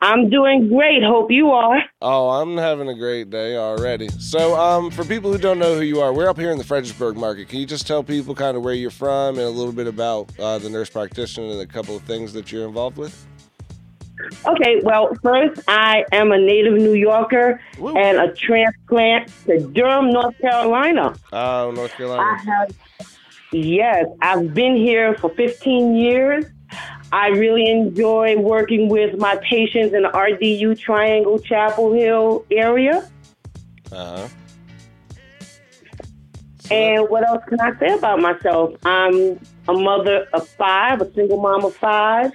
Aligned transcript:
I'm 0.00 0.30
doing 0.30 0.68
great. 0.68 1.02
Hope 1.02 1.30
you 1.30 1.50
are. 1.50 1.82
Oh, 2.00 2.28
I'm 2.30 2.56
having 2.56 2.88
a 2.88 2.94
great 2.94 3.30
day 3.30 3.56
already. 3.56 4.08
So, 4.08 4.54
um, 4.56 4.90
for 4.90 5.04
people 5.04 5.32
who 5.32 5.38
don't 5.38 5.58
know 5.58 5.74
who 5.74 5.80
you 5.82 6.00
are, 6.00 6.12
we're 6.12 6.28
up 6.28 6.38
here 6.38 6.50
in 6.52 6.58
the 6.58 6.64
Fredericksburg 6.64 7.16
market. 7.16 7.48
Can 7.48 7.58
you 7.58 7.66
just 7.66 7.86
tell 7.86 8.02
people 8.02 8.34
kind 8.34 8.56
of 8.56 8.62
where 8.62 8.74
you're 8.74 8.90
from 8.90 9.36
and 9.38 9.46
a 9.46 9.50
little 9.50 9.72
bit 9.72 9.86
about 9.86 10.30
uh, 10.38 10.58
the 10.58 10.70
nurse 10.70 10.88
practitioner 10.90 11.48
and 11.50 11.60
a 11.60 11.66
couple 11.66 11.96
of 11.96 12.02
things 12.02 12.32
that 12.34 12.52
you're 12.52 12.66
involved 12.66 12.96
with? 12.96 13.26
Okay, 14.46 14.80
well, 14.82 15.10
first, 15.23 15.60
I 15.68 16.04
am 16.12 16.32
a 16.32 16.38
native 16.38 16.74
New 16.74 16.95
Yorker 16.95 17.60
Woo. 17.78 17.96
and 17.96 18.18
a 18.18 18.32
transplant 18.34 19.30
to 19.45 19.60
Durham, 19.68 20.10
North 20.10 20.38
Carolina. 20.40 21.14
Oh, 21.32 21.70
North 21.73 21.92
I 21.95 21.96
Carolina. 21.96 22.38
have, 22.46 22.76
yes, 23.52 24.06
I've 24.23 24.54
been 24.54 24.74
here 24.74 25.14
for 25.16 25.30
15 25.30 25.95
years. 25.96 26.46
I 27.16 27.28
really 27.28 27.70
enjoy 27.70 28.36
working 28.36 28.90
with 28.90 29.16
my 29.16 29.36
patients 29.36 29.95
in 29.95 30.02
the 30.02 30.10
RDU 30.10 30.78
Triangle 30.78 31.38
Chapel 31.38 31.95
Hill 31.95 32.45
area. 32.50 33.10
Uh 33.90 34.18
huh. 34.18 34.28
And 36.70 37.08
what 37.08 37.26
else 37.26 37.42
can 37.48 37.58
I 37.58 37.74
say 37.78 37.95
about 37.95 38.20
myself? 38.20 38.74
I'm 38.84 39.40
a 39.66 39.73
mother 39.73 40.26
of 40.34 40.46
five, 40.46 41.00
a 41.00 41.10
single 41.14 41.40
mom 41.40 41.64
of 41.64 41.74
five. 41.74 42.32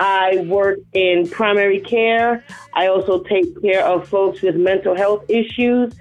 I 0.00 0.46
work 0.46 0.78
in 0.94 1.28
primary 1.28 1.80
care. 1.80 2.42
I 2.72 2.86
also 2.86 3.22
take 3.24 3.60
care 3.60 3.84
of 3.84 4.08
folks 4.08 4.40
with 4.40 4.56
mental 4.56 4.96
health 4.96 5.26
issues, 5.28 5.92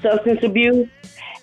substance 0.00 0.44
abuse. 0.44 0.88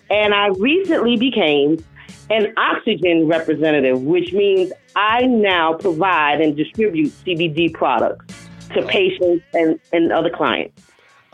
And 0.10 0.34
I 0.34 0.48
recently 0.58 1.18
became 1.18 1.84
an 2.30 2.54
oxygen 2.58 3.28
representative, 3.28 4.02
which 4.02 4.34
means 4.34 4.72
I 4.96 5.22
now 5.22 5.74
provide 5.74 6.42
and 6.42 6.56
distribute 6.56 7.14
CBD 7.26 7.74
products 7.74 8.36
to 8.74 8.82
patients 8.86 9.46
and, 9.54 9.80
and 9.94 10.12
other 10.12 10.30
clients. 10.30 10.82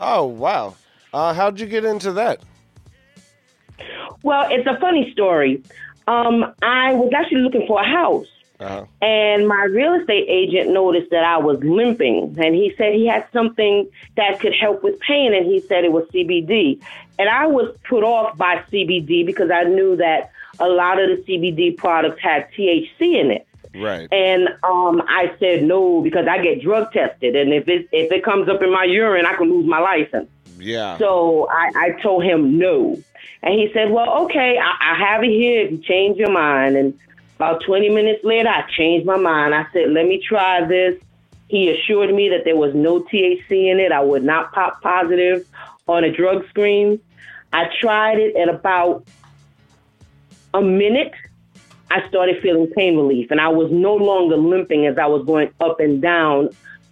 Oh, 0.00 0.24
wow. 0.24 0.74
Uh, 1.12 1.32
how'd 1.32 1.58
you 1.60 1.66
get 1.66 1.84
into 1.84 2.12
that? 2.12 2.42
Well, 4.22 4.48
it's 4.50 4.66
a 4.66 4.78
funny 4.80 5.10
story. 5.12 5.62
Um, 6.06 6.54
I 6.62 6.94
was 6.94 7.12
actually 7.14 7.42
looking 7.42 7.66
for 7.66 7.80
a 7.80 7.86
house. 7.86 8.26
Uh 8.60 8.68
huh. 8.68 8.84
And 9.02 9.48
my 9.48 9.64
real 9.64 9.94
estate 9.94 10.26
agent 10.28 10.70
noticed 10.70 11.10
that 11.10 11.24
I 11.24 11.38
was 11.38 11.58
limping, 11.64 12.36
and 12.38 12.54
he 12.54 12.72
said 12.78 12.94
he 12.94 13.06
had 13.06 13.26
something 13.32 13.90
that 14.16 14.38
could 14.38 14.54
help 14.54 14.84
with 14.84 14.98
pain, 15.00 15.34
and 15.34 15.44
he 15.44 15.60
said 15.60 15.84
it 15.84 15.92
was 15.92 16.04
CBD. 16.14 16.80
And 17.18 17.28
I 17.28 17.46
was 17.46 17.76
put 17.88 18.04
off 18.04 18.36
by 18.36 18.62
CBD 18.72 19.26
because 19.26 19.50
I 19.50 19.64
knew 19.64 19.96
that 19.96 20.30
a 20.58 20.68
lot 20.68 21.00
of 21.00 21.08
the 21.08 21.22
CBD 21.24 21.76
products 21.76 22.20
had 22.20 22.48
THC 22.52 22.90
in 23.00 23.30
it. 23.30 23.46
Right. 23.74 24.08
And 24.12 24.48
um, 24.62 25.02
I 25.08 25.34
said 25.40 25.64
no 25.64 26.00
because 26.00 26.26
I 26.28 26.38
get 26.42 26.62
drug 26.62 26.92
tested, 26.92 27.34
and 27.34 27.52
if 27.52 27.66
it 27.68 27.88
if 27.90 28.12
it 28.12 28.24
comes 28.24 28.48
up 28.48 28.62
in 28.62 28.72
my 28.72 28.84
urine, 28.84 29.26
I 29.26 29.34
can 29.34 29.50
lose 29.50 29.66
my 29.66 29.80
license. 29.80 30.28
Yeah. 30.58 30.96
So 30.98 31.48
I, 31.50 31.72
I 31.74 31.90
told 32.00 32.24
him 32.24 32.58
no. 32.58 33.02
And 33.42 33.54
he 33.54 33.70
said, 33.72 33.90
Well, 33.90 34.24
okay, 34.24 34.58
I, 34.58 34.92
I 34.92 34.98
have 34.98 35.22
it 35.22 35.30
here 35.30 35.66
if 35.66 35.72
you 35.72 35.78
change 35.78 36.16
your 36.16 36.32
mind. 36.32 36.76
And 36.76 36.98
about 37.36 37.62
20 37.64 37.90
minutes 37.90 38.24
later, 38.24 38.48
I 38.48 38.64
changed 38.70 39.06
my 39.06 39.18
mind. 39.18 39.54
I 39.54 39.66
said, 39.72 39.90
Let 39.90 40.06
me 40.06 40.22
try 40.26 40.64
this. 40.64 41.00
He 41.48 41.68
assured 41.68 42.12
me 42.12 42.30
that 42.30 42.44
there 42.44 42.56
was 42.56 42.74
no 42.74 43.00
THC 43.00 43.70
in 43.70 43.78
it. 43.78 43.92
I 43.92 44.00
would 44.00 44.24
not 44.24 44.52
pop 44.52 44.80
positive 44.80 45.46
on 45.86 46.04
a 46.04 46.10
drug 46.10 46.48
screen. 46.48 47.00
I 47.52 47.66
tried 47.80 48.18
it 48.18 48.34
at 48.34 48.48
about 48.48 49.06
a 50.54 50.62
minute. 50.62 51.12
I 51.90 52.08
started 52.08 52.42
feeling 52.42 52.66
pain 52.68 52.96
relief, 52.96 53.30
and 53.30 53.40
I 53.40 53.48
was 53.48 53.70
no 53.70 53.94
longer 53.94 54.36
limping 54.36 54.86
as 54.86 54.96
I 54.96 55.06
was 55.06 55.24
going 55.26 55.50
up 55.60 55.80
and 55.80 56.00
down 56.00 56.48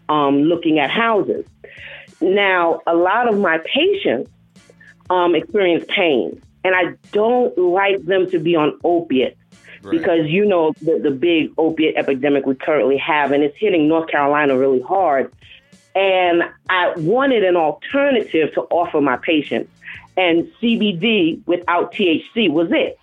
um, 0.08 0.42
looking 0.42 0.78
at 0.78 0.90
houses. 0.90 1.46
Now, 2.20 2.82
a 2.86 2.94
lot 2.94 3.26
of 3.26 3.38
my 3.38 3.58
patients 3.58 4.30
um, 5.08 5.34
experience 5.34 5.84
pain, 5.88 6.40
and 6.62 6.74
I 6.74 6.94
don't 7.10 7.56
like 7.56 8.04
them 8.04 8.30
to 8.30 8.38
be 8.38 8.54
on 8.54 8.78
opiates 8.84 9.38
Right. 9.82 9.98
because 9.98 10.28
you 10.28 10.44
know 10.44 10.72
the, 10.80 11.00
the 11.00 11.10
big 11.10 11.52
opiate 11.58 11.96
epidemic 11.96 12.46
we 12.46 12.54
currently 12.54 12.96
have, 12.98 13.32
and 13.32 13.42
it's 13.42 13.56
hitting 13.58 13.88
North 13.88 14.08
Carolina 14.08 14.56
really 14.56 14.80
hard. 14.80 15.32
And 15.96 16.44
I 16.70 16.92
wanted 16.96 17.42
an 17.42 17.56
alternative 17.56 18.54
to 18.54 18.62
offer 18.70 19.00
my 19.00 19.16
patients, 19.16 19.72
and 20.16 20.44
CBD 20.60 21.44
without 21.46 21.92
THC 21.92 22.48
was 22.48 22.68
it. 22.70 22.96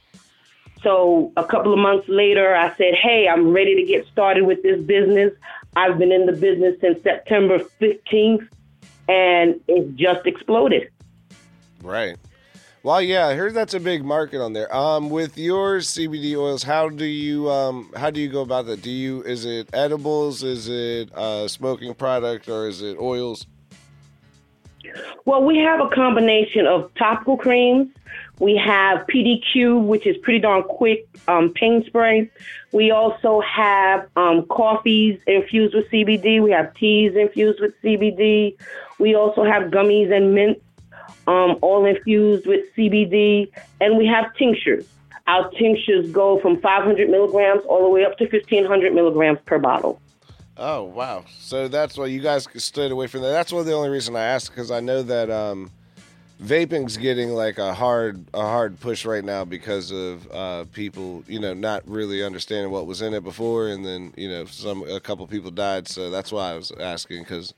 So 0.84 1.32
a 1.36 1.44
couple 1.44 1.74
of 1.74 1.80
months 1.80 2.08
later, 2.08 2.56
I 2.56 2.76
said, 2.76 2.96
"Hey, 2.96 3.28
I'm 3.28 3.52
ready 3.52 3.76
to 3.76 3.84
get 3.84 4.08
started 4.08 4.46
with 4.46 4.64
this 4.64 4.82
business. 4.82 5.34
I've 5.76 5.98
been 5.98 6.12
in 6.12 6.26
the 6.26 6.32
business 6.32 6.80
since 6.80 7.02
September 7.04 7.60
15th, 7.80 8.48
and 9.08 9.60
it 9.68 9.96
just 9.96 10.26
exploded." 10.26 10.90
Right. 11.82 12.18
Well, 12.82 13.02
yeah, 13.02 13.28
I 13.28 13.36
heard 13.36 13.54
that's 13.54 13.74
a 13.74 13.80
big 13.80 14.06
market 14.06 14.42
on 14.42 14.54
there. 14.54 14.74
Um, 14.74 15.10
with 15.10 15.38
your 15.38 15.80
CBD 15.80 16.38
oils, 16.38 16.64
how 16.64 16.88
do 16.88 17.04
you 17.04 17.50
um, 17.50 17.92
how 17.96 18.10
do 18.10 18.22
you 18.22 18.30
go 18.30 18.42
about 18.42 18.68
that? 18.68 18.82
Do 18.82 18.90
you 18.90 19.22
is 19.24 19.44
it 19.44 19.70
edibles? 19.74 20.44
Is 20.44 20.70
it 20.70 21.10
a 21.14 21.50
smoking 21.50 21.94
product, 21.94 22.48
or 22.48 22.70
is 22.70 22.82
it 22.82 22.98
oils? 22.98 23.46
Well, 25.26 25.44
we 25.44 25.58
have 25.58 25.82
a 25.82 25.90
combination 25.90 26.66
of 26.66 26.90
topical 26.96 27.36
creams. 27.36 27.90
We 28.40 28.56
have 28.56 29.06
PDQ, 29.08 29.86
which 29.86 30.08
is 30.08 30.18
pretty 30.18 30.40
darn 30.40 30.64
quick 30.64 31.08
um, 31.28 31.54
pain 31.54 31.84
spray. 31.86 32.32
We 32.72 32.90
also 32.92 33.42
have 33.42 34.08
um, 34.16 34.46
coffees 34.48 35.20
infused 35.28 35.76
with 35.76 35.90
CBD. 35.92 36.42
We 36.42 36.52
have 36.52 36.74
teas 36.76 37.16
infused 37.16 37.60
with 37.60 37.80
CBD. 37.82 38.58
We 38.98 39.14
also 39.14 39.44
have 39.44 39.72
gummies 39.72 40.12
and 40.16 40.34
mints, 40.34 40.62
um, 41.28 41.58
all 41.62 41.86
infused 41.86 42.48
with 42.48 42.66
CBD. 42.76 43.52
And 43.82 43.98
we 43.98 44.06
have 44.08 44.34
tinctures. 44.36 44.88
Our 45.28 45.50
tinctures 45.52 46.10
go 46.12 46.40
from 46.40 46.62
500 46.62 47.10
milligrams 47.10 47.64
all 47.66 47.84
the 47.84 47.90
way 47.90 48.06
up 48.06 48.18
to 48.20 48.26
1500 48.26 48.94
milligrams 48.94 49.40
per 49.46 49.60
bottle. 49.60 50.02
Oh 50.62 50.84
wow! 50.84 51.24
So 51.40 51.70
that's 51.70 51.98
why 51.98 52.08
you 52.08 52.20
guys 52.20 52.46
stayed 52.58 52.92
away 52.92 53.08
from 53.08 53.22
that. 53.22 53.30
That's 53.30 53.54
one 53.54 53.62
of 53.62 53.66
the 53.66 53.74
only 53.74 53.88
reason 53.88 54.18
I 54.18 54.24
asked 54.24 54.50
because 54.50 54.72
I 54.72 54.82
know 54.82 55.02
that 55.04 55.30
um, 55.30 55.72
vaping's 56.42 56.98
getting 56.98 57.30
like 57.30 57.58
a 57.58 57.74
hard 57.74 58.26
a 58.34 58.42
hard 58.42 58.80
push 58.80 59.06
right 59.06 59.24
now 59.24 59.46
because 59.46 59.92
of 59.92 60.32
uh, 60.32 60.66
people 60.74 61.24
you 61.28 61.40
know 61.40 61.54
not 61.54 61.88
really 61.88 62.24
understanding 62.24 62.72
what 62.72 62.86
was 62.86 63.02
in 63.02 63.14
it 63.14 63.24
before, 63.24 63.68
and 63.68 63.86
then 63.86 64.14
you 64.18 64.30
know 64.30 64.46
some 64.46 64.84
a 64.90 65.00
couple 65.00 65.26
people 65.28 65.52
died. 65.52 65.88
So 65.88 66.10
that's 66.10 66.32
why 66.32 66.52
I 66.52 66.56
was 66.56 66.72
asking 66.80 67.24
because 67.24 67.54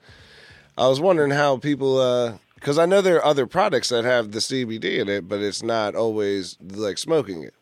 I 0.77 0.87
was 0.87 0.99
wondering 0.99 1.31
how 1.31 1.57
people 1.57 2.39
because 2.55 2.77
I 2.77 2.85
know 2.85 3.01
there 3.01 3.17
are 3.17 3.25
other 3.25 3.47
products 3.47 3.89
that 3.89 4.05
have 4.05 4.31
the 4.31 4.39
CBD 4.39 4.99
in 4.99 5.09
it, 5.09 5.27
but 5.27 5.39
it's 5.39 5.63
not 5.63 5.95
always 5.95 6.57
like 6.61 6.97
smoking 6.97 7.43
it. 7.43 7.53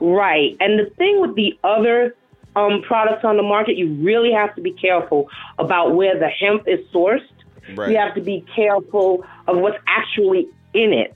Right. 0.00 0.56
And 0.60 0.78
the 0.78 0.90
thing 0.96 1.20
with 1.20 1.34
the 1.36 1.58
other 1.64 2.14
um, 2.54 2.82
products 2.82 3.24
on 3.24 3.36
the 3.36 3.42
market, 3.42 3.76
you 3.76 3.94
really 3.94 4.32
have 4.32 4.54
to 4.56 4.62
be 4.62 4.72
careful 4.72 5.28
about 5.58 5.94
where 5.94 6.18
the 6.18 6.28
hemp 6.28 6.66
is 6.66 6.80
sourced. 6.92 7.20
Right. 7.74 7.90
You 7.90 7.98
have 7.98 8.14
to 8.14 8.20
be 8.20 8.44
careful 8.54 9.24
of 9.46 9.58
what's 9.58 9.78
actually 9.86 10.48
in 10.74 10.92
it 10.92 11.14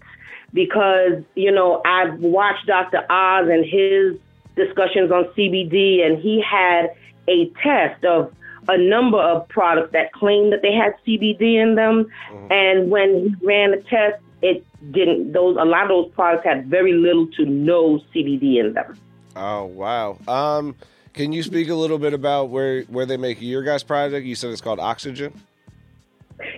because, 0.52 1.22
you 1.34 1.52
know, 1.52 1.82
I've 1.84 2.18
watched 2.18 2.66
Dr. 2.66 3.04
Oz 3.10 3.48
and 3.48 3.64
his 3.64 4.18
discussions 4.56 5.10
on 5.10 5.24
CBD, 5.36 6.04
and 6.04 6.18
he 6.18 6.42
had 6.42 6.94
a 7.28 7.50
test 7.62 8.04
of 8.04 8.32
a 8.68 8.76
number 8.76 9.18
of 9.18 9.48
products 9.48 9.92
that 9.92 10.12
claimed 10.12 10.52
that 10.52 10.62
they 10.62 10.72
had 10.72 10.94
CBD 11.06 11.62
in 11.62 11.74
them. 11.76 12.10
And 12.50 12.90
when 12.90 13.34
he 13.40 13.46
ran 13.46 13.70
the 13.70 13.82
test, 13.88 14.22
it 14.42 14.64
didn't. 14.92 15.32
Those 15.32 15.56
a 15.58 15.64
lot 15.64 15.84
of 15.84 15.88
those 15.88 16.10
products 16.12 16.44
had 16.44 16.66
very 16.66 16.92
little 16.92 17.26
to 17.36 17.44
no 17.44 17.98
CBD 18.14 18.58
in 18.58 18.72
them. 18.74 18.98
Oh 19.36 19.64
wow. 19.64 20.18
Um 20.26 20.74
Can 21.14 21.32
you 21.32 21.42
speak 21.42 21.68
a 21.68 21.74
little 21.74 21.98
bit 21.98 22.14
about 22.14 22.50
where 22.50 22.82
where 22.82 23.06
they 23.06 23.16
make 23.16 23.40
your 23.40 23.62
guys' 23.62 23.82
product? 23.82 24.24
You 24.24 24.34
said 24.34 24.50
it's 24.50 24.60
called 24.60 24.80
Oxygen. 24.80 25.32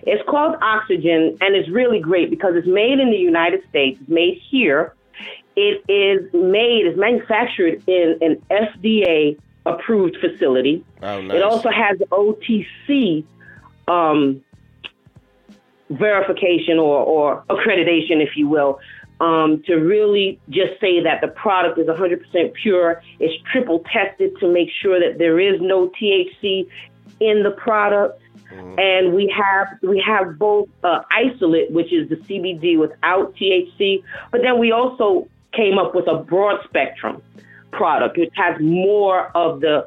It's 0.03 0.23
called 0.29 0.57
Oxygen, 0.61 1.37
and 1.41 1.55
it's 1.55 1.69
really 1.71 2.01
great 2.01 2.31
because 2.31 2.55
it's 2.55 2.67
made 2.67 2.99
in 2.99 3.11
the 3.11 3.17
United 3.17 3.63
States. 3.69 3.99
It's 4.01 4.11
made 4.11 4.41
here. 4.51 4.95
It 5.55 5.85
is 5.89 6.33
made, 6.33 6.87
it's 6.87 6.99
manufactured 6.99 7.83
in 7.87 8.19
an 8.21 8.43
FDA 8.51 9.39
approved 9.67 10.17
facility. 10.21 10.85
Oh, 11.03 11.21
nice. 11.21 11.37
It 11.37 11.43
also 11.43 11.71
has 11.71 11.99
OTC 11.99 13.25
um, 13.87 14.43
verification 15.91 16.79
or, 16.79 17.05
or 17.05 17.45
accreditation, 17.51 18.23
if 18.23 18.37
you 18.37 18.49
will, 18.49 18.81
um, 19.21 19.63
to 19.67 19.77
really 19.77 20.41
just 20.51 20.81
say 20.81 21.03
that 21.03 21.21
the 21.21 21.29
product 21.29 21.79
is 21.79 21.87
100% 21.87 22.55
pure. 22.55 23.03
It's 23.21 23.43
triple 23.53 23.85
tested 23.93 24.33
to 24.41 24.53
make 24.53 24.69
sure 24.83 24.99
that 24.99 25.19
there 25.19 25.39
is 25.39 25.61
no 25.61 25.91
THC 25.91 26.67
in 27.21 27.43
the 27.43 27.53
product. 27.57 28.21
And 28.79 29.15
we 29.15 29.33
have 29.37 29.69
we 29.83 30.03
have 30.07 30.39
both 30.39 30.69
uh, 30.85 31.03
isolate, 31.11 31.71
which 31.71 31.93
is 31.93 32.09
the 32.09 32.17
CBD 32.17 32.79
without 32.79 33.35
THC, 33.37 34.03
but 34.31 34.43
then 34.43 34.59
we 34.59 34.73
also 34.73 35.29
came 35.53 35.79
up 35.79 35.95
with 35.95 36.07
a 36.09 36.17
broad 36.17 36.63
spectrum 36.65 37.23
product, 37.73 38.17
which 38.19 38.33
has 38.35 38.61
more 38.61 39.35
of 39.37 39.61
the 39.61 39.87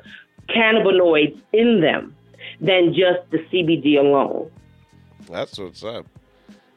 cannabinoids 0.50 1.40
in 1.54 1.82
them 1.82 2.16
than 2.62 2.94
just 2.94 3.30
the 3.32 3.40
CBD 3.52 3.98
alone. 4.00 4.52
That's 5.30 5.58
what's 5.58 5.84
up. 5.84 6.06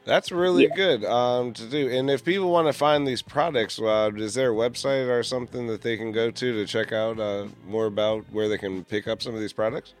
That's 0.05 0.31
really 0.31 0.63
Yeah. 0.63 0.75
good 0.75 1.05
um, 1.05 1.53
to 1.53 1.65
do. 1.69 1.87
And 1.89 2.09
if 2.09 2.25
people 2.25 2.51
want 2.51 2.67
to 2.67 2.73
find 2.73 3.07
these 3.07 3.21
products, 3.21 3.79
uh, 3.79 4.09
is 4.15 4.33
there 4.33 4.51
a 4.51 4.55
website 4.55 5.07
or 5.07 5.21
something 5.21 5.67
that 5.67 5.83
they 5.83 5.97
can 5.97 6.11
go 6.11 6.31
to 6.31 6.53
to 6.53 6.65
check 6.65 6.91
out 6.91 7.19
uh, 7.19 7.45
more 7.67 7.85
about 7.85 8.25
where 8.31 8.47
they 8.49 8.57
can 8.57 8.83
pick 8.85 9.07
up 9.07 9.21
some 9.21 9.35
of 9.35 9.39
these 9.39 9.53
products? 9.53 9.93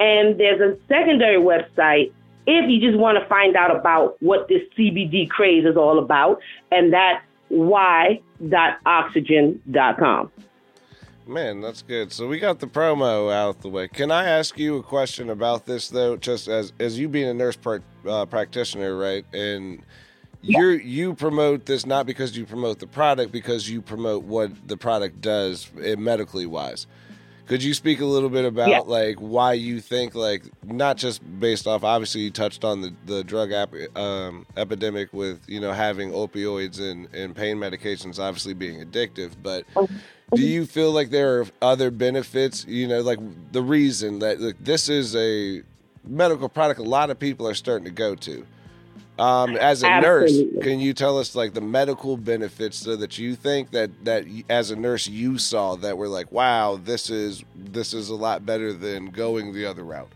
And 0.00 0.38
there's 0.38 0.60
a 0.60 0.76
secondary 0.86 1.38
website 1.38 2.12
if 2.50 2.70
you 2.70 2.80
just 2.80 2.96
want 2.98 3.18
to 3.18 3.28
find 3.28 3.56
out 3.56 3.76
about 3.76 4.16
what 4.22 4.48
this 4.48 4.62
CBD 4.76 5.28
craze 5.28 5.66
is 5.66 5.76
all 5.76 5.98
about, 5.98 6.40
and 6.72 6.90
that's 6.90 7.22
y.oxygen.com. 7.50 10.32
Man, 11.26 11.60
that's 11.60 11.82
good. 11.82 12.10
So 12.10 12.26
we 12.26 12.38
got 12.38 12.58
the 12.58 12.66
promo 12.66 13.30
out 13.30 13.60
the 13.60 13.68
way. 13.68 13.86
Can 13.86 14.10
I 14.10 14.24
ask 14.24 14.58
you 14.58 14.76
a 14.76 14.82
question 14.82 15.28
about 15.28 15.66
this 15.66 15.90
though? 15.90 16.16
Just 16.16 16.48
as 16.48 16.72
as 16.80 16.98
you 16.98 17.06
being 17.06 17.28
a 17.28 17.34
nurse 17.34 17.56
prac 17.56 17.82
uh, 18.08 18.24
practitioner, 18.24 18.96
right? 18.96 19.26
And 19.34 19.82
you 20.40 20.70
you 20.70 21.14
promote 21.14 21.66
this 21.66 21.84
not 21.84 22.06
because 22.06 22.34
you 22.34 22.46
promote 22.46 22.78
the 22.78 22.86
product, 22.86 23.30
because 23.30 23.68
you 23.68 23.82
promote 23.82 24.24
what 24.24 24.52
the 24.66 24.78
product 24.78 25.20
does 25.20 25.70
eh, 25.82 25.96
medically 25.96 26.46
wise. 26.46 26.86
Could 27.48 27.62
you 27.62 27.72
speak 27.72 28.00
a 28.00 28.04
little 28.04 28.28
bit 28.28 28.44
about 28.44 28.68
Yeah. 28.68 28.80
like 28.80 29.16
why 29.18 29.54
you 29.54 29.80
think 29.80 30.14
like 30.14 30.42
not 30.62 30.98
just 30.98 31.22
based 31.40 31.66
off 31.66 31.82
obviously 31.82 32.20
you 32.20 32.30
touched 32.30 32.62
on 32.64 32.82
the 32.82 32.92
the 33.06 33.24
drug 33.24 33.52
ap- 33.52 33.74
um, 33.96 34.46
epidemic 34.56 35.12
with 35.12 35.40
you 35.48 35.58
know 35.60 35.72
having 35.72 36.10
opioids 36.12 36.78
and 36.78 37.08
and 37.14 37.34
pain 37.34 37.56
medications 37.56 38.18
obviously 38.18 38.52
being 38.54 38.80
addictive, 38.84 39.32
but 39.42 39.64
do 40.34 40.42
you 40.42 40.66
feel 40.66 40.92
like 40.92 41.08
there 41.10 41.40
are 41.40 41.46
other 41.62 41.90
benefits 41.90 42.66
you 42.66 42.86
know 42.86 43.00
like 43.00 43.18
the 43.52 43.62
reason 43.62 44.18
that 44.18 44.40
like, 44.40 44.56
this 44.62 44.90
is 44.90 45.16
a 45.16 45.62
medical 46.04 46.48
product 46.50 46.78
a 46.80 46.82
lot 46.82 47.08
of 47.10 47.18
people 47.18 47.48
are 47.48 47.54
starting 47.54 47.84
to 47.86 47.90
go 47.90 48.14
to 48.14 48.46
um, 49.18 49.56
as 49.56 49.82
a 49.82 50.00
nurse 50.00 50.36
can 50.62 50.80
you 50.80 50.92
tell 50.94 51.18
us 51.18 51.34
like 51.34 51.54
the 51.54 51.60
medical 51.60 52.16
benefits 52.16 52.76
so 52.76 52.96
that 52.96 53.18
you 53.18 53.34
think 53.34 53.70
that 53.70 53.90
that 54.04 54.24
as 54.48 54.70
a 54.70 54.76
nurse 54.76 55.08
you 55.08 55.38
saw 55.38 55.74
that 55.76 55.96
were 55.96 56.08
like 56.08 56.30
wow 56.32 56.76
this 56.82 57.10
is 57.10 57.44
this 57.54 57.92
is 57.92 58.08
a 58.10 58.14
lot 58.14 58.46
better 58.46 58.72
than 58.72 59.06
going 59.06 59.52
the 59.52 59.64
other 59.64 59.82
route 59.82 60.12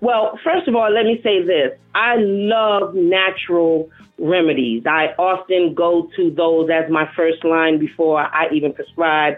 Well, 0.00 0.38
first 0.42 0.66
of 0.66 0.74
all, 0.74 0.90
let 0.90 1.04
me 1.04 1.20
say 1.22 1.42
this. 1.42 1.78
I 1.94 2.16
love 2.16 2.94
natural 2.94 3.90
remedies. 4.18 4.84
I 4.86 5.14
often 5.18 5.74
go 5.74 6.08
to 6.16 6.30
those 6.30 6.70
as 6.70 6.90
my 6.90 7.10
first 7.14 7.44
line 7.44 7.78
before 7.78 8.20
I 8.20 8.48
even 8.52 8.72
prescribe 8.72 9.34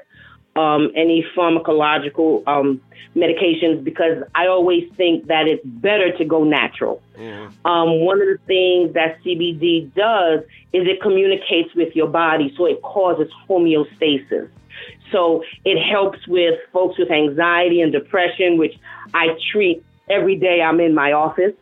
um, 0.56 0.90
any 0.94 1.24
pharmacological 1.36 2.46
um, 2.46 2.80
medications 3.16 3.82
because 3.82 4.22
I 4.34 4.46
always 4.46 4.90
think 4.96 5.26
that 5.26 5.46
it's 5.46 5.64
better 5.64 6.16
to 6.16 6.24
go 6.24 6.44
natural. 6.44 7.02
Um, 7.64 8.00
one 8.00 8.20
of 8.20 8.28
the 8.28 8.38
things 8.46 8.94
that 8.94 9.22
CBD 9.22 9.92
does 9.94 10.40
is 10.72 10.86
it 10.86 11.00
communicates 11.00 11.74
with 11.74 11.94
your 11.94 12.08
body, 12.08 12.54
so 12.56 12.66
it 12.66 12.82
causes 12.82 13.28
homeostasis. 13.48 14.48
So 15.10 15.44
it 15.64 15.82
helps 15.82 16.26
with 16.26 16.58
folks 16.72 16.98
with 16.98 17.10
anxiety 17.10 17.82
and 17.82 17.92
depression, 17.92 18.58
which 18.58 18.74
I 19.14 19.36
treat 19.52 19.84
every 20.08 20.36
day 20.36 20.62
I'm 20.62 20.80
in 20.80 20.94
my 20.94 21.12
office. 21.12 21.52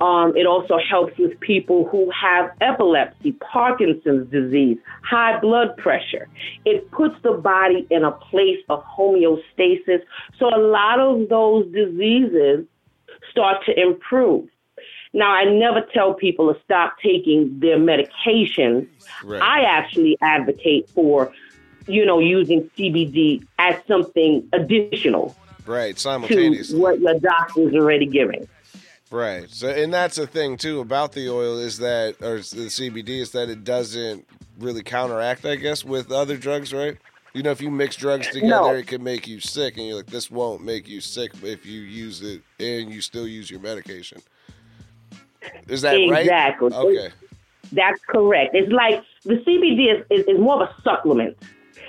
Um, 0.00 0.36
it 0.36 0.44
also 0.46 0.76
helps 0.78 1.16
with 1.18 1.38
people 1.40 1.86
who 1.86 2.10
have 2.10 2.50
epilepsy, 2.60 3.32
Parkinson's 3.32 4.30
disease, 4.30 4.76
high 5.02 5.38
blood 5.40 5.76
pressure. 5.76 6.28
It 6.64 6.90
puts 6.90 7.14
the 7.22 7.32
body 7.32 7.86
in 7.90 8.02
a 8.02 8.10
place 8.10 8.58
of 8.68 8.82
homeostasis. 8.84 10.02
So 10.38 10.48
a 10.54 10.58
lot 10.58 10.98
of 10.98 11.28
those 11.28 11.66
diseases 11.72 12.66
start 13.30 13.64
to 13.66 13.80
improve. 13.80 14.48
Now, 15.12 15.30
I 15.30 15.44
never 15.44 15.80
tell 15.94 16.12
people 16.12 16.52
to 16.52 16.60
stop 16.64 16.96
taking 17.00 17.60
their 17.60 17.78
medications. 17.78 18.88
Right. 19.22 19.40
I 19.40 19.60
actually 19.60 20.18
advocate 20.20 20.88
for, 20.90 21.32
you 21.86 22.04
know, 22.04 22.18
using 22.18 22.68
CBD 22.76 23.46
as 23.60 23.76
something 23.86 24.48
additional 24.52 25.36
right 25.66 25.96
to 25.96 26.64
what 26.72 27.00
your 27.00 27.18
doctor's 27.20 27.74
already 27.74 28.06
giving. 28.06 28.46
Right. 29.10 29.48
So, 29.50 29.68
and 29.68 29.92
that's 29.92 30.16
the 30.16 30.26
thing 30.26 30.56
too 30.56 30.80
about 30.80 31.12
the 31.12 31.28
oil 31.28 31.58
is 31.58 31.78
that, 31.78 32.16
or 32.22 32.36
the 32.38 32.68
CBD 32.68 33.20
is 33.20 33.30
that 33.32 33.48
it 33.48 33.62
doesn't 33.64 34.26
really 34.58 34.82
counteract, 34.82 35.44
I 35.44 35.56
guess, 35.56 35.84
with 35.84 36.10
other 36.10 36.36
drugs, 36.36 36.72
right? 36.72 36.96
You 37.32 37.42
know, 37.42 37.50
if 37.50 37.60
you 37.60 37.70
mix 37.70 37.96
drugs 37.96 38.28
together, 38.28 38.48
No. 38.48 38.74
it 38.74 38.86
can 38.86 39.02
make 39.02 39.26
you 39.26 39.40
sick, 39.40 39.76
and 39.76 39.86
you're 39.86 39.96
like, 39.96 40.06
this 40.06 40.30
won't 40.30 40.64
make 40.64 40.88
you 40.88 41.00
sick 41.00 41.32
if 41.42 41.66
you 41.66 41.80
use 41.80 42.22
it 42.22 42.42
and 42.60 42.92
you 42.92 43.00
still 43.00 43.26
use 43.26 43.50
your 43.50 43.60
medication. 43.60 44.20
Is 45.68 45.82
that 45.82 45.94
right? 46.08 46.22
Exactly. 46.22 46.72
Okay. 46.72 47.08
That's 47.72 48.00
correct. 48.06 48.54
It's 48.54 48.70
like 48.72 49.02
the 49.24 49.34
CBD 49.34 49.94
is, 50.00 50.06
is, 50.10 50.26
is 50.26 50.38
more 50.38 50.62
of 50.62 50.68
a 50.68 50.82
supplement 50.82 51.36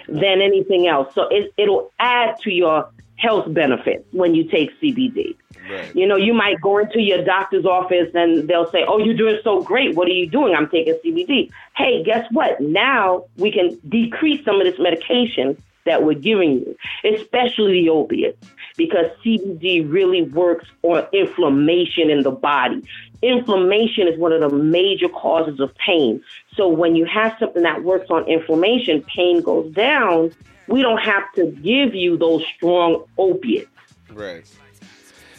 than 0.07 0.41
anything 0.41 0.87
else. 0.87 1.13
So 1.13 1.27
it, 1.29 1.53
it'll 1.57 1.91
add 1.99 2.39
to 2.43 2.51
your 2.51 2.89
health 3.17 3.53
benefits 3.53 4.05
when 4.11 4.35
you 4.35 4.43
take 4.45 4.69
CBD. 4.81 5.35
Right. 5.69 5.95
You 5.95 6.07
know, 6.07 6.15
you 6.15 6.33
might 6.33 6.61
go 6.61 6.77
into 6.77 7.01
your 7.01 7.23
doctor's 7.23 7.65
office 7.65 8.09
and 8.13 8.47
they'll 8.47 8.69
say, 8.71 8.85
Oh, 8.87 8.99
you're 8.99 9.17
doing 9.17 9.39
so 9.43 9.61
great. 9.61 9.95
What 9.95 10.07
are 10.07 10.11
you 10.11 10.29
doing? 10.29 10.53
I'm 10.53 10.69
taking 10.69 10.93
CBD. 11.03 11.49
Hey, 11.75 12.03
guess 12.03 12.25
what? 12.31 12.59
Now 12.61 13.25
we 13.37 13.51
can 13.51 13.79
decrease 13.89 14.43
some 14.45 14.61
of 14.61 14.67
this 14.67 14.79
medication 14.79 15.57
that 15.85 16.03
we're 16.03 16.13
giving 16.13 16.53
you, 16.53 16.77
especially 17.13 17.83
the 17.83 17.89
opiates, 17.89 18.45
because 18.75 19.05
CBD 19.23 19.89
really 19.89 20.23
works 20.23 20.67
on 20.81 21.07
inflammation 21.13 22.09
in 22.09 22.23
the 22.23 22.31
body. 22.31 22.83
Inflammation 23.21 24.07
is 24.07 24.19
one 24.19 24.33
of 24.33 24.41
the 24.41 24.55
major 24.55 25.07
causes 25.07 25.59
of 25.59 25.73
pain. 25.75 26.21
So 26.55 26.67
when 26.67 26.95
you 26.95 27.05
have 27.05 27.35
something 27.39 27.63
that 27.63 27.83
works 27.83 28.09
on 28.09 28.27
inflammation, 28.27 29.03
pain 29.03 29.41
goes 29.41 29.71
down. 29.73 30.31
We 30.67 30.81
don't 30.81 31.01
have 31.01 31.31
to 31.35 31.47
give 31.47 31.93
you 31.93 32.17
those 32.17 32.43
strong 32.55 33.03
opiates. 33.17 33.69
Right. 34.11 34.45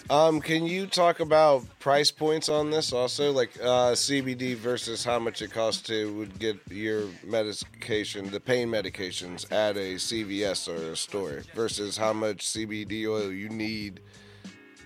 Um, 0.08 0.40
can 0.40 0.66
you 0.66 0.86
talk 0.86 1.18
about 1.18 1.64
price 1.80 2.12
points 2.12 2.48
on 2.48 2.70
this 2.70 2.92
also, 2.92 3.32
like 3.32 3.50
uh, 3.60 3.90
CBD 3.92 4.54
versus 4.54 5.02
how 5.02 5.18
much 5.18 5.42
it 5.42 5.52
costs 5.52 5.82
to 5.88 6.12
would 6.14 6.38
get 6.38 6.56
your 6.70 7.08
medication, 7.24 8.30
the 8.30 8.38
pain 8.38 8.68
medications 8.68 9.50
at 9.50 9.76
a 9.76 9.96
CVS 9.96 10.68
or 10.68 10.92
a 10.92 10.96
store, 10.96 11.42
versus 11.54 11.96
how 11.96 12.12
much 12.12 12.46
CBD 12.46 13.08
oil 13.08 13.32
you 13.32 13.48
need 13.48 14.00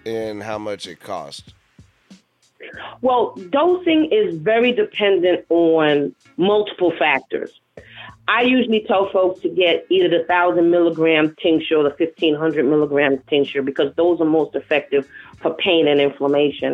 and 0.06 0.42
how 0.42 0.56
much 0.56 0.86
it 0.86 1.00
costs? 1.00 1.52
Well, 3.02 3.34
dosing 3.50 4.10
is 4.10 4.36
very 4.36 4.72
dependent 4.72 5.44
on 5.50 6.14
multiple 6.38 6.92
factors. 6.98 7.60
I 8.36 8.42
usually 8.42 8.82
tell 8.86 9.10
folks 9.10 9.40
to 9.42 9.48
get 9.48 9.86
either 9.90 10.08
the 10.08 10.18
1,000 10.18 10.70
milligram 10.70 11.34
tincture 11.42 11.78
or 11.78 11.82
the 11.82 11.94
1,500 11.98 12.64
milligram 12.64 13.18
tincture 13.28 13.62
because 13.70 13.90
those 13.96 14.20
are 14.20 14.24
most 14.40 14.54
effective 14.54 15.08
for 15.40 15.50
pain 15.54 15.88
and 15.88 16.00
inflammation. 16.00 16.72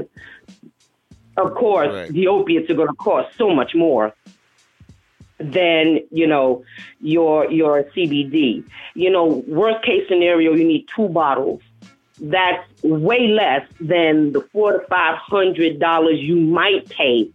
Of 1.39 1.55
course, 1.55 1.93
Right. 1.93 2.13
the 2.13 2.27
opiates 2.29 2.69
are 2.71 2.75
going 2.75 2.89
to 2.89 2.95
cost 2.95 3.29
so 3.37 3.49
much 3.61 3.75
more. 3.75 4.13
than 5.39 6.01
you 6.11 6.27
know 6.27 6.65
your 7.15 7.51
your 7.61 7.85
CBD. 7.93 8.65
You 8.95 9.11
know, 9.11 9.27
worst 9.47 9.85
case 9.85 10.05
scenario, 10.09 10.55
you 10.55 10.65
need 10.65 10.87
two 10.97 11.09
bottles. 11.11 11.61
That's 12.19 12.65
way 12.83 13.29
less 13.29 13.65
than 13.79 14.33
the 14.33 14.41
four 14.53 14.71
to 14.79 14.87
five 14.89 15.17
hundred 15.19 15.79
dollars 15.79 16.19
you 16.21 16.37
might 16.37 16.89
pay 16.89 17.31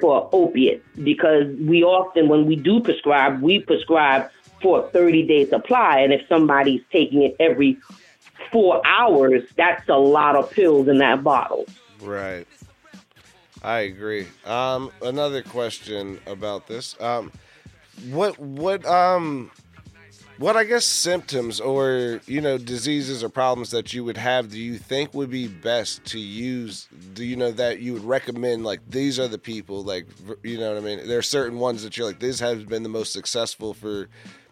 for 0.00 0.28
opiates 0.32 0.86
because 1.02 1.46
we 1.60 1.82
often, 1.82 2.28
when 2.28 2.46
we 2.46 2.56
do 2.56 2.80
prescribe, 2.80 3.40
we 3.40 3.60
prescribe 3.60 4.30
for 4.62 4.86
a 4.86 4.90
30 4.90 5.26
day 5.26 5.48
supply. 5.48 6.00
And 6.00 6.12
if 6.12 6.26
somebody's 6.28 6.82
taking 6.90 7.22
it 7.22 7.36
every 7.38 7.78
four 8.50 8.86
hours, 8.86 9.42
that's 9.56 9.88
a 9.88 9.98
lot 9.98 10.36
of 10.36 10.50
pills 10.50 10.88
in 10.88 10.98
that 10.98 11.22
bottle. 11.22 11.66
Right. 12.00 12.46
I 13.62 13.80
agree. 13.80 14.26
Um, 14.44 14.92
another 15.02 15.42
question 15.42 16.20
about 16.26 16.66
this. 16.66 16.94
Um, 17.00 17.32
what 18.10 18.38
what 18.38 18.84
um 18.84 19.50
what 20.38 20.56
I 20.56 20.64
guess 20.64 20.84
symptoms 20.84 21.60
or 21.60 22.20
you 22.26 22.40
know 22.40 22.58
diseases 22.58 23.24
or 23.24 23.28
problems 23.28 23.70
that 23.70 23.94
you 23.94 24.04
would 24.04 24.16
have 24.16 24.50
do 24.50 24.58
you 24.58 24.76
think 24.76 25.14
would 25.14 25.30
be 25.30 25.48
best 25.48 26.04
to 26.06 26.18
use? 26.18 26.88
Do 27.14 27.24
you 27.24 27.36
know 27.36 27.50
that 27.52 27.80
you 27.80 27.94
would 27.94 28.04
recommend 28.04 28.64
like 28.64 28.80
these 28.88 29.18
are 29.18 29.28
the 29.28 29.38
people 29.38 29.82
like 29.82 30.06
you 30.42 30.58
know 30.58 30.74
what 30.74 30.82
I 30.82 30.84
mean? 30.84 31.06
There 31.06 31.18
are 31.18 31.22
certain 31.22 31.58
ones 31.58 31.82
that 31.82 31.96
you're 31.96 32.06
like 32.06 32.20
this 32.20 32.40
has 32.40 32.64
been 32.64 32.82
the 32.82 32.88
most 32.88 33.12
successful 33.12 33.74
for 33.74 34.08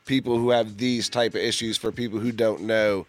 people 0.06 0.38
who 0.38 0.50
have 0.50 0.78
these 0.78 1.08
type 1.08 1.34
of 1.34 1.40
issues. 1.40 1.76
For 1.76 1.92
people 1.92 2.18
who 2.18 2.32
don't 2.32 2.62
know 2.62 3.06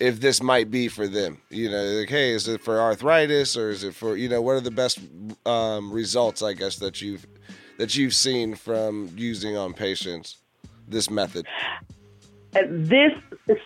if 0.00 0.20
this 0.20 0.42
might 0.42 0.70
be 0.70 0.88
for 0.88 1.06
them, 1.06 1.40
you 1.50 1.70
know, 1.70 1.84
like 1.84 2.08
hey, 2.08 2.30
is 2.30 2.48
it 2.48 2.60
for 2.60 2.80
arthritis 2.80 3.56
or 3.56 3.70
is 3.70 3.84
it 3.84 3.94
for 3.94 4.16
you 4.16 4.28
know 4.28 4.42
what 4.42 4.52
are 4.52 4.60
the 4.60 4.70
best 4.70 4.98
um, 5.44 5.92
results 5.92 6.42
I 6.42 6.54
guess 6.54 6.76
that 6.76 7.00
you've 7.00 7.26
that 7.78 7.96
you've 7.96 8.14
seen 8.14 8.54
from 8.54 9.10
using 9.16 9.56
on 9.56 9.74
patients 9.74 10.38
this 10.88 11.10
method? 11.10 11.46
Uh, 12.56 12.62
This 12.70 13.12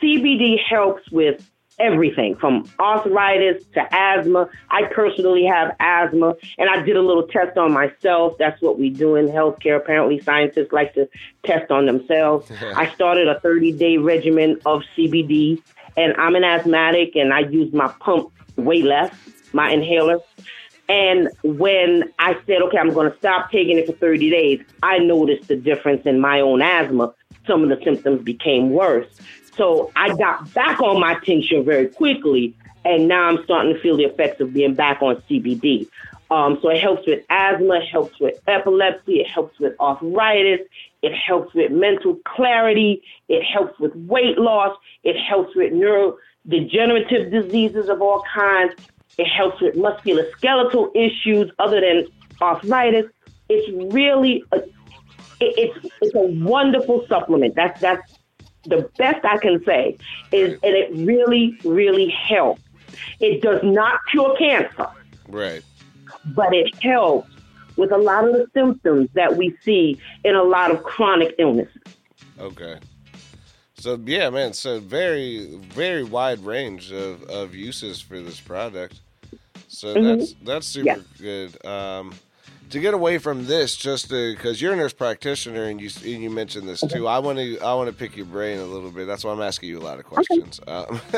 CBD 0.03 0.59
helps 0.69 1.11
with 1.11 1.49
everything 1.79 2.37
from 2.37 2.71
arthritis 2.79 3.65
to 3.75 3.81
asthma. 3.95 4.49
I 4.71 4.85
personally 4.93 5.45
have 5.47 5.75
asthma, 5.81 6.35
and 6.59 6.69
I 6.69 6.83
did 6.83 6.97
a 6.97 7.01
little 7.03 7.27
test 7.27 7.57
on 7.57 7.73
myself. 7.73 8.37
That's 8.39 8.61
what 8.61 8.79
we 8.79 8.91
do 8.91 9.17
in 9.17 9.29
healthcare. 9.29 9.77
Apparently, 9.77 10.21
scientists 10.21 10.73
like 10.73 10.95
to 10.95 11.09
test 11.45 11.71
on 11.71 11.87
themselves. 11.87 12.51
I 12.77 12.93
started 12.95 13.29
a 13.29 13.41
30 13.41 13.73
day 13.73 13.97
regimen 13.97 14.61
of 14.67 14.83
CBD, 14.97 15.63
and 15.97 16.15
I'm 16.19 16.35
an 16.35 16.45
asthmatic, 16.45 17.17
and 17.17 17.33
I 17.33 17.41
use 17.41 17.73
my 17.73 17.89
pump 18.01 18.31
way 18.57 18.83
less, 18.83 19.15
my 19.53 19.71
inhaler. 19.71 20.19
And 20.91 21.29
when 21.45 22.13
I 22.19 22.35
said, 22.47 22.63
okay, 22.63 22.79
I'm 22.79 22.93
going 22.93 23.11
to 23.11 23.17
stop 23.19 23.53
taking 23.53 23.79
it 23.79 23.87
for 23.87 23.93
30 23.93 24.29
days, 24.29 24.61
I 24.83 24.99
noticed 24.99 25.47
the 25.47 25.55
difference 25.55 26.05
in 26.05 26.21
my 26.21 26.41
own 26.41 26.63
asthma. 26.63 27.15
Some 27.47 27.63
of 27.63 27.69
the 27.69 27.83
symptoms 27.85 28.23
became 28.23 28.71
worse. 28.71 29.09
So 29.57 29.91
I 29.97 30.15
got 30.17 30.53
back 30.55 30.81
on 30.81 31.01
my 31.01 31.15
tincture 31.25 31.63
very 31.63 31.89
quickly, 31.89 32.55
and 32.85 33.09
now 33.09 33.25
I'm 33.25 33.43
starting 33.45 33.75
to 33.75 33.81
feel 33.81 33.97
the 33.97 34.05
effects 34.05 34.41
of 34.41 34.53
being 34.53 34.75
back 34.75 35.03
on 35.03 35.17
CBD. 35.29 35.89
Um, 36.31 36.59
so 36.63 36.69
it 36.69 36.81
helps 36.81 37.07
with 37.07 37.25
asthma, 37.29 37.81
it 37.81 37.89
helps 37.89 38.19
with 38.21 38.41
epilepsy, 38.47 39.21
it 39.21 39.27
helps 39.27 39.59
with 39.59 39.75
arthritis, 39.81 40.61
it 41.03 41.13
helps 41.13 41.53
with 41.55 41.73
mental 41.73 42.21
clarity, 42.25 43.03
it 43.29 43.43
helps 43.43 43.79
with 43.81 43.95
weight 43.97 44.39
loss, 44.39 44.77
it 45.03 45.19
helps 45.19 45.57
with 45.57 45.73
neurodegenerative 45.73 47.33
diseases 47.33 47.89
of 47.89 48.01
all 48.01 48.23
kinds, 48.33 48.75
it 49.19 49.27
helps 49.27 49.61
with 49.61 49.75
musculoskeletal 49.75 50.95
issues 50.95 51.51
other 51.59 51.81
than 51.81 52.07
arthritis. 52.41 53.07
It's 53.49 53.93
really 53.93 54.45
a, 54.53 54.63
it, 55.41 55.55
it's 55.83 55.95
it's 56.03 56.15
a 56.15 56.27
wonderful 56.45 57.07
supplement. 57.09 57.55
That's 57.55 57.81
that's 57.81 58.19
the 58.65 58.89
best 58.99 59.25
I 59.25 59.39
can 59.39 59.63
say 59.65 59.97
is, 60.33 60.53
and 60.63 60.75
it 60.77 60.91
really 61.07 61.59
really 61.65 62.09
helps. 62.11 62.63
It 63.21 63.41
does 63.43 63.61
not 63.63 64.01
cure 64.11 64.37
cancer, 64.37 64.87
Right. 65.29 65.63
but 66.35 66.53
it 66.55 66.75
helps 66.83 67.31
with 67.77 67.93
a 67.93 67.97
lot 67.97 68.27
of 68.27 68.33
the 68.35 68.47
symptoms 68.53 69.09
that 69.15 69.37
we 69.37 69.57
see 69.63 69.99
in 70.25 70.35
a 70.35 70.43
lot 70.43 70.71
of 70.71 70.83
chronic 70.83 71.35
illnesses. 71.39 71.81
Okay. 72.39 72.79
So 73.75 73.99
yeah, 74.05 74.29
man. 74.29 74.53
So 74.53 74.81
very, 74.81 75.47
very 75.73 76.03
wide 76.05 76.41
range 76.41 76.93
of, 76.93 77.23
of 77.25 77.55
uses 77.55 78.01
for 78.01 78.21
this 78.21 78.41
product. 78.41 79.01
So 79.69 79.95
that's 80.03 80.35
that's 80.43 80.67
super 80.67 80.87
Yeah. 80.87 80.99
good. 81.19 81.65
Um, 81.65 82.13
to 82.71 82.81
get 82.81 82.95
away 82.95 83.19
from 83.19 83.47
this, 83.47 83.77
just 83.77 84.09
because 84.09 84.61
you're 84.63 84.73
a 84.73 84.77
nurse 84.77 84.93
practitioner 84.93 85.65
and 85.65 85.81
you 85.81 85.91
and 86.05 86.23
you 86.23 86.31
mentioned 86.31 86.69
this 86.69 86.81
too, 86.81 87.07
I 87.07 87.19
want 87.19 87.39
to 87.39 87.59
I 87.61 87.75
want 87.75 87.89
to 87.89 87.93
pick 87.95 88.17
your 88.17 88.27
brain 88.27 88.59
a 88.59 88.65
little 88.65 88.91
bit. 88.91 89.07
That's 89.07 89.25
why 89.25 89.33
I'm 89.33 89.43
asking 89.43 89.69
you 89.69 89.79
a 89.79 89.83
lot 89.83 89.99
of 89.99 90.05
questions. 90.05 90.61
Um, 90.67 91.01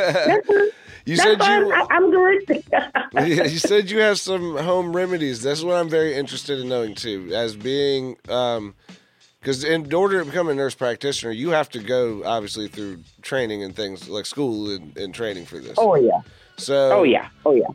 you 1.04 1.16
That's 1.16 1.22
said 1.22 1.38
fine. 1.38 1.66
you 1.66 1.72
I, 1.72 1.86
I'm 1.90 2.10
good. 2.10 2.64
Yeah, 3.14 3.44
you 3.44 3.58
said 3.58 3.90
you 3.90 4.00
have 4.00 4.18
some 4.18 4.56
home 4.56 4.96
remedies. 4.96 5.42
That's 5.42 5.62
what 5.62 5.76
I'm 5.76 5.88
very 5.88 6.14
interested 6.14 6.58
in 6.58 6.68
knowing 6.68 6.94
too. 6.94 7.30
As 7.34 7.54
being, 7.54 8.16
because 8.24 9.64
in 9.64 9.92
order 9.92 10.20
to 10.20 10.24
become 10.24 10.48
a 10.48 10.54
nurse 10.54 10.74
practitioner, 10.74 11.30
you 11.32 11.50
have 11.50 11.68
to 11.70 11.78
go 11.80 12.24
obviously 12.24 12.68
through 12.68 13.00
training 13.20 13.62
and 13.62 13.76
things 13.76 14.08
like 14.08 14.24
school 14.24 14.70
and, 14.70 14.96
and 14.96 15.14
training 15.14 15.44
for 15.44 15.58
this. 15.58 15.74
oh 15.78 15.94
yeah. 15.96 16.20
So 16.64 17.00
Oh 17.00 17.02
yeah. 17.02 17.28
Oh 17.44 17.54
yeah. 17.54 17.68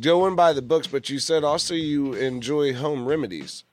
going 0.00 0.36
by 0.36 0.52
the 0.52 0.62
books, 0.62 0.86
but 0.86 1.08
you 1.10 1.18
said 1.18 1.44
also 1.44 1.74
you 1.74 2.14
enjoy 2.14 2.74
home 2.74 3.06
remedies. 3.06 3.64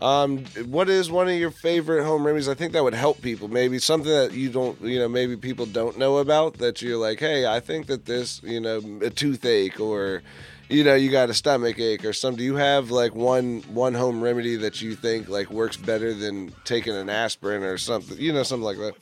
Um, 0.00 0.44
what 0.66 0.88
is 0.88 1.10
one 1.10 1.28
of 1.28 1.34
your 1.34 1.50
favorite 1.50 2.04
home 2.04 2.24
remedies? 2.24 2.48
I 2.48 2.54
think 2.54 2.72
that 2.72 2.84
would 2.84 2.94
help 2.94 3.20
people. 3.20 3.48
Maybe 3.48 3.80
something 3.80 4.10
that 4.10 4.32
you 4.32 4.48
don't, 4.48 4.80
you 4.80 4.98
know, 4.98 5.08
maybe 5.08 5.36
people 5.36 5.66
don't 5.66 5.98
know 5.98 6.18
about 6.18 6.58
that 6.58 6.80
you're 6.80 6.96
like, 6.98 7.18
hey, 7.18 7.46
I 7.46 7.58
think 7.58 7.86
that 7.86 8.04
this, 8.04 8.40
you 8.44 8.60
know, 8.60 8.80
a 9.02 9.10
toothache 9.10 9.80
or, 9.80 10.22
you 10.68 10.84
know, 10.84 10.94
you 10.94 11.10
got 11.10 11.30
a 11.30 11.34
stomach 11.34 11.80
ache 11.80 12.04
or 12.04 12.12
something. 12.12 12.38
Do 12.38 12.44
you 12.44 12.54
have 12.54 12.92
like 12.92 13.16
one 13.16 13.62
one 13.72 13.94
home 13.94 14.22
remedy 14.22 14.54
that 14.56 14.80
you 14.80 14.94
think 14.94 15.28
like 15.28 15.50
works 15.50 15.76
better 15.76 16.14
than 16.14 16.52
taking 16.64 16.94
an 16.94 17.10
aspirin 17.10 17.64
or 17.64 17.76
something? 17.76 18.16
You 18.18 18.32
know, 18.32 18.44
something 18.44 18.64
like 18.64 18.78
that. 18.78 18.94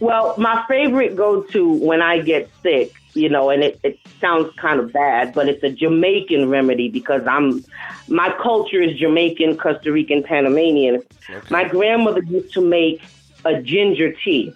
Well, 0.00 0.34
my 0.36 0.64
favorite 0.66 1.14
go 1.14 1.42
to 1.42 1.72
when 1.74 2.02
I 2.02 2.18
get 2.18 2.50
sick, 2.60 2.92
you 3.14 3.28
know, 3.28 3.50
and 3.50 3.62
it, 3.62 3.80
it 3.82 3.98
sounds 4.20 4.52
kind 4.56 4.80
of 4.80 4.92
bad, 4.92 5.34
but 5.34 5.48
it's 5.48 5.62
a 5.62 5.70
Jamaican 5.70 6.48
remedy 6.48 6.88
because 6.88 7.22
I'm 7.26 7.64
my 8.08 8.34
culture 8.42 8.82
is 8.82 8.98
Jamaican, 8.98 9.58
Costa 9.58 9.92
Rican, 9.92 10.22
Panamanian. 10.22 11.02
My 11.50 11.64
grandmother 11.64 12.22
used 12.22 12.52
to 12.54 12.60
make 12.60 13.02
a 13.44 13.60
ginger 13.60 14.12
tea. 14.12 14.54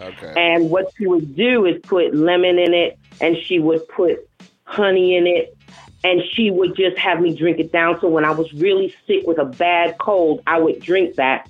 Okay. 0.00 0.32
And 0.36 0.70
what 0.70 0.92
she 0.96 1.06
would 1.06 1.34
do 1.34 1.64
is 1.66 1.80
put 1.82 2.14
lemon 2.14 2.58
in 2.58 2.74
it 2.74 2.98
and 3.20 3.36
she 3.36 3.58
would 3.58 3.86
put 3.88 4.28
honey 4.64 5.16
in 5.16 5.26
it 5.26 5.56
and 6.04 6.22
she 6.32 6.50
would 6.50 6.76
just 6.76 6.96
have 6.98 7.20
me 7.20 7.34
drink 7.34 7.58
it 7.58 7.72
down. 7.72 8.00
So 8.00 8.08
when 8.08 8.24
I 8.24 8.30
was 8.30 8.52
really 8.52 8.94
sick 9.06 9.26
with 9.26 9.38
a 9.38 9.44
bad 9.44 9.98
cold, 9.98 10.42
I 10.46 10.58
would 10.58 10.80
drink 10.80 11.16
that. 11.16 11.48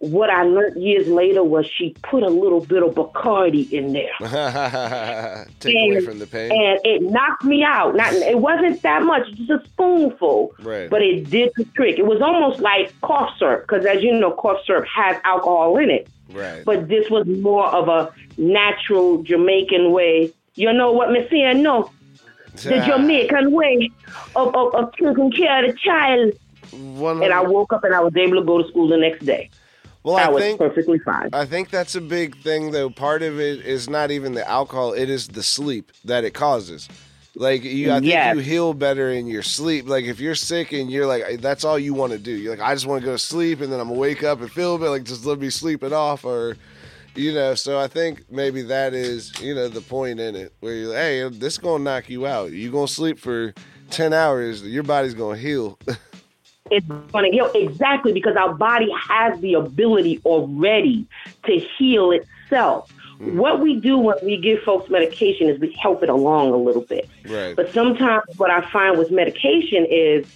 What 0.00 0.30
I 0.30 0.44
learned 0.44 0.82
years 0.82 1.06
later 1.08 1.44
was 1.44 1.66
she 1.66 1.94
put 2.02 2.22
a 2.22 2.28
little 2.28 2.60
bit 2.64 2.82
of 2.82 2.94
Bacardi 2.94 3.70
in 3.70 3.92
there. 3.92 4.14
Take 5.60 5.74
away 5.74 5.96
And- 5.96 6.04
from 6.06 6.18
the 6.18 6.26
pain. 6.26 6.50
And 6.50 6.80
it 6.84 7.02
knocked 7.02 7.44
me 7.44 7.62
out. 7.62 7.94
Not 7.94 8.14
it 8.14 8.38
wasn't 8.38 8.80
that 8.82 9.02
much, 9.02 9.30
just 9.34 9.50
a 9.50 9.62
spoonful. 9.66 10.52
Right. 10.60 10.88
But 10.88 11.02
it 11.02 11.28
did 11.28 11.52
the 11.56 11.64
trick. 11.76 11.98
It 11.98 12.06
was 12.06 12.22
almost 12.22 12.60
like 12.60 12.98
cough 13.02 13.36
syrup, 13.38 13.62
because 13.68 13.84
as 13.84 14.02
you 14.02 14.12
know, 14.18 14.32
cough 14.32 14.64
syrup 14.66 14.86
has 14.86 15.18
alcohol 15.24 15.76
in 15.76 15.90
it. 15.90 16.08
right. 16.32 16.64
But 16.64 16.88
this 16.88 17.10
was 17.10 17.26
more 17.26 17.66
of 17.66 17.88
a 17.88 18.10
natural 18.38 19.22
Jamaican 19.22 19.92
way. 19.92 20.32
You 20.54 20.72
know 20.72 20.92
what, 20.92 21.10
Messiah? 21.12 21.52
No, 21.54 21.90
the 22.54 22.82
Jamaican 22.86 23.52
way 23.52 23.90
of, 24.34 24.54
of, 24.54 24.74
of 24.74 24.92
taking 24.94 25.30
care 25.30 25.64
of 25.64 25.72
the 25.72 25.78
child. 25.78 26.32
One 26.72 27.22
And 27.22 27.32
I 27.34 27.42
woke 27.42 27.72
up 27.74 27.84
and 27.84 27.94
I 27.94 28.00
was 28.00 28.16
able 28.16 28.36
to 28.40 28.44
go 28.46 28.62
to 28.62 28.68
school 28.68 28.88
the 28.88 28.96
next 28.96 29.26
day. 29.26 29.50
Well, 30.02 30.16
I, 30.16 30.24
I 30.24 30.28
was 30.30 30.42
think 30.42 30.58
perfectly 30.58 30.98
fine. 30.98 31.28
I 31.32 31.44
think 31.44 31.70
that's 31.70 31.94
a 31.94 32.00
big 32.00 32.36
thing, 32.38 32.70
though. 32.70 32.90
Part 32.90 33.22
of 33.22 33.38
it 33.40 33.60
is 33.66 33.88
not 33.88 34.10
even 34.10 34.32
the 34.34 34.48
alcohol; 34.48 34.92
it 34.92 35.08
is 35.10 35.28
the 35.28 35.42
sleep 35.42 35.92
that 36.04 36.24
it 36.24 36.34
causes. 36.34 36.88
Like 37.36 37.62
you, 37.62 37.90
I 37.92 37.94
think 38.00 38.06
Yes. 38.06 38.34
you 38.36 38.42
heal 38.42 38.74
better 38.74 39.10
in 39.10 39.26
your 39.28 39.42
sleep. 39.44 39.88
Like 39.88 40.04
if 40.04 40.18
you're 40.18 40.34
sick 40.34 40.72
and 40.72 40.90
you're 40.90 41.06
like, 41.06 41.40
that's 41.40 41.64
all 41.64 41.78
you 41.78 41.94
want 41.94 42.12
to 42.12 42.18
do. 42.18 42.32
You're 42.32 42.56
like, 42.56 42.66
I 42.68 42.74
just 42.74 42.86
want 42.86 43.00
to 43.02 43.06
go 43.06 43.12
to 43.12 43.18
sleep, 43.18 43.60
and 43.60 43.72
then 43.72 43.78
I'm 43.78 43.88
gonna 43.88 44.00
wake 44.00 44.24
up 44.24 44.40
and 44.40 44.50
feel 44.50 44.74
a 44.74 44.78
bit 44.78 44.88
like 44.88 45.04
just 45.04 45.24
let 45.24 45.38
me 45.38 45.48
sleep 45.48 45.82
it 45.84 45.92
off, 45.92 46.24
or 46.24 46.56
you 47.14 47.32
know. 47.32 47.54
So 47.54 47.78
I 47.78 47.86
think 47.86 48.24
maybe 48.30 48.62
that 48.62 48.94
is 48.94 49.32
you 49.40 49.54
know 49.54 49.68
the 49.68 49.80
point 49.80 50.18
in 50.18 50.34
it, 50.34 50.52
where 50.60 50.74
you're 50.74 50.88
like, 50.88 50.96
hey, 50.98 51.28
this 51.28 51.54
is 51.54 51.58
gonna 51.58 51.84
knock 51.84 52.10
you 52.10 52.26
out. 52.26 52.50
You 52.50 52.70
gonna 52.72 52.88
sleep 52.88 53.18
for 53.18 53.54
ten 53.90 54.12
hours, 54.12 54.62
your 54.66 54.82
body's 54.82 55.14
gonna 55.14 55.38
heal. 55.38 55.78
it's 56.70 56.86
going 56.86 57.24
to 57.24 57.30
heal 57.30 57.50
exactly 57.54 58.12
because 58.12 58.36
our 58.36 58.54
body 58.54 58.90
has 59.08 59.38
the 59.40 59.54
ability 59.54 60.20
already 60.24 61.06
to 61.46 61.58
heal 61.58 62.10
itself. 62.12 62.92
Mm. 63.18 63.34
What 63.34 63.60
we 63.60 63.78
do 63.78 63.98
when 63.98 64.16
we 64.22 64.36
give 64.38 64.62
folks 64.62 64.90
medication 64.90 65.48
is 65.48 65.60
we 65.60 65.72
help 65.72 66.02
it 66.02 66.08
along 66.08 66.52
a 66.52 66.56
little 66.56 66.82
bit. 66.82 67.08
right. 67.26 67.54
But 67.54 67.72
sometimes 67.72 68.24
what 68.36 68.50
I 68.50 68.62
find 68.70 68.98
with 68.98 69.10
medication 69.10 69.86
is 69.90 70.26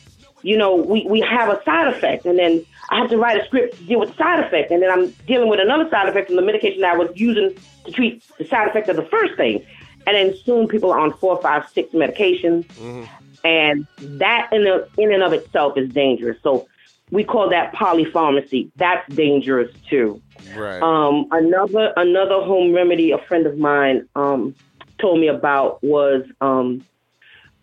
you 0.44 0.58
know, 0.58 0.76
we, 0.76 1.06
we 1.08 1.20
have 1.20 1.48
a 1.48 1.60
side 1.64 1.88
effect, 1.88 2.26
and 2.26 2.38
then 2.38 2.64
I 2.90 2.98
have 2.98 3.08
to 3.08 3.16
write 3.16 3.40
a 3.40 3.46
script 3.46 3.78
to 3.78 3.84
deal 3.84 3.98
with 3.98 4.10
the 4.10 4.16
side 4.16 4.44
effect, 4.44 4.70
and 4.70 4.82
then 4.82 4.90
I'm 4.90 5.08
dealing 5.26 5.48
with 5.48 5.58
another 5.58 5.88
side 5.88 6.06
effect 6.06 6.26
from 6.26 6.36
the 6.36 6.42
medication 6.42 6.82
that 6.82 6.94
I 6.94 6.96
was 6.98 7.10
using 7.14 7.56
to 7.86 7.90
treat 7.90 8.22
the 8.36 8.46
side 8.46 8.68
effect 8.68 8.90
of 8.90 8.96
the 8.96 9.06
first 9.06 9.36
thing. 9.36 9.64
And 10.06 10.14
then 10.14 10.36
soon 10.44 10.68
people 10.68 10.92
are 10.92 11.00
on 11.00 11.14
four, 11.14 11.40
five, 11.40 11.66
six 11.70 11.94
medications, 11.94 12.66
mm-hmm. 12.66 13.04
And 13.44 13.86
that 14.00 14.48
in, 14.52 14.64
the, 14.64 14.88
in 14.98 15.12
and 15.12 15.22
of 15.22 15.32
itself 15.32 15.76
is 15.76 15.90
dangerous. 15.90 16.38
So 16.42 16.66
we 17.10 17.22
call 17.22 17.50
that 17.50 17.74
polypharmacy. 17.74 18.70
That's 18.76 19.06
dangerous 19.14 19.70
too. 19.88 20.20
Right. 20.56 20.82
Um, 20.82 21.26
another 21.30 21.92
another 21.96 22.40
home 22.42 22.72
remedy 22.74 23.12
a 23.12 23.18
friend 23.18 23.46
of 23.46 23.58
mine 23.58 24.08
um, 24.16 24.54
told 24.98 25.20
me 25.20 25.28
about 25.28 25.82
was 25.82 26.24
um, 26.40 26.84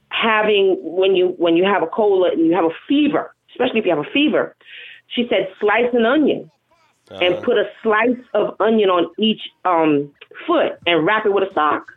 having 0.10 0.78
when 0.82 1.16
you 1.16 1.30
when 1.38 1.58
you 1.58 1.66
have 1.66 1.84
a 1.84 1.88
cold 1.88 2.28
and 2.32 2.46
you 2.46 2.54
have 2.54 2.66
a 2.66 2.76
fever, 2.88 3.34
especially 3.52 3.80
if 3.80 3.86
you 3.86 3.92
have 3.92 4.06
a 4.06 4.12
fever. 4.12 4.56
She 5.08 5.28
said 5.28 5.50
slice 5.60 5.94
an 5.94 6.06
onion 6.06 6.50
and 7.10 7.36
Uh, 7.36 7.42
put 7.42 7.58
a 7.58 7.66
slice 7.84 8.24
of 8.34 8.56
onion 8.62 8.90
on 8.90 9.12
each 9.18 9.42
um, 9.66 10.14
foot 10.48 10.74
and 10.88 11.06
wrap 11.06 11.26
it 11.26 11.34
with 11.34 11.50
a 11.50 11.54
sock. 11.54 11.92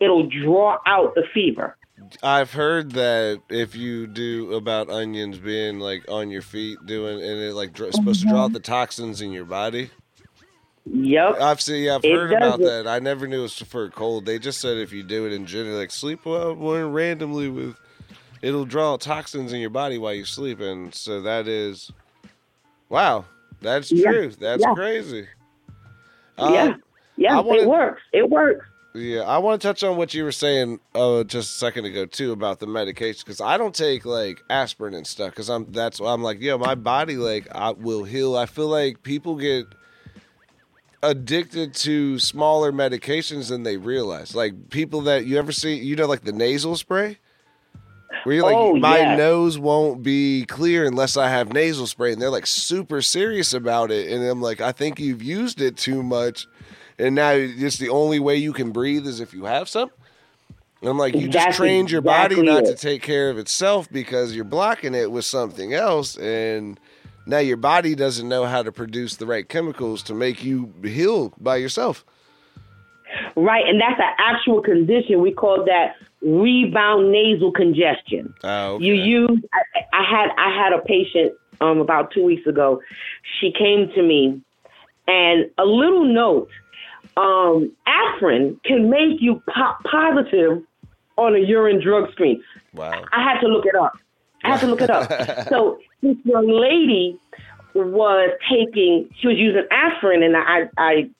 It'll 0.00 0.26
draw 0.26 0.78
out 0.86 1.14
the 1.14 1.24
fever. 1.34 1.76
I've 2.22 2.52
heard 2.52 2.92
that 2.92 3.40
if 3.48 3.74
you 3.76 4.06
do 4.06 4.54
about 4.54 4.90
onions 4.90 5.38
being 5.38 5.78
like 5.80 6.04
on 6.10 6.30
your 6.30 6.42
feet, 6.42 6.78
doing 6.86 7.14
and 7.22 7.40
it 7.40 7.54
like 7.54 7.72
dr- 7.72 7.94
supposed 7.94 8.22
to 8.22 8.28
draw 8.28 8.44
out 8.44 8.52
the 8.52 8.60
toxins 8.60 9.20
in 9.20 9.32
your 9.32 9.44
body. 9.44 9.90
Yep. 10.86 11.40
I've 11.40 11.60
seen, 11.60 11.84
yeah, 11.84 11.96
I've 11.96 12.04
It 12.04 12.12
heard 12.12 12.32
about 12.32 12.58
does 12.58 12.68
that. 12.68 12.86
I 12.88 12.98
never 12.98 13.26
knew 13.28 13.40
it 13.40 13.42
was 13.42 13.54
for 13.58 13.84
a 13.84 13.90
cold. 13.90 14.24
They 14.26 14.38
just 14.38 14.60
said 14.60 14.78
if 14.78 14.92
you 14.92 15.02
do 15.02 15.26
it 15.26 15.32
in 15.32 15.46
general, 15.46 15.76
like 15.76 15.90
sleep 15.90 16.24
well, 16.24 16.54
well 16.54 16.88
randomly 16.88 17.48
with, 17.48 17.76
it'll 18.42 18.64
draw 18.64 18.96
toxins 18.96 19.52
in 19.52 19.60
your 19.60 19.70
body 19.70 19.98
while 19.98 20.14
you 20.14 20.24
sleep, 20.24 20.58
and 20.60 20.94
so 20.94 21.20
that 21.20 21.46
is, 21.46 21.92
wow, 22.88 23.26
that's 23.60 23.92
Yeah. 23.92 24.10
true. 24.10 24.30
That's 24.30 24.62
Yeah. 24.66 24.74
crazy. 24.74 25.26
Um, 26.38 26.54
yeah. 26.54 26.74
Yeah. 27.16 27.38
I 27.38 27.40
wanna- 27.40 27.62
it 27.62 27.68
works. 27.68 28.02
It 28.12 28.30
works. 28.30 28.66
Yeah, 28.92 29.20
I 29.22 29.38
want 29.38 29.62
to 29.62 29.68
touch 29.68 29.84
on 29.84 29.96
what 29.96 30.14
you 30.14 30.24
were 30.24 30.32
saying 30.32 30.80
uh, 30.96 31.22
just 31.22 31.54
a 31.54 31.58
second 31.58 31.84
ago 31.84 32.06
too 32.06 32.32
about 32.32 32.58
the 32.58 32.66
medication 32.66 33.22
because 33.24 33.40
I 33.40 33.56
don't 33.56 33.74
take 33.74 34.04
like 34.04 34.42
aspirin 34.50 34.94
and 34.94 35.06
stuff 35.06 35.30
because 35.30 35.48
I'm 35.48 35.70
that's 35.70 36.00
why 36.00 36.12
I'm 36.12 36.22
like 36.22 36.40
yo 36.40 36.58
my 36.58 36.74
body 36.74 37.16
like 37.16 37.46
I 37.54 37.70
will 37.70 38.02
heal. 38.02 38.36
I 38.36 38.46
feel 38.46 38.66
like 38.66 39.02
people 39.04 39.36
get 39.36 39.66
addicted 41.02 41.74
to 41.74 42.18
smaller 42.18 42.72
medications 42.72 43.48
than 43.48 43.62
they 43.62 43.76
realize. 43.76 44.34
Like 44.34 44.70
people 44.70 45.02
that 45.02 45.24
you 45.26 45.38
ever 45.38 45.52
see, 45.52 45.74
you 45.74 45.96
know, 45.96 46.06
like 46.06 46.24
the 46.24 46.32
nasal 46.32 46.76
spray. 46.76 47.18
Where 48.24 48.34
you're 48.34 48.44
like, 48.44 48.56
Oh, 48.56 48.76
my 48.76 49.16
nose 49.16 49.56
won't 49.56 50.02
be 50.02 50.44
clear 50.46 50.84
unless 50.84 51.16
I 51.16 51.28
have 51.30 51.52
nasal 51.52 51.86
spray, 51.86 52.12
and 52.12 52.20
they're 52.20 52.28
like 52.28 52.46
super 52.46 53.00
serious 53.02 53.54
about 53.54 53.90
it. 53.92 54.10
And 54.10 54.22
I'm 54.24 54.42
like, 54.42 54.60
I 54.60 54.72
think 54.72 54.98
you've 54.98 55.22
used 55.22 55.60
it 55.60 55.76
too 55.76 56.02
much, 56.02 56.46
and 57.00 57.14
now 57.14 57.30
it's 57.32 57.78
the 57.78 57.88
only 57.88 58.20
way 58.20 58.36
you 58.36 58.52
can 58.52 58.70
breathe 58.70 59.06
is 59.06 59.20
if 59.20 59.32
you 59.32 59.44
have 59.44 59.68
some. 59.68 59.90
And 60.80 60.88
I'm 60.88 60.98
like, 60.98 61.14
you 61.14 61.28
just 61.28 61.56
trained 61.56 61.90
your 61.90 62.00
body 62.00 62.36
exactly 62.36 62.46
not 62.46 62.64
to 62.64 62.74
take 62.74 63.02
care 63.02 63.28
of 63.28 63.38
itself 63.38 63.90
because 63.90 64.34
you're 64.34 64.44
blocking 64.44 64.94
it 64.94 65.10
with 65.10 65.24
something 65.24 65.74
else, 65.74 66.16
and 66.16 66.80
now 67.26 67.38
your 67.38 67.58
body 67.58 67.94
doesn't 67.94 68.28
know 68.28 68.44
how 68.44 68.62
to 68.62 68.72
produce 68.72 69.16
the 69.16 69.26
right 69.26 69.48
chemicals 69.48 70.02
to 70.04 70.14
make 70.14 70.42
you 70.42 70.72
heal 70.82 71.34
by 71.38 71.56
yourself. 71.56 72.04
Right. 73.36 73.66
And 73.66 73.80
that's 73.80 74.00
an 74.00 74.14
actual 74.18 74.62
condition. 74.62 75.20
We 75.20 75.32
call 75.32 75.64
that 75.64 75.96
rebound 76.22 77.10
nasal 77.12 77.52
congestion. 77.52 78.32
Oh, 78.42 78.74
okay. 78.74 78.84
You 78.84 78.94
use. 78.94 79.42
I, 79.52 79.80
I 79.92 80.04
had 80.04 80.30
I 80.38 80.56
had 80.56 80.72
a 80.72 80.80
patient 80.82 81.32
um, 81.60 81.78
about 81.78 82.12
two 82.12 82.24
weeks 82.24 82.46
ago. 82.46 82.80
She 83.40 83.52
came 83.52 83.90
to 83.94 84.02
me, 84.02 84.40
and 85.06 85.50
a 85.58 85.64
little 85.64 86.04
note: 86.04 86.48
um, 87.20 87.72
aspirin 87.86 88.58
can 88.64 88.88
make 88.88 89.20
you 89.20 89.42
pop 89.52 89.82
positive 89.84 90.62
on 91.16 91.34
a 91.34 91.38
urine 91.38 91.82
drug 91.82 92.10
screen. 92.12 92.42
wow. 92.74 93.04
I 93.12 93.22
had 93.22 93.40
to 93.40 93.46
look 93.46 93.66
it 93.66 93.74
up. 93.74 93.92
I 94.42 94.52
had 94.52 94.60
to 94.60 94.66
look 94.66 94.80
it 94.80 94.90
up. 94.90 95.08
so 95.48 95.78
this 96.02 96.16
young 96.24 96.48
lady 96.48 97.18
was 97.74 98.30
taking. 98.48 99.10
She 99.20 99.28
was 99.28 99.36
using 99.36 99.64
aspirin, 99.70 100.22
and 100.22 100.36
I 100.36 100.70
I 100.78 101.10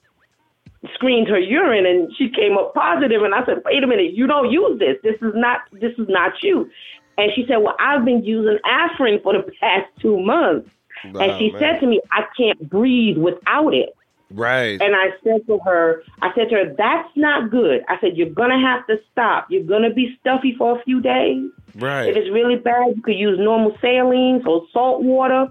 screened 0.95 1.29
her 1.29 1.39
urine 1.39 1.87
and 1.87 2.11
she 2.17 2.31
came 2.31 2.57
up 2.57 2.73
positive 2.75 3.23
and 3.23 3.35
I 3.35 3.45
said, 3.45 3.59
Wait 3.65 3.83
a 3.83 3.87
minute, 3.87 4.15
you 4.15 4.27
don't 4.27 4.51
use 4.51 4.79
this. 4.79 4.97
This 5.03 5.17
is 5.21 5.35
not 5.35 5.61
this 5.73 5.93
is 5.99 6.07
not 6.09 6.33
you. 6.43 6.71
And 7.19 7.31
she 7.35 7.45
said, 7.47 7.59
Well, 7.59 7.77
I've 7.79 8.05
been 8.05 8.25
using 8.25 8.59
aspirin 8.65 9.21
for 9.23 9.35
the 9.35 9.51
past 9.61 9.87
two 10.01 10.19
months. 10.19 10.71
and 11.05 11.39
she 11.39 11.51
man. 11.53 11.61
said 11.61 11.81
to 11.81 11.87
me, 11.87 12.01
I 12.11 12.23
can't 12.37 12.69
breathe 12.69 13.19
without 13.19 13.75
it. 13.75 13.95
Right. 14.31 14.81
And 14.81 14.95
I 14.95 15.09
said 15.25 15.47
to 15.47 15.59
her, 15.65 16.03
I 16.23 16.31
said 16.35 16.49
to 16.51 16.57
her, 16.57 16.75
That's 16.77 17.09
not 17.17 17.51
good. 17.51 17.83
I 17.89 17.99
said, 18.01 18.17
You're 18.17 18.31
gonna 18.31 18.61
have 18.61 18.87
to 18.87 18.97
stop. 19.13 19.47
You're 19.51 19.65
gonna 19.65 19.93
be 19.93 20.17
stuffy 20.21 20.55
for 20.57 20.79
a 20.79 20.83
few 20.85 21.01
days. 21.01 21.51
Right. 21.77 22.09
If 22.09 22.17
it's 22.17 22.31
really 22.31 22.57
bad, 22.57 22.97
you 22.97 23.03
could 23.03 23.17
use 23.17 23.39
normal 23.39 23.77
saline, 23.81 24.43
so 24.45 24.67
salt 24.73 25.03
water. 25.03 25.49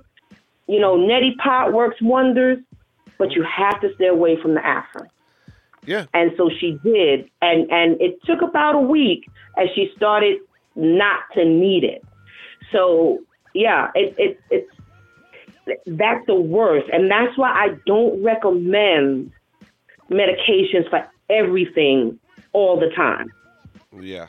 You 0.67 0.79
know, 0.79 0.97
neti 0.97 1.35
pot 1.37 1.73
works 1.73 1.97
wonders, 2.01 2.59
but 3.17 3.31
you 3.31 3.43
have 3.43 3.81
to 3.81 3.93
stay 3.95 4.07
away 4.07 4.39
from 4.41 4.53
the 4.53 4.65
aspirin. 4.65 5.09
Yeah. 5.85 6.05
And 6.13 6.31
so 6.37 6.49
she 6.59 6.77
did, 6.83 7.29
and 7.41 7.69
and 7.71 7.99
it 7.99 8.21
took 8.23 8.41
about 8.41 8.75
a 8.75 8.79
week 8.79 9.29
as 9.57 9.67
she 9.73 9.91
started 9.95 10.37
not 10.75 11.21
to 11.33 11.45
need 11.45 11.83
it. 11.83 12.03
So 12.71 13.19
yeah, 13.53 13.89
it 13.95 14.13
it 14.17 14.39
it's 14.49 14.71
that's 15.86 16.25
the 16.27 16.36
worst, 16.39 16.88
and 16.91 17.10
that's 17.10 17.38
why 17.38 17.49
I 17.49 17.75
don't 17.86 18.23
recommend 18.23 19.32
medications 20.10 20.89
for 20.89 21.08
everything 21.29 22.19
all 22.53 22.79
the 22.79 22.89
time. 22.95 23.32
Yeah. 23.99 24.27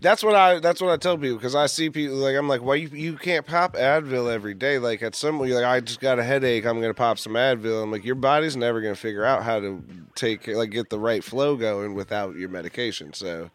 That's 0.00 0.24
what 0.24 0.34
I 0.34 0.58
that's 0.58 0.80
what 0.80 0.90
I 0.90 0.96
tell 0.96 1.16
people 1.16 1.36
because 1.36 1.54
I 1.54 1.66
see 1.66 1.90
people 1.90 2.16
like 2.16 2.34
I'm 2.34 2.48
like 2.48 2.62
why 2.62 2.76
you 2.76 2.88
you 2.88 3.16
can't 3.16 3.46
pop 3.46 3.74
Advil 3.74 4.32
every 4.32 4.54
day 4.54 4.78
like 4.78 5.02
at 5.02 5.14
some 5.14 5.44
you're 5.44 5.54
like 5.60 5.64
I 5.64 5.80
just 5.80 6.00
got 6.00 6.18
a 6.18 6.24
headache 6.24 6.64
I'm 6.64 6.80
gonna 6.80 6.94
pop 6.94 7.18
some 7.18 7.34
Advil 7.34 7.82
I'm 7.82 7.92
like 7.92 8.04
your 8.04 8.14
body's 8.16 8.56
never 8.56 8.80
gonna 8.80 8.94
figure 8.96 9.24
out 9.24 9.44
how 9.44 9.60
to 9.60 9.82
take 10.16 10.48
like 10.48 10.70
get 10.70 10.90
the 10.90 10.98
right 10.98 11.22
flow 11.22 11.54
going 11.56 11.94
without 11.94 12.34
your 12.34 12.48
medication 12.48 13.12
so 13.12 13.50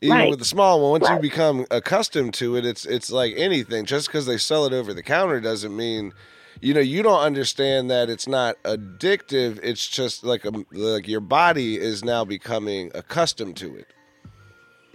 even 0.00 0.16
Right. 0.16 0.30
with 0.30 0.38
the 0.38 0.44
small 0.44 0.80
one 0.80 1.00
once 1.02 1.08
you 1.10 1.18
become 1.18 1.66
accustomed 1.70 2.34
to 2.34 2.56
it 2.56 2.64
it's 2.64 2.86
it's 2.86 3.10
like 3.10 3.34
anything 3.36 3.84
just 3.84 4.06
because 4.06 4.26
they 4.26 4.38
sell 4.38 4.64
it 4.64 4.72
over 4.72 4.94
the 4.94 5.02
counter 5.02 5.40
doesn't 5.40 5.76
mean 5.76 6.12
you 6.64 6.74
know 6.74 6.80
you 6.80 7.02
don't 7.02 7.20
understand 7.20 7.90
that 7.90 8.08
it's 8.08 8.26
not 8.26 8.56
addictive 8.64 9.58
it's 9.62 9.86
just 9.86 10.24
like 10.24 10.44
a 10.44 10.52
like 10.72 11.06
your 11.06 11.20
body 11.20 11.78
is 11.78 12.04
now 12.04 12.24
becoming 12.24 12.90
accustomed 12.94 13.56
to 13.56 13.74
it 13.76 13.86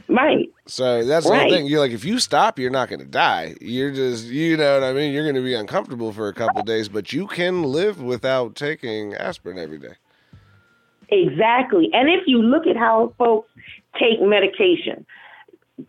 Right. 0.10 0.50
so 0.66 1.06
that's 1.06 1.28
the 1.28 1.36
whole 1.36 1.50
thing. 1.52 1.68
You're 1.68 1.80
like, 1.80 1.92
if 1.92 2.04
you 2.04 2.18
stop, 2.18 2.58
you're 2.58 2.72
not 2.72 2.90
going 2.90 3.00
to 3.00 3.06
die. 3.06 3.54
You're 3.62 3.92
just, 3.92 4.26
you 4.26 4.58
know 4.58 4.74
what 4.80 4.84
I 4.84 4.92
mean? 4.92 5.14
You're 5.14 5.24
going 5.24 5.36
to 5.36 5.44
be 5.44 5.54
uncomfortable 5.54 6.12
for 6.12 6.28
a 6.28 6.34
couple 6.34 6.64
days, 6.64 6.90
but 6.90 7.14
you 7.14 7.28
can 7.28 7.62
live 7.62 8.02
without 8.02 8.56
taking 8.56 9.14
aspirin 9.14 9.60
every 9.60 9.78
day. 9.78 9.94
Exactly. 11.10 11.90
And 11.94 12.10
if 12.10 12.24
you 12.26 12.42
look 12.42 12.66
at 12.66 12.76
how 12.76 13.14
folks 13.20 13.50
take 14.00 14.20
medication, 14.20 15.06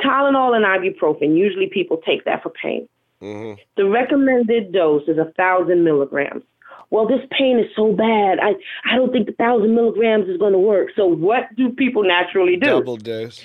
Tylenol 0.02 0.54
and 0.54 0.66
ibuprofen, 0.66 1.34
usually 1.34 1.70
people 1.72 1.96
take 2.06 2.26
that 2.26 2.42
for 2.42 2.50
pain. 2.50 2.88
Hmm 3.20 3.52
The 3.76 3.86
recommended 3.86 4.72
dose 4.72 5.06
is 5.08 5.18
a 5.18 5.32
thousand 5.36 5.84
milligrams. 5.84 6.44
Well, 6.90 7.06
this 7.06 7.20
pain 7.30 7.58
is 7.58 7.66
so 7.76 7.92
bad. 7.92 8.40
I, 8.40 8.54
I 8.84 8.96
don't 8.96 9.12
think 9.12 9.26
the 9.26 9.32
thousand 9.32 9.74
milligrams 9.74 10.28
is 10.28 10.38
going 10.38 10.52
to 10.52 10.58
work. 10.58 10.88
So 10.96 11.06
what 11.06 11.44
do 11.56 11.70
people 11.70 12.02
naturally 12.02 12.56
do? 12.56 12.66
Double 12.66 12.96
dose. 12.96 13.44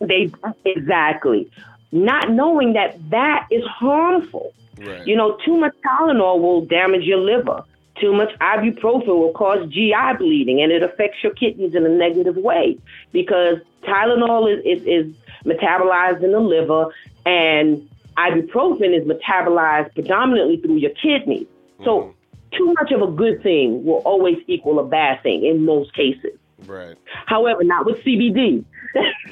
They 0.00 0.30
exactly 0.64 1.50
not 1.92 2.30
knowing 2.30 2.74
that 2.74 2.98
that 3.10 3.46
is 3.50 3.64
harmful. 3.64 4.52
Right. 4.78 5.06
You 5.06 5.16
know, 5.16 5.38
too 5.44 5.56
much 5.56 5.74
Tylenol 5.84 6.40
will 6.40 6.64
damage 6.64 7.02
your 7.02 7.18
liver. 7.18 7.64
Too 8.00 8.12
much 8.12 8.30
ibuprofen 8.38 9.08
will 9.08 9.32
cause 9.32 9.68
GI 9.70 10.18
bleeding, 10.18 10.62
and 10.62 10.70
it 10.70 10.84
affects 10.84 11.18
your 11.22 11.32
kidneys 11.32 11.74
in 11.74 11.84
a 11.84 11.88
negative 11.88 12.36
way 12.36 12.78
because 13.12 13.56
Tylenol 13.82 14.52
is, 14.52 14.64
is, 14.64 14.86
is 14.86 15.14
metabolized 15.44 16.22
in 16.22 16.30
the 16.30 16.38
liver, 16.38 16.94
and 17.26 17.88
ibuprofen 18.18 18.96
is 18.96 19.06
metabolized 19.06 19.94
predominantly 19.94 20.58
through 20.58 20.76
your 20.76 20.90
kidneys. 20.90 21.46
So, 21.84 22.00
mm-hmm. 22.00 22.56
too 22.56 22.74
much 22.74 22.90
of 22.92 23.02
a 23.02 23.12
good 23.12 23.42
thing 23.42 23.84
will 23.84 24.02
always 24.04 24.38
equal 24.48 24.80
a 24.80 24.84
bad 24.84 25.22
thing 25.22 25.44
in 25.44 25.64
most 25.64 25.94
cases. 25.94 26.36
right. 26.66 26.96
However, 27.26 27.62
not 27.62 27.86
with 27.86 27.98
CBD. 27.98 28.64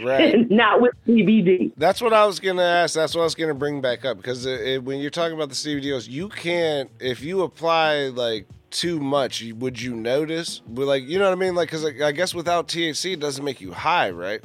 Right. 0.02 0.48
not 0.50 0.80
with 0.80 0.94
CBD. 1.06 1.72
That's 1.76 2.00
what 2.00 2.12
I 2.12 2.26
was 2.26 2.38
going 2.40 2.56
to 2.56 2.62
ask. 2.62 2.94
That's 2.94 3.14
what 3.14 3.22
I 3.22 3.24
was 3.24 3.34
going 3.34 3.48
to 3.48 3.54
bring 3.54 3.80
back 3.80 4.04
up 4.04 4.16
because 4.18 4.46
it, 4.46 4.60
it, 4.60 4.84
when 4.84 5.00
you're 5.00 5.10
talking 5.10 5.34
about 5.34 5.48
the 5.48 5.54
CBDOs, 5.54 6.08
you 6.08 6.28
can't, 6.28 6.90
if 7.00 7.22
you 7.22 7.42
apply 7.42 8.08
like 8.08 8.46
too 8.70 9.00
much, 9.00 9.42
would 9.56 9.80
you 9.80 9.94
notice? 9.94 10.60
But 10.68 10.86
like, 10.86 11.04
you 11.04 11.18
know 11.18 11.24
what 11.24 11.32
I 11.32 11.40
mean? 11.40 11.54
Like, 11.54 11.68
because 11.68 11.82
like, 11.82 12.00
I 12.00 12.12
guess 12.12 12.34
without 12.34 12.68
THC, 12.68 13.14
it 13.14 13.20
doesn't 13.20 13.44
make 13.44 13.60
you 13.60 13.72
high, 13.72 14.10
right? 14.10 14.42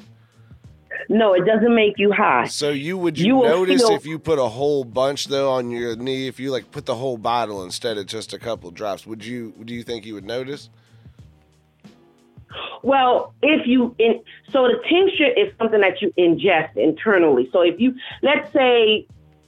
No, 1.13 1.34
it 1.34 1.45
doesn't 1.45 1.76
make 1.76 1.95
you 1.97 2.12
high. 2.13 2.45
So 2.47 2.69
you 2.69 2.97
would 2.97 3.19
you, 3.19 3.38
You 3.39 3.43
notice 3.43 3.82
feel- 3.82 3.95
if 3.95 4.06
you 4.06 4.17
put 4.17 4.39
a 4.39 4.47
whole 4.47 4.86
bunch 4.86 5.28
though 5.28 5.52
on 5.52 5.69
your 5.69 5.95
knee, 5.97 6.28
if 6.28 6.39
you 6.39 6.52
like 6.52 6.71
put 6.71 6.86
the 6.86 6.95
whole 6.95 7.17
bottle 7.17 7.63
instead 7.63 7.97
of 7.97 8.06
just 8.06 8.32
a 8.34 8.39
couple 8.39 8.71
drops, 8.71 9.06
would 9.06 9.26
you 9.26 9.54
do 9.65 9.74
you 9.74 9.84
think 9.84 10.06
you 10.06 10.13
would 10.13 10.24
notice? 10.26 10.69
Well, 12.84 13.34
if 13.41 13.67
you 13.67 13.95
in 14.00 14.21
so 14.52 14.63
the 14.67 14.82
tincture 14.89 15.28
is 15.32 15.54
something 15.60 15.82
that 15.82 16.02
you 16.02 16.12
ingest 16.17 16.76
internally. 16.76 17.50
So 17.52 17.62
if 17.62 17.80
you 17.80 17.93
let's 18.21 18.52
say 18.52 19.06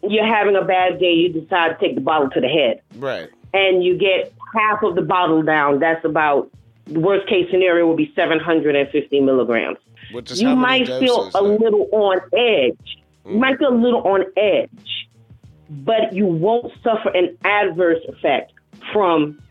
you're 0.08 0.26
having 0.28 0.56
a 0.56 0.63
bad 0.63 0.99
day, 0.99 1.13
you 1.13 1.30
decide 1.30 1.80
to 1.80 1.86
take 1.86 1.95
the 1.95 2.02
bottle 2.02 2.30
to 2.30 2.41
the 2.41 2.47
head 2.47 2.82
Right. 2.97 3.30
and 3.54 3.84
you 3.84 3.97
get 3.97 4.34
half 4.54 4.84
of 4.84 4.95
the 4.95 5.02
bottle 5.02 5.41
down, 5.43 5.80
that's 5.80 6.04
about 6.06 6.49
the 6.86 6.99
worst 6.99 7.28
case 7.28 7.49
scenario 7.49 7.88
would 7.88 7.97
be 7.97 8.12
750 8.15 9.19
milligrams. 9.21 9.78
You 10.36 10.56
might 10.56 10.88
feel 10.88 11.28
a 11.28 11.32
though? 11.32 11.56
little 11.56 11.89
on 11.91 12.19
edge. 12.34 12.97
You 13.26 13.38
might 13.38 13.56
mm. 13.56 13.60
feel 13.60 13.69
a 13.69 13.80
little 13.82 14.02
on 14.02 14.26
edge, 14.38 15.10
but 15.69 16.13
you 16.13 16.26
won't 16.26 16.71
suffer 16.84 17.10
an 17.10 17.38
adverse 17.43 18.02
effect 18.08 18.54
from 18.91 19.41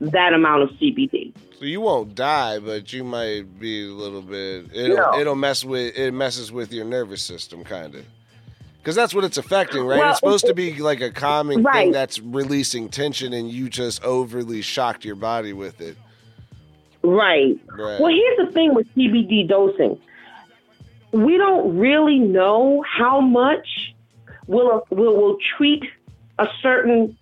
that 0.00 0.32
amount 0.32 0.62
of 0.62 0.70
CBD. 0.70 1.32
So 1.58 1.64
you 1.66 1.80
won't 1.80 2.14
die, 2.16 2.58
but 2.58 2.92
you 2.92 3.04
might 3.04 3.60
be 3.60 3.84
a 3.84 3.92
little 3.92 4.22
bit. 4.22 4.66
It'll 4.74 4.96
No. 4.96 5.18
it'll 5.18 5.36
mess 5.36 5.64
with 5.64 5.96
it 5.96 6.12
messes 6.12 6.50
with 6.50 6.72
your 6.72 6.84
nervous 6.84 7.22
system, 7.22 7.62
kind 7.62 7.94
of. 7.94 8.04
Because 8.78 8.96
that's 8.96 9.14
what 9.14 9.22
it's 9.22 9.38
affecting, 9.38 9.84
right? 9.84 10.00
Well, 10.00 10.10
it's 10.10 10.18
supposed 10.18 10.44
it- 10.44 10.48
to 10.48 10.54
be 10.54 10.74
like 10.80 11.00
a 11.00 11.12
calming 11.12 11.62
thing 11.62 11.92
that's 11.92 12.18
releasing 12.18 12.88
tension, 12.88 13.32
and 13.32 13.48
you 13.48 13.68
just 13.68 14.02
overly 14.02 14.60
shocked 14.60 15.04
your 15.04 15.14
body 15.14 15.52
with 15.52 15.80
it. 15.80 15.96
Right. 17.02 17.58
Right. 17.66 18.00
Well, 18.00 18.12
here's 18.12 18.46
the 18.46 18.52
thing 18.52 18.74
with 18.74 18.86
CBD 18.94 19.48
dosing. 19.48 20.00
We 21.12 21.36
don't 21.36 21.76
really 21.76 22.18
know 22.18 22.82
how 22.82 23.20
much 23.20 23.94
will 24.46 24.86
will 24.90 25.16
will 25.16 25.38
treat 25.56 25.84
a 26.38 26.46
certain 26.62 27.16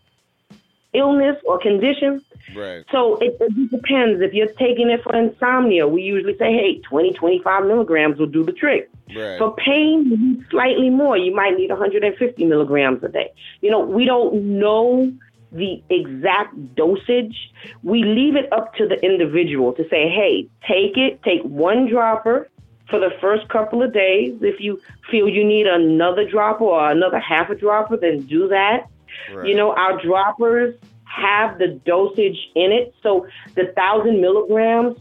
illness 0.93 1.37
or 1.45 1.59
condition. 1.59 2.25
Right. 2.55 2.85
So 2.91 3.17
it, 3.17 3.37
it 3.41 3.71
depends. 3.71 4.21
If 4.23 4.33
you're 4.33 4.49
taking 4.49 4.91
it 4.91 5.03
for 5.03 5.15
insomnia, 5.15 5.87
we 5.87 6.03
usually 6.03 6.37
say, 6.37 6.53
hey, 6.53 6.81
20, 6.81 7.13
25 7.13 7.65
milligrams 7.67 8.19
will 8.19 8.27
do 8.27 8.45
the 8.45 8.53
trick. 8.53 8.91
Right. 9.15 9.39
For 9.39 9.55
pain, 9.55 10.45
slightly 10.51 10.91
more. 10.91 11.17
You 11.17 11.35
might 11.35 11.57
need 11.57 11.71
150 11.71 12.45
milligrams 12.45 13.05
a 13.05 13.09
day. 13.09 13.33
You 13.61 13.71
know, 13.71 13.81
we 13.81 14.05
don't 14.05 14.59
know 14.59 15.13
the 15.53 15.83
exact 15.91 16.75
dosage. 16.75 17.37
We 17.83 18.05
leave 18.05 18.37
it 18.37 18.53
up 18.53 18.75
to 18.75 18.87
the 18.87 19.03
individual 19.05 19.73
to 19.75 19.83
say, 19.89 20.09
hey, 20.09 20.49
take 20.67 20.97
it, 20.97 21.23
take 21.23 21.43
one 21.43 21.89
dropper 21.89 22.49
for 22.89 22.99
the 22.99 23.11
first 23.21 23.49
couple 23.49 23.83
of 23.83 23.93
days. 23.93 24.39
If 24.43 24.61
you 24.61 24.81
feel 25.11 25.29
you 25.29 25.45
need 25.45 25.67
another 25.67 26.29
dropper 26.29 26.65
or 26.65 26.91
another 26.91 27.19
half 27.19 27.51
a 27.51 27.55
dropper, 27.55 27.97
then 27.97 28.23
do 28.23 28.49
that. 28.49 28.89
right. 29.33 29.49
You 29.49 29.57
know, 29.57 29.73
our 29.75 30.01
droppers 30.03 30.75
have 31.05 31.59
the 31.59 31.69
dosage 31.85 32.39
in 32.55 32.73
it. 32.73 32.95
So 33.03 33.27
the 33.55 33.73
thousand 33.77 34.21
milligrams, 34.21 34.99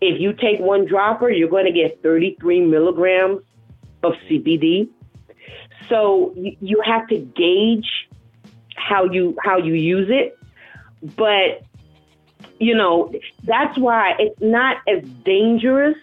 if 0.00 0.20
you 0.20 0.32
take 0.32 0.60
one 0.60 0.86
dropper, 0.86 1.30
you're 1.30 1.48
going 1.48 1.66
to 1.66 1.72
get 1.72 2.02
33 2.02 2.62
milligrams 2.62 3.42
of 4.02 4.14
CBD. 4.28 4.88
So 5.88 6.32
you, 6.36 6.56
you 6.60 6.82
have 6.84 7.06
to 7.08 7.18
gauge 7.18 7.88
how 8.84 9.04
you 9.04 9.36
how 9.42 9.56
you 9.56 9.74
use 9.74 10.08
it, 10.10 10.38
but 11.16 11.62
you 12.58 12.74
know 12.74 13.12
that's 13.44 13.78
why 13.78 14.14
it's 14.18 14.40
not 14.40 14.78
as 14.86 15.02
dangerous. 15.24 15.96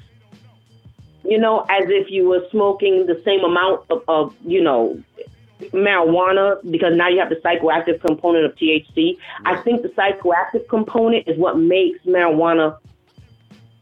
You 1.24 1.38
know, 1.38 1.60
as 1.70 1.84
if 1.88 2.10
you 2.10 2.28
were 2.28 2.48
smoking 2.50 3.06
the 3.06 3.22
same 3.24 3.44
amount 3.44 3.86
of, 3.92 4.04
of 4.08 4.36
you 4.44 4.62
know 4.62 5.02
marijuana 5.70 6.60
because 6.72 6.96
now 6.96 7.08
you 7.08 7.20
have 7.20 7.30
the 7.30 7.36
psychoactive 7.36 8.02
component 8.02 8.46
of 8.46 8.56
THC. 8.56 9.18
I 9.46 9.62
think 9.62 9.84
the 9.84 9.90
psychoactive 9.90 10.68
component 10.68 11.28
is 11.28 11.38
what 11.38 11.60
makes 11.60 12.00
marijuana 12.06 12.78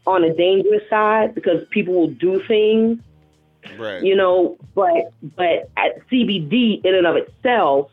on 0.06 0.24
a 0.24 0.34
dangerous 0.34 0.82
side 0.90 1.34
because 1.34 1.66
people 1.70 1.94
will 1.94 2.10
do 2.10 2.42
things, 2.46 2.98
right. 3.78 4.02
you 4.02 4.14
know, 4.14 4.58
but 4.74 5.12
but 5.36 5.70
at 5.78 6.06
CBD 6.08 6.84
in 6.84 6.94
and 6.94 7.06
of 7.06 7.16
itself 7.16 7.90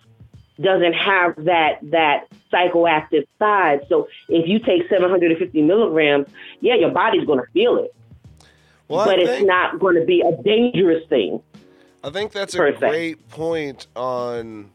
doesn't 0.62 0.94
have 0.94 1.36
that 1.46 1.80
that 1.84 2.28
psychoactive 2.52 3.28
side. 3.40 3.82
So 3.90 4.08
if 4.30 4.48
you 4.48 4.60
take 4.60 4.90
750 4.90 5.62
milligrams, 5.62 6.28
yeah, 6.62 6.76
your 6.76 6.92
body's 6.92 7.26
going 7.26 7.40
to 7.40 7.52
feel 7.52 7.78
it, 7.78 7.94
well, 8.88 9.06
but 9.06 9.20
I 9.20 9.24
it's 9.24 9.46
not 9.46 9.80
going 9.80 9.96
to 9.96 10.06
be 10.06 10.22
a 10.22 10.42
dangerous 10.44 11.08
thing. 11.10 11.42
I 12.04 12.10
think 12.10 12.32
that's 12.32 12.54
a 12.54 12.58
se. 12.58 12.80
great 12.80 13.30
point 13.30 13.88
on 13.96 14.72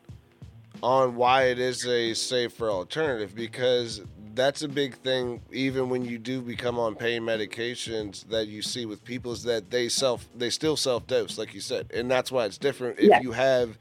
on 0.82 1.14
why 1.14 1.44
it 1.44 1.58
is 1.58 1.86
a 1.86 2.12
safer 2.14 2.68
alternative 2.68 3.34
because 3.34 4.02
that's 4.34 4.62
a 4.62 4.68
big 4.68 4.96
thing 4.96 5.40
even 5.52 5.88
when 5.88 6.04
you 6.04 6.18
do 6.18 6.40
become 6.40 6.78
on 6.78 6.94
pain 6.94 7.22
medications 7.22 8.26
that 8.28 8.48
you 8.48 8.62
see 8.62 8.86
with 8.86 9.04
people 9.04 9.32
is 9.32 9.44
that 9.44 9.70
they 9.70 9.88
self 9.88 10.26
they 10.34 10.50
still 10.50 10.76
self 10.76 11.06
dose 11.06 11.38
like 11.38 11.54
you 11.54 11.60
said 11.60 11.88
and 11.94 12.10
that's 12.10 12.32
why 12.32 12.44
it's 12.44 12.58
different 12.58 12.98
if 12.98 13.22
you 13.22 13.30
have 13.32 13.78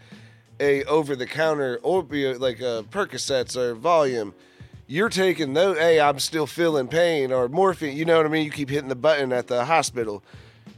a 0.61 0.83
over 0.85 1.15
the 1.15 1.27
counter 1.27 1.79
opiate 1.83 2.39
like 2.39 2.61
a 2.61 2.85
Percocets 2.89 3.57
or 3.57 3.75
Valium 3.75 4.33
you're 4.87 5.09
taking 5.09 5.51
no 5.51 5.73
hey 5.73 5.99
I'm 5.99 6.19
still 6.19 6.47
feeling 6.47 6.87
pain 6.87 7.31
or 7.31 7.49
morphine 7.49 7.97
you 7.97 8.05
know 8.05 8.17
what 8.17 8.25
I 8.25 8.29
mean 8.29 8.45
you 8.45 8.51
keep 8.51 8.69
hitting 8.69 8.89
the 8.89 8.95
button 8.95 9.33
at 9.33 9.47
the 9.47 9.65
hospital 9.65 10.23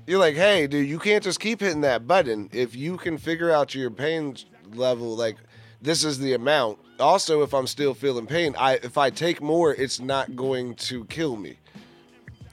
you're 0.05 0.19
like, 0.19 0.35
hey, 0.35 0.67
dude, 0.67 0.87
you 0.87 0.99
can't 0.99 1.23
just 1.23 1.39
keep 1.39 1.61
hitting 1.61 1.81
that 1.81 2.07
button. 2.07 2.49
If 2.51 2.75
you 2.75 2.97
can 2.97 3.17
figure 3.17 3.51
out 3.51 3.73
your 3.73 3.89
pain 3.89 4.35
level, 4.73 5.15
like 5.15 5.37
this 5.81 6.03
is 6.03 6.19
the 6.19 6.33
amount. 6.33 6.79
Also, 6.99 7.41
if 7.41 7.53
I'm 7.53 7.67
still 7.67 7.93
feeling 7.93 8.27
pain, 8.27 8.55
I 8.57 8.73
if 8.75 8.97
I 8.97 9.09
take 9.09 9.41
more, 9.41 9.73
it's 9.73 9.99
not 9.99 10.35
going 10.35 10.75
to 10.75 11.05
kill 11.05 11.35
me. 11.37 11.57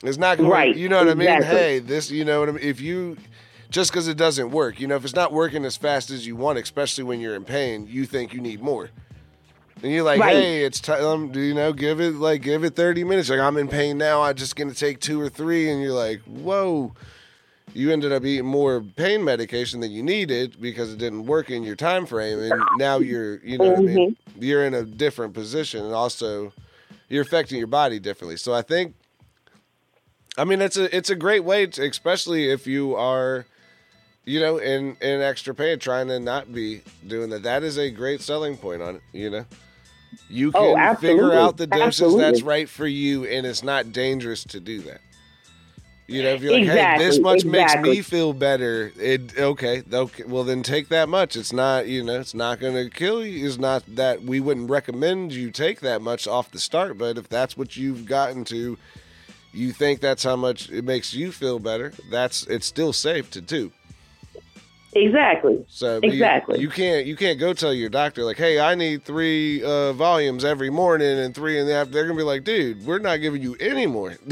It's 0.03 0.19
not 0.19 0.39
going. 0.39 0.51
Right, 0.51 0.77
You 0.77 0.89
know 0.89 0.99
what 0.99 1.09
I 1.09 1.15
mean? 1.15 1.43
Hey, 1.43 1.79
this. 1.79 2.11
You 2.11 2.25
know 2.25 2.41
what 2.41 2.49
I 2.49 2.53
mean? 2.53 2.65
If 2.65 2.81
you 2.81 3.17
just 3.71 3.91
because 3.93 4.09
it 4.09 4.17
doesn't 4.17 4.51
work, 4.51 4.81
you 4.81 4.87
know, 4.87 4.97
if 4.97 5.05
it's 5.05 5.15
not 5.15 5.33
working 5.33 5.65
as 5.65 5.77
fast 5.77 6.11
as 6.11 6.27
you 6.27 6.37
want, 6.37 6.59
especially 6.59 7.05
when 7.05 7.21
you're 7.21 7.37
in 7.37 7.45
pain, 7.45 7.87
you 7.89 8.05
think 8.05 8.35
you 8.35 8.41
need 8.41 8.61
more. 8.61 8.91
And 9.83 9.93
you're 9.93 10.03
like, 10.03 10.21
Right. 10.21 10.33
hey, 10.35 10.65
it's 10.65 10.81
time. 10.81 11.03
Um, 11.03 11.33
do 11.33 11.41
you 11.41 11.55
know? 11.55 11.73
Give 11.73 12.01
it 12.01 12.17
like 12.17 12.43
give 12.43 12.65
it 12.65 12.77
30 12.77 13.05
minutes. 13.05 13.31
Like 13.31 13.41
I'm 13.41 13.57
in 13.57 13.69
pain 13.69 13.97
now. 13.97 14.23
I'm 14.23 14.35
just 14.35 14.55
gonna 14.57 14.75
take 14.75 15.01
two 15.01 15.19
or 15.21 15.31
three, 15.31 15.71
and 15.71 15.81
you're 15.81 15.95
like, 15.95 16.21
whoa. 16.23 16.93
You 17.73 17.93
ended 17.93 18.11
up 18.11 18.25
eating 18.25 18.47
more 18.47 18.81
pain 18.81 19.23
medication 19.25 19.79
than 19.79 19.93
you 19.93 20.03
needed 20.03 20.61
because 20.61 20.93
it 20.93 20.99
didn't 20.99 21.27
work 21.27 21.51
in 21.51 21.63
your 21.63 21.77
time 21.77 22.05
frame, 22.05 22.41
and 22.41 22.61
now 22.79 22.99
you're, 22.99 23.37
you 23.45 23.59
know, 23.59 23.71
what 23.71 23.79
I 23.79 23.83
mean, 23.83 24.17
you're 24.41 24.65
in 24.67 24.75
a 24.75 24.83
different 24.83 25.35
position, 25.35 25.85
and 25.85 25.95
also 25.95 26.53
you're 27.09 27.23
affecting 27.23 27.59
your 27.59 27.69
body 27.69 28.01
differently. 28.01 28.37
So 28.37 28.53
I 28.53 28.63
think, 28.63 28.97
I 30.37 30.43
mean, 30.45 30.61
it's 30.61 30.77
a 30.77 30.95
it's 30.95 31.11
a 31.11 31.15
great 31.15 31.45
way, 31.45 31.67
to, 31.67 31.89
especially 31.89 32.51
if 32.51 32.67
you 32.67 32.97
are, 32.97 33.47
you 34.25 34.41
know, 34.41 34.59
in 34.59 34.97
in 35.01 35.21
extra 35.21 35.55
pain, 35.55 35.79
trying 35.79 36.09
to 36.09 36.21
not 36.21 36.53
be 36.53 36.83
doing 37.07 37.31
that. 37.31 37.43
That 37.43 37.63
is 37.63 37.79
a 37.79 37.91
great 37.91 38.21
selling 38.21 38.57
point 38.57 38.83
on 38.83 38.97
it. 38.97 39.03
You 39.13 39.31
know, 39.31 39.45
you 40.29 40.53
Oh, 40.55 40.75
can 40.75 40.97
figure 40.97 41.33
out 41.33 41.57
the 41.57 41.67
doses 41.67 42.17
that's 42.17 42.43
right 42.43 42.69
for 42.69 42.87
you, 42.87 43.25
and 43.25 43.47
it's 43.47 43.63
not 43.63 43.93
dangerous 43.93 44.45
to 44.45 44.61
do 44.61 44.81
that. 44.83 45.01
You 46.07 46.25
know, 46.25 46.31
if 46.31 46.43
you're 46.43 46.53
like, 46.53 46.65
hey, 46.65 46.99
this 46.99 47.21
much 47.21 47.45
makes 47.45 47.77
me 47.77 48.03
feel 48.03 48.33
better. 48.33 48.93
It 48.99 49.39
okay, 49.39 49.85
okay. 49.93 50.25
Well, 50.25 50.43
then 50.43 50.65
take 50.65 50.89
that 50.89 51.09
much. 51.09 51.37
It's 51.37 51.53
not, 51.53 51.87
you 51.87 52.03
know, 52.03 52.19
it's 52.19 52.35
not 52.35 52.59
going 52.59 52.75
to 52.75 52.91
kill 52.91 53.25
you. 53.25 53.47
It's 53.47 53.59
not 53.59 53.85
that 53.95 54.23
we 54.23 54.41
wouldn't 54.41 54.69
recommend 54.69 55.33
you 55.33 55.53
take 55.53 55.81
that 55.81 56.03
much 56.03 56.27
off 56.27 56.51
the 56.51 56.59
start. 56.59 56.99
But 56.99 57.17
if 57.17 57.29
that's 57.29 57.57
what 57.57 57.77
you've 57.77 58.07
gotten 58.07 58.45
to, 58.47 58.77
you 59.53 59.73
think 59.73 60.01
that's 60.01 60.25
how 60.25 60.35
much 60.35 60.69
it 60.71 60.85
makes 60.85 61.15
you 61.15 61.31
feel 61.31 61.61
better. 61.61 61.93
That's 62.11 62.45
it's 62.49 62.67
still 62.67 62.93
safe 62.93 63.31
to 63.31 63.41
do. 63.41 63.71
Exactly. 64.93 65.65
So 65.69 66.01
but 66.01 66.09
you- 66.09 66.15
Exactly. 66.15 66.59
you, 66.61 66.69
can't 66.69 67.07
you 67.07 67.15
can't 67.15 67.39
go 67.39 67.53
tell 67.53 67.73
your 67.73 67.89
doctor 67.89 68.25
like, 68.25 68.37
hey, 68.37 68.59
I 68.59 68.75
need 68.75 69.05
three 69.05 69.63
uh, 69.63 69.93
Valiums 69.95 70.43
every 70.45 70.69
morning 70.69 71.17
and 71.19 71.33
three 71.35 71.59
in 71.61 71.67
the 71.67 71.75
afternoon. 71.75 71.93
They're 71.95 72.07
gonna 72.09 72.17
be 72.19 72.25
like, 72.25 72.43
dude, 72.43 72.85
we're 72.85 72.99
not 72.99 73.19
giving 73.19 73.41
you 73.43 73.57
any 73.61 73.87
more. 73.87 74.17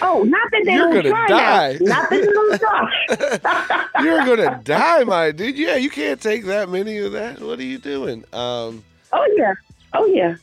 Oh, 0.00 0.22
not 0.22 0.50
that 0.52 0.62
they 0.64 0.74
You're 0.74 0.84
don't 0.92 0.94
gonna 1.02 1.08
try 1.10 1.26
die. 1.28 1.72
that. 1.74 1.80
Not 1.82 2.10
that 2.10 2.20
they 2.20 2.26
don't 2.26 2.58
try. 2.60 3.88
You're 4.04 4.24
gonna 4.24 4.60
die, 4.64 5.04
my 5.04 5.30
dude. 5.32 5.58
Yeah, 5.58 5.76
you 5.76 5.90
can't 5.90 6.20
take 6.20 6.44
that 6.46 6.68
many 6.68 6.98
of 6.98 7.12
that. 7.12 7.40
What 7.40 7.58
are 7.58 7.62
you 7.64 7.78
doing? 7.78 8.24
Um, 8.32 8.84
oh 9.12 9.34
yeah. 9.36 9.54
Oh 9.92 10.06
yeah. 10.06 10.36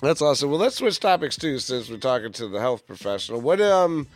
that's 0.00 0.22
awesome. 0.22 0.50
Well, 0.50 0.58
let's 0.60 0.76
switch 0.76 1.00
topics 1.00 1.36
too, 1.36 1.58
since 1.58 1.90
we're 1.90 1.96
talking 1.98 2.32
to 2.32 2.48
the 2.48 2.60
health 2.60 2.86
professional. 2.86 3.40
What 3.40 3.60
um 3.60 4.06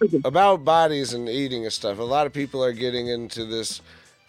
about 0.24 0.64
bodies 0.64 1.12
and 1.12 1.28
eating 1.28 1.64
and 1.64 1.72
stuff? 1.72 1.98
A 1.98 2.02
lot 2.02 2.26
of 2.26 2.32
people 2.32 2.62
are 2.64 2.72
getting 2.72 3.08
into 3.08 3.44
this 3.44 3.80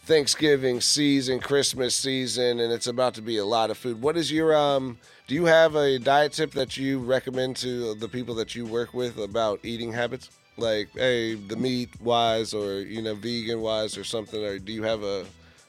Thanksgiving 0.06 0.82
season, 0.82 1.40
Christmas 1.40 1.96
season, 1.96 2.60
and 2.60 2.72
it's 2.72 2.88
about 2.88 3.16
to 3.16 3.22
be 3.22 3.38
a 3.38 3.46
lot 3.46 3.72
of 3.72 3.78
food. 3.78 4.02
What 4.02 4.18
is 4.18 4.32
your 4.32 4.56
um? 4.56 4.98
Do 5.28 5.34
you 5.34 5.46
have 5.46 5.76
a 5.76 5.98
diet 5.98 6.34
tip 6.34 6.52
that 6.52 6.78
you 6.78 7.00
recommend 7.00 7.56
to 7.58 7.96
the 7.96 8.08
people 8.08 8.36
that 8.36 8.54
you 8.54 8.66
work 8.66 8.94
with 8.94 9.18
about 9.18 9.60
eating 9.64 9.92
habits? 9.92 10.30
Like, 10.58 10.90
hey, 10.94 11.34
the 11.34 11.56
meat 11.56 11.90
wise, 12.00 12.54
or 12.54 12.82
you 12.82 13.02
know, 13.02 13.16
vegan 13.16 13.62
wise, 13.62 13.98
or 13.98 14.04
something? 14.04 14.44
Or 14.44 14.60
do 14.60 14.72
you 14.72 14.84
have 14.84 15.02
a 15.04 15.26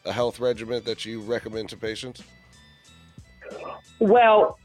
a 0.07 0.13
health 0.13 0.41
regimen 0.41 0.83
that 0.85 1.05
you 1.05 1.21
recommend 1.21 1.69
to 1.71 1.77
patients? 1.77 2.23
Well, 3.99 4.59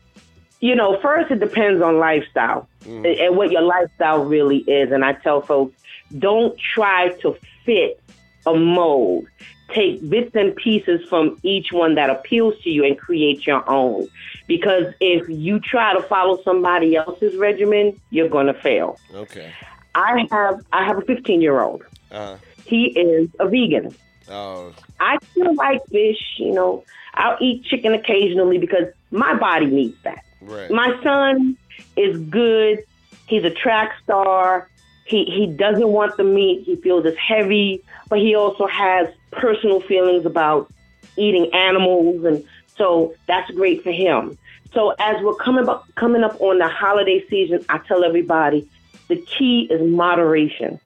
you 0.61 0.75
know, 0.75 0.99
first 1.01 1.31
it 1.31 1.39
depends 1.39 1.81
on 1.81 1.97
lifestyle 1.97 2.67
Mm. 2.85 3.25
and- 3.27 3.35
what 3.35 3.51
your 3.51 3.61
lifestyle 3.63 4.23
really 4.23 4.59
is. 4.59 4.91
And 4.91 5.03
I 5.03 5.13
tell 5.13 5.41
folks, 5.41 5.75
don't 6.17 6.57
try 6.75 7.09
to 7.21 7.35
fit 7.65 7.99
a 8.45 8.53
mold. 8.55 9.25
Take 9.73 10.07
bits 10.09 10.35
and 10.35 10.55
pieces 10.55 11.07
from 11.07 11.37
each 11.43 11.71
one 11.71 11.95
that 11.95 12.09
appeals 12.09 12.55
to 12.63 12.69
you 12.69 12.83
and 12.83 12.97
create 12.97 13.45
your 13.47 13.67
own. 13.69 14.07
Because 14.47 14.93
if 14.99 15.27
you 15.29 15.59
try 15.59 15.93
to 15.93 16.01
follow 16.03 16.41
somebody 16.43 16.95
else's 16.95 17.35
regimen, 17.37 17.99
you're 18.09 18.27
going 18.29 18.47
to 18.47 18.53
fail. 18.53 18.97
Okay. 19.15 19.49
I 19.95 20.25
have 20.31 20.61
I 20.73 20.85
have 20.85 20.97
a 20.97 21.01
15 21.01 21.41
year 21.41 21.61
old. 21.61 21.83
Uh. 22.11 22.35
He 22.65 22.87
is 22.87 23.29
a 23.39 23.47
vegan. 23.47 23.95
Oh. 24.29 24.73
I 24.99 25.17
still 25.31 25.53
like 25.55 25.81
fish, 25.87 26.21
you 26.37 26.51
know. 26.53 26.83
I'll 27.15 27.37
eat 27.41 27.63
chicken 27.65 27.93
occasionally 27.93 28.57
because 28.57 28.85
my 29.11 29.35
body 29.35 29.65
needs 29.67 29.97
that. 30.03 30.23
Right. 30.41 30.71
My 30.71 30.99
son 31.03 31.57
is 31.95 32.17
good. 32.29 32.83
He's 33.27 33.43
a 33.43 33.49
track 33.49 33.93
star. 34.03 34.69
He 35.05 35.25
he 35.25 35.47
doesn't 35.47 35.87
want 35.87 36.17
the 36.17 36.23
meat. 36.23 36.63
He 36.63 36.75
feels 36.77 37.05
it's 37.05 37.17
heavy, 37.17 37.83
but 38.09 38.19
he 38.19 38.35
also 38.35 38.67
has 38.67 39.07
personal 39.31 39.81
feelings 39.81 40.25
about 40.25 40.71
eating 41.17 41.53
animals, 41.53 42.23
and 42.25 42.43
so 42.77 43.13
that's 43.27 43.49
great 43.51 43.83
for 43.83 43.91
him. 43.91 44.37
So 44.73 44.93
as 44.99 45.21
we're 45.21 45.35
coming 45.35 45.67
up 45.67 45.85
coming 45.95 46.23
up 46.23 46.39
on 46.39 46.59
the 46.59 46.67
holiday 46.67 47.25
season, 47.29 47.65
I 47.69 47.79
tell 47.79 48.03
everybody 48.03 48.69
the 49.07 49.17
key 49.17 49.67
is 49.69 49.81
moderation. 49.81 50.79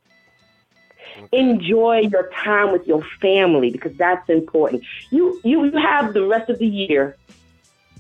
Enjoy 1.32 2.00
your 2.00 2.30
time 2.44 2.72
with 2.72 2.88
your 2.88 3.04
family 3.22 3.70
because 3.70 3.96
that's 3.96 4.28
important. 4.30 4.84
You 5.12 5.40
you 5.44 5.66
you 5.66 5.78
have 5.78 6.14
the 6.14 6.26
rest 6.26 6.50
of 6.50 6.60
the 6.60 6.68
year 6.68 7.16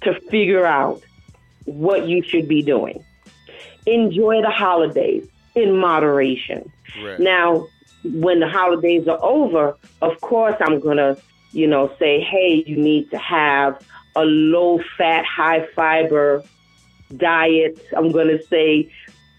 to 0.01 0.19
figure 0.21 0.65
out 0.65 1.01
what 1.65 2.07
you 2.07 2.21
should 2.23 2.47
be 2.47 2.61
doing. 2.61 3.03
Enjoy 3.85 4.41
the 4.41 4.49
holidays 4.49 5.27
in 5.55 5.77
moderation. 5.77 6.71
Right. 7.03 7.19
Now, 7.19 7.67
when 8.03 8.39
the 8.39 8.49
holidays 8.49 9.07
are 9.07 9.23
over, 9.23 9.77
of 10.01 10.21
course, 10.21 10.55
I'm 10.59 10.79
going 10.79 10.97
to, 10.97 11.17
you 11.51 11.67
know, 11.67 11.91
say, 11.99 12.21
hey, 12.21 12.63
you 12.65 12.77
need 12.77 13.09
to 13.11 13.17
have 13.17 13.83
a 14.15 14.25
low 14.25 14.79
fat, 14.97 15.25
high 15.25 15.67
fiber 15.75 16.43
diet. 17.17 17.79
I'm 17.95 18.11
going 18.11 18.27
to 18.27 18.43
say, 18.47 18.91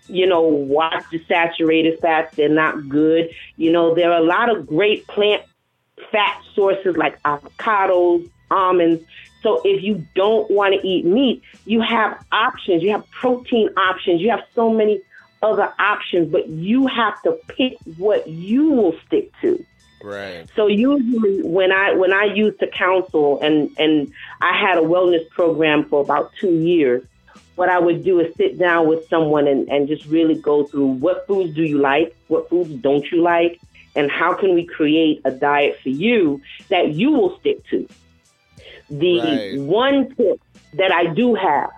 you 0.09 0.27
know, 0.27 0.43
watch 0.43 1.05
the 1.11 1.23
saturated 1.27 1.99
fats. 2.01 2.37
They're 2.37 2.49
not 2.49 2.89
good. 2.89 3.31
You 3.57 3.73
know, 3.73 3.95
there 3.95 4.13
are 4.13 4.21
a 4.21 4.25
lot 4.25 4.55
of 4.55 4.67
great 4.67 5.07
plant 5.07 5.43
fat 6.13 6.43
sources 6.55 6.97
like 6.97 7.21
avocados, 7.23 8.31
almonds. 8.51 9.05
So 9.47 9.61
if 9.65 9.81
you 9.81 10.05
don't 10.17 10.51
want 10.51 10.75
to 10.75 10.85
eat 10.85 11.05
meat, 11.05 11.41
you 11.67 11.81
have 11.81 12.21
options. 12.33 12.83
You 12.83 12.91
have 12.91 13.09
protein 13.13 13.69
options. 13.77 14.21
You 14.21 14.31
have 14.31 14.43
so 14.57 14.71
many 14.71 15.01
other 15.41 15.73
options, 15.79 16.33
but 16.33 16.49
you 16.49 16.89
have 16.89 17.23
to 17.23 17.39
pick 17.47 17.75
what 17.97 18.27
you 18.27 18.73
will 18.73 18.99
stick 19.07 19.31
to. 19.43 19.65
Right. 20.03 20.49
So 20.57 20.67
usually 20.67 21.43
when 21.45 21.71
I 21.71 21.93
when 21.95 22.13
I 22.13 22.25
used 22.25 22.59
to 22.59 22.67
counsel 22.67 23.39
and 23.41 23.71
and 23.79 24.13
I 24.41 24.61
had 24.61 24.79
a 24.79 24.81
wellness 24.81 25.31
program 25.31 25.85
for 25.85 26.01
about 26.03 26.33
two 26.41 26.53
years, 26.53 27.05
what 27.55 27.69
I 27.69 27.79
would 27.79 28.03
do 28.03 28.19
is 28.19 28.35
sit 28.35 28.59
down 28.59 28.89
with 28.89 29.09
someone 29.09 29.47
and, 29.47 29.69
and 29.69 29.87
just 29.87 30.07
really 30.07 30.35
go 30.35 30.65
through 30.65 30.89
what 30.89 31.25
foods 31.29 31.55
do 31.55 31.63
you 31.63 31.79
like, 31.79 32.17
what 32.27 32.49
foods 32.51 32.71
don't 32.83 33.09
you 33.13 33.23
like, 33.23 33.61
and 33.95 34.11
how 34.11 34.35
can 34.35 34.57
we 34.57 34.67
create 34.67 35.21
a 35.25 35.31
diet 35.31 35.79
for 35.85 35.91
you 35.91 36.43
that 36.69 36.95
you 36.95 37.13
will 37.13 37.39
stick 37.39 37.65
to. 37.71 37.89
The 38.91 39.19
Right. 39.19 39.59
one 39.61 40.15
tip 40.17 40.41
that 40.75 40.93
I 40.93 41.07
do 41.15 41.35
have 41.35 41.71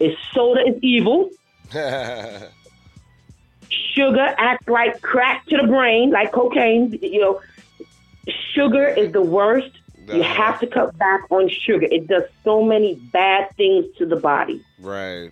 is 0.00 0.16
soda 0.34 0.60
is 0.66 0.76
evil. 0.82 1.30
Sugar 3.94 4.34
acts 4.38 4.68
like 4.68 5.00
crack 5.02 5.44
to 5.46 5.56
the 5.56 5.66
brain, 5.66 6.10
like 6.10 6.32
cocaine. 6.32 6.98
You 7.02 7.20
know, 7.20 7.40
sugar 8.54 8.88
is 8.88 9.12
the 9.12 9.22
worst. 9.22 9.70
You 10.12 10.20
Uh-huh. 10.22 10.34
have 10.42 10.60
to 10.60 10.66
cut 10.66 10.96
back 10.98 11.22
on 11.30 11.48
sugar. 11.48 11.86
It 11.90 12.06
does 12.06 12.22
so 12.44 12.62
many 12.62 12.94
bad 12.94 13.48
things 13.56 13.86
to 13.98 14.06
the 14.06 14.16
body. 14.16 14.62
right. 14.78 15.30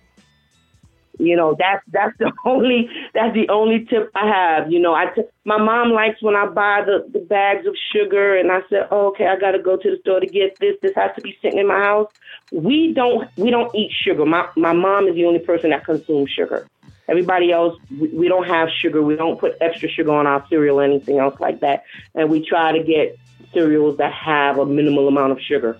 You 1.19 1.35
know, 1.35 1.55
that's 1.57 1.83
that's 1.91 2.17
the 2.19 2.31
only 2.45 2.89
that's 3.13 3.33
the 3.33 3.47
only 3.49 3.85
tip 3.85 4.11
I 4.15 4.27
have. 4.27 4.71
You 4.71 4.79
know, 4.79 4.93
I 4.93 5.05
t- 5.15 5.23
my 5.45 5.57
mom 5.57 5.91
likes 5.91 6.21
when 6.21 6.35
I 6.35 6.47
buy 6.47 6.81
the, 6.85 7.07
the 7.11 7.25
bags 7.25 7.65
of 7.67 7.75
sugar, 7.93 8.37
and 8.37 8.51
I 8.51 8.59
said, 8.69 8.87
oh, 8.91 9.07
okay, 9.07 9.27
I 9.27 9.39
got 9.39 9.51
to 9.51 9.59
go 9.59 9.77
to 9.77 9.91
the 9.91 9.97
store 10.01 10.19
to 10.19 10.27
get 10.27 10.59
this. 10.59 10.75
This 10.81 10.93
has 10.95 11.11
to 11.15 11.21
be 11.21 11.37
sitting 11.41 11.59
in 11.59 11.67
my 11.67 11.79
house. 11.79 12.09
We 12.51 12.93
don't 12.93 13.29
we 13.37 13.51
don't 13.51 13.73
eat 13.75 13.91
sugar. 14.03 14.25
My 14.25 14.47
my 14.55 14.73
mom 14.73 15.07
is 15.07 15.15
the 15.15 15.25
only 15.25 15.39
person 15.39 15.69
that 15.71 15.85
consumes 15.85 16.29
sugar. 16.31 16.67
Everybody 17.07 17.51
else, 17.51 17.77
we, 17.91 18.07
we 18.09 18.27
don't 18.27 18.47
have 18.47 18.69
sugar. 18.81 19.01
We 19.01 19.15
don't 19.15 19.39
put 19.39 19.53
extra 19.61 19.89
sugar 19.89 20.11
on 20.11 20.25
our 20.25 20.45
cereal 20.49 20.79
or 20.79 20.83
anything 20.83 21.19
else 21.19 21.39
like 21.39 21.59
that. 21.61 21.83
And 22.15 22.29
we 22.29 22.45
try 22.45 22.71
to 22.71 22.83
get 22.83 23.19
cereals 23.53 23.97
that 23.97 24.11
have 24.13 24.57
a 24.57 24.65
minimal 24.65 25.07
amount 25.07 25.31
of 25.31 25.39
sugar. 25.39 25.77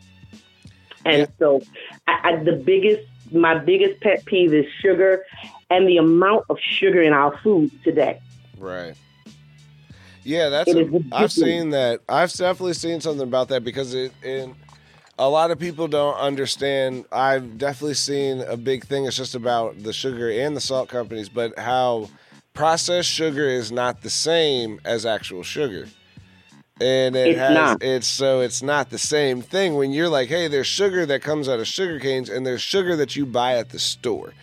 And 1.03 1.21
Yeah. 1.21 1.25
so, 1.39 1.61
I, 2.07 2.19
I, 2.23 2.43
the 2.43 2.53
biggest, 2.53 3.03
my 3.31 3.57
biggest 3.57 4.01
pet 4.01 4.25
peeve 4.25 4.53
is 4.53 4.65
sugar 4.81 5.25
and 5.69 5.87
the 5.87 5.97
amount 5.97 6.45
of 6.49 6.59
sugar 6.59 7.01
in 7.01 7.13
our 7.13 7.37
food 7.39 7.71
today. 7.83 8.19
Right. 8.57 8.95
Yeah, 10.23 10.49
that's. 10.49 10.73
A, 10.73 10.89
I've 11.11 11.31
seen 11.31 11.69
that. 11.71 12.01
I've 12.09 12.33
definitely 12.33 12.73
seen 12.73 12.99
something 12.99 13.27
about 13.27 13.49
that 13.49 13.63
because 13.63 13.93
it. 13.93 14.11
In, 14.23 14.55
a 15.17 15.29
lot 15.29 15.51
of 15.51 15.59
people 15.59 15.87
don't 15.87 16.15
understand. 16.15 17.05
I've 17.11 17.57
definitely 17.57 17.93
seen 17.93 18.41
a 18.41 18.57
big 18.57 18.85
thing. 18.85 19.05
It's 19.05 19.15
just 19.15 19.35
about 19.35 19.81
the 19.81 19.93
sugar 19.93 20.29
and 20.29 20.55
the 20.55 20.61
salt 20.61 20.89
companies, 20.89 21.29
but 21.29 21.57
how 21.57 22.09
processed 22.53 23.09
sugar 23.09 23.47
is 23.47 23.71
not 23.71 24.01
the 24.01 24.09
same 24.09 24.81
as 24.83 25.05
actual 25.05 25.43
sugar. 25.43 25.87
And 26.81 27.15
it 27.15 27.31
It's 27.31 27.37
has 27.37 27.47
not. 27.47 27.81
it's 27.81 28.07
so 28.07 28.41
it's 28.41 28.61
not 28.61 28.89
the 28.89 28.97
same 28.97 29.41
thing 29.41 29.75
when 29.75 29.91
you're 29.91 30.09
like, 30.09 30.27
hey, 30.29 30.47
there's 30.49 30.67
sugar 30.67 31.05
that 31.05 31.21
comes 31.21 31.47
out 31.47 31.59
of 31.59 31.67
sugar 31.67 31.99
canes 31.99 32.29
and 32.29 32.45
there's 32.45 32.61
sugar 32.61 32.95
that 32.97 33.15
you 33.15 33.25
buy 33.25 33.55
at 33.57 33.69
the 33.69 33.79
store. 33.79 34.33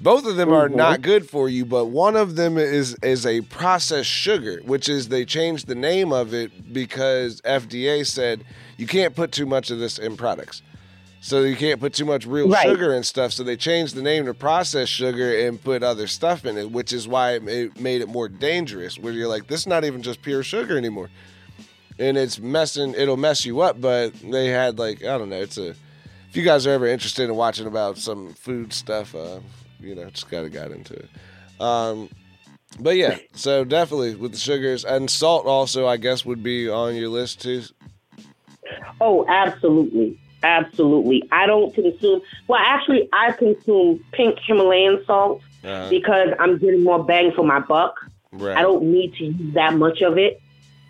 Both 0.00 0.26
of 0.26 0.36
them 0.36 0.52
are 0.52 0.68
Mm-hmm. 0.68 0.76
not 0.76 1.00
good 1.00 1.30
for 1.30 1.48
you, 1.48 1.64
but 1.64 1.86
one 1.86 2.16
of 2.16 2.34
them 2.36 2.58
is 2.58 2.96
is 3.02 3.24
a 3.24 3.42
processed 3.42 4.10
sugar, 4.10 4.60
which 4.64 4.88
is 4.88 5.08
they 5.08 5.24
changed 5.24 5.68
the 5.68 5.76
name 5.76 6.12
of 6.12 6.34
it 6.34 6.72
because 6.72 7.40
FDA 7.42 8.04
said 8.04 8.44
you 8.76 8.86
can't 8.88 9.14
put 9.14 9.30
too 9.30 9.46
much 9.46 9.70
of 9.70 9.78
this 9.78 9.98
in 9.98 10.16
products. 10.16 10.62
So 11.20 11.42
you 11.42 11.56
can't 11.56 11.80
put 11.80 11.94
too 11.94 12.04
much 12.04 12.26
real 12.26 12.48
Right. 12.48 12.66
sugar 12.68 12.92
and 12.92 13.04
stuff. 13.06 13.32
So 13.32 13.42
they 13.44 13.56
changed 13.56 13.94
the 13.94 14.02
name 14.02 14.26
to 14.26 14.34
processed 14.34 14.92
sugar 14.92 15.46
and 15.46 15.62
put 15.62 15.82
other 15.82 16.06
stuff 16.08 16.44
in 16.44 16.58
it, 16.58 16.70
which 16.70 16.92
is 16.92 17.08
why 17.08 17.32
it 17.34 17.80
made 17.80 18.00
it 18.02 18.08
more 18.08 18.28
dangerous. 18.28 18.98
Where 18.98 19.12
you're 19.12 19.28
like, 19.28 19.46
this 19.46 19.60
is 19.60 19.66
not 19.66 19.84
even 19.84 20.02
just 20.02 20.22
pure 20.22 20.42
sugar 20.42 20.76
anymore, 20.76 21.10
and 21.98 22.16
it's 22.16 22.38
messing. 22.38 22.94
It'll 22.96 23.16
mess 23.16 23.44
you 23.44 23.60
up. 23.60 23.80
But 23.80 24.12
they 24.22 24.48
had 24.48 24.78
like 24.78 25.02
I 25.04 25.18
don't 25.18 25.28
know. 25.30 25.40
It's 25.40 25.58
a. 25.58 25.70
If 26.28 26.36
you 26.36 26.42
guys 26.42 26.66
are 26.66 26.72
ever 26.72 26.86
interested 26.86 27.24
in 27.30 27.34
watching 27.36 27.66
about 27.66 27.96
some 27.98 28.34
food 28.34 28.72
stuff, 28.72 29.14
uh, 29.14 29.40
you 29.80 29.94
know, 29.94 30.10
just 30.10 30.30
kind 30.30 30.44
of 30.44 30.52
got 30.52 30.70
into 30.70 30.94
it. 30.94 31.08
Um, 31.60 32.10
but 32.78 32.96
yeah, 32.96 33.16
so 33.32 33.64
definitely 33.64 34.16
with 34.16 34.32
the 34.32 34.38
sugars 34.38 34.84
and 34.84 35.08
salt, 35.10 35.46
also 35.46 35.86
I 35.86 35.96
guess 35.96 36.26
would 36.26 36.42
be 36.42 36.68
on 36.68 36.94
your 36.94 37.08
list 37.08 37.40
too. 37.40 37.62
Oh, 39.00 39.24
absolutely. 39.28 40.18
Absolutely. 40.42 41.22
I 41.32 41.46
don't 41.46 41.74
consume, 41.74 42.20
well, 42.46 42.60
actually, 42.64 43.08
I 43.12 43.32
consume 43.32 44.04
pink 44.12 44.38
Himalayan 44.46 45.02
salt 45.06 45.40
Uh, 45.64 45.88
because 45.88 46.28
I'm 46.38 46.58
getting 46.58 46.84
more 46.84 47.02
bang 47.02 47.32
for 47.34 47.44
my 47.44 47.60
buck. 47.60 47.94
right. 48.32 48.56
I 48.56 48.62
don't 48.62 48.84
need 48.84 49.14
to 49.14 49.24
use 49.24 49.54
that 49.54 49.74
much 49.74 50.02
of 50.02 50.18
it. 50.18 50.40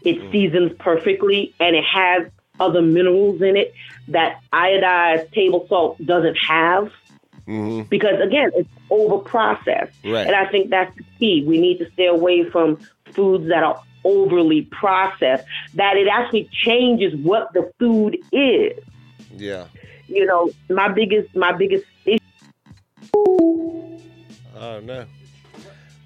It 0.06 0.30
seasons 0.30 0.72
perfectly 0.78 1.54
and 1.60 1.74
it 1.76 1.84
has 1.84 2.28
other 2.60 2.80
minerals 2.80 3.42
in 3.42 3.56
it 3.56 3.74
that 4.08 4.40
iodized 4.52 5.30
table 5.32 5.66
salt 5.68 6.04
doesn't 6.04 6.36
have 6.38 6.90
hmm 7.44 7.82
because, 7.82 8.20
again, 8.20 8.50
it's 8.54 8.68
over 8.90 9.18
processed. 9.18 9.92
Right. 10.04 10.26
And 10.26 10.34
I 10.34 10.46
think 10.46 10.70
that's 10.70 10.94
the 10.96 11.04
key. 11.18 11.44
We 11.46 11.60
need 11.60 11.78
to 11.78 11.90
stay 11.92 12.06
away 12.06 12.48
from 12.50 12.78
foods 13.12 13.48
that 13.48 13.62
are 13.62 13.80
overly 14.04 14.62
processed, 14.62 15.44
that 15.74 15.96
it 15.96 16.08
actually 16.08 16.48
changes 16.52 17.14
what 17.16 17.52
the 17.52 17.70
food 17.78 18.16
is. 18.32 18.78
Yeah. 19.36 19.66
You 20.08 20.24
know, 20.26 20.50
my 20.70 20.88
biggest 20.88 21.34
my 21.36 21.52
biggest 21.52 21.84
issue 22.04 22.18
Oh 24.56 24.80
no. 24.82 25.04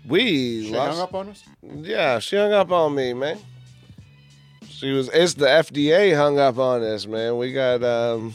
We 0.06 0.64
She 0.64 0.70
lost. 0.70 0.98
hung 0.98 1.00
up 1.00 1.14
on 1.14 1.28
us? 1.28 1.44
Yeah, 1.62 2.18
she 2.18 2.36
hung 2.36 2.52
up 2.52 2.70
on 2.72 2.94
me, 2.94 3.12
man. 3.14 3.38
She 4.81 4.93
was. 4.93 5.11
It's 5.11 5.35
the 5.35 5.47
FDA 5.47 6.16
hung 6.16 6.38
up 6.38 6.59
on 6.59 6.83
us, 6.83 7.07
man. 7.07 7.37
We 7.37 7.53
got 7.53 7.83
um, 7.85 8.35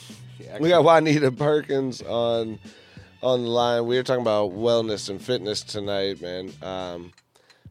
we 0.59 0.69
got 0.69 0.83
Juanita 0.83 1.31
Perkins 1.31 2.01
on 2.01 2.59
on 3.23 3.43
the 3.43 3.49
line. 3.49 3.85
We 3.87 3.97
were 3.97 4.03
talking 4.03 4.21
about 4.21 4.51
wellness 4.51 5.09
and 5.09 5.19
fitness 5.21 5.61
tonight, 5.61 6.21
man. 6.21 6.51
Um, 6.61 7.13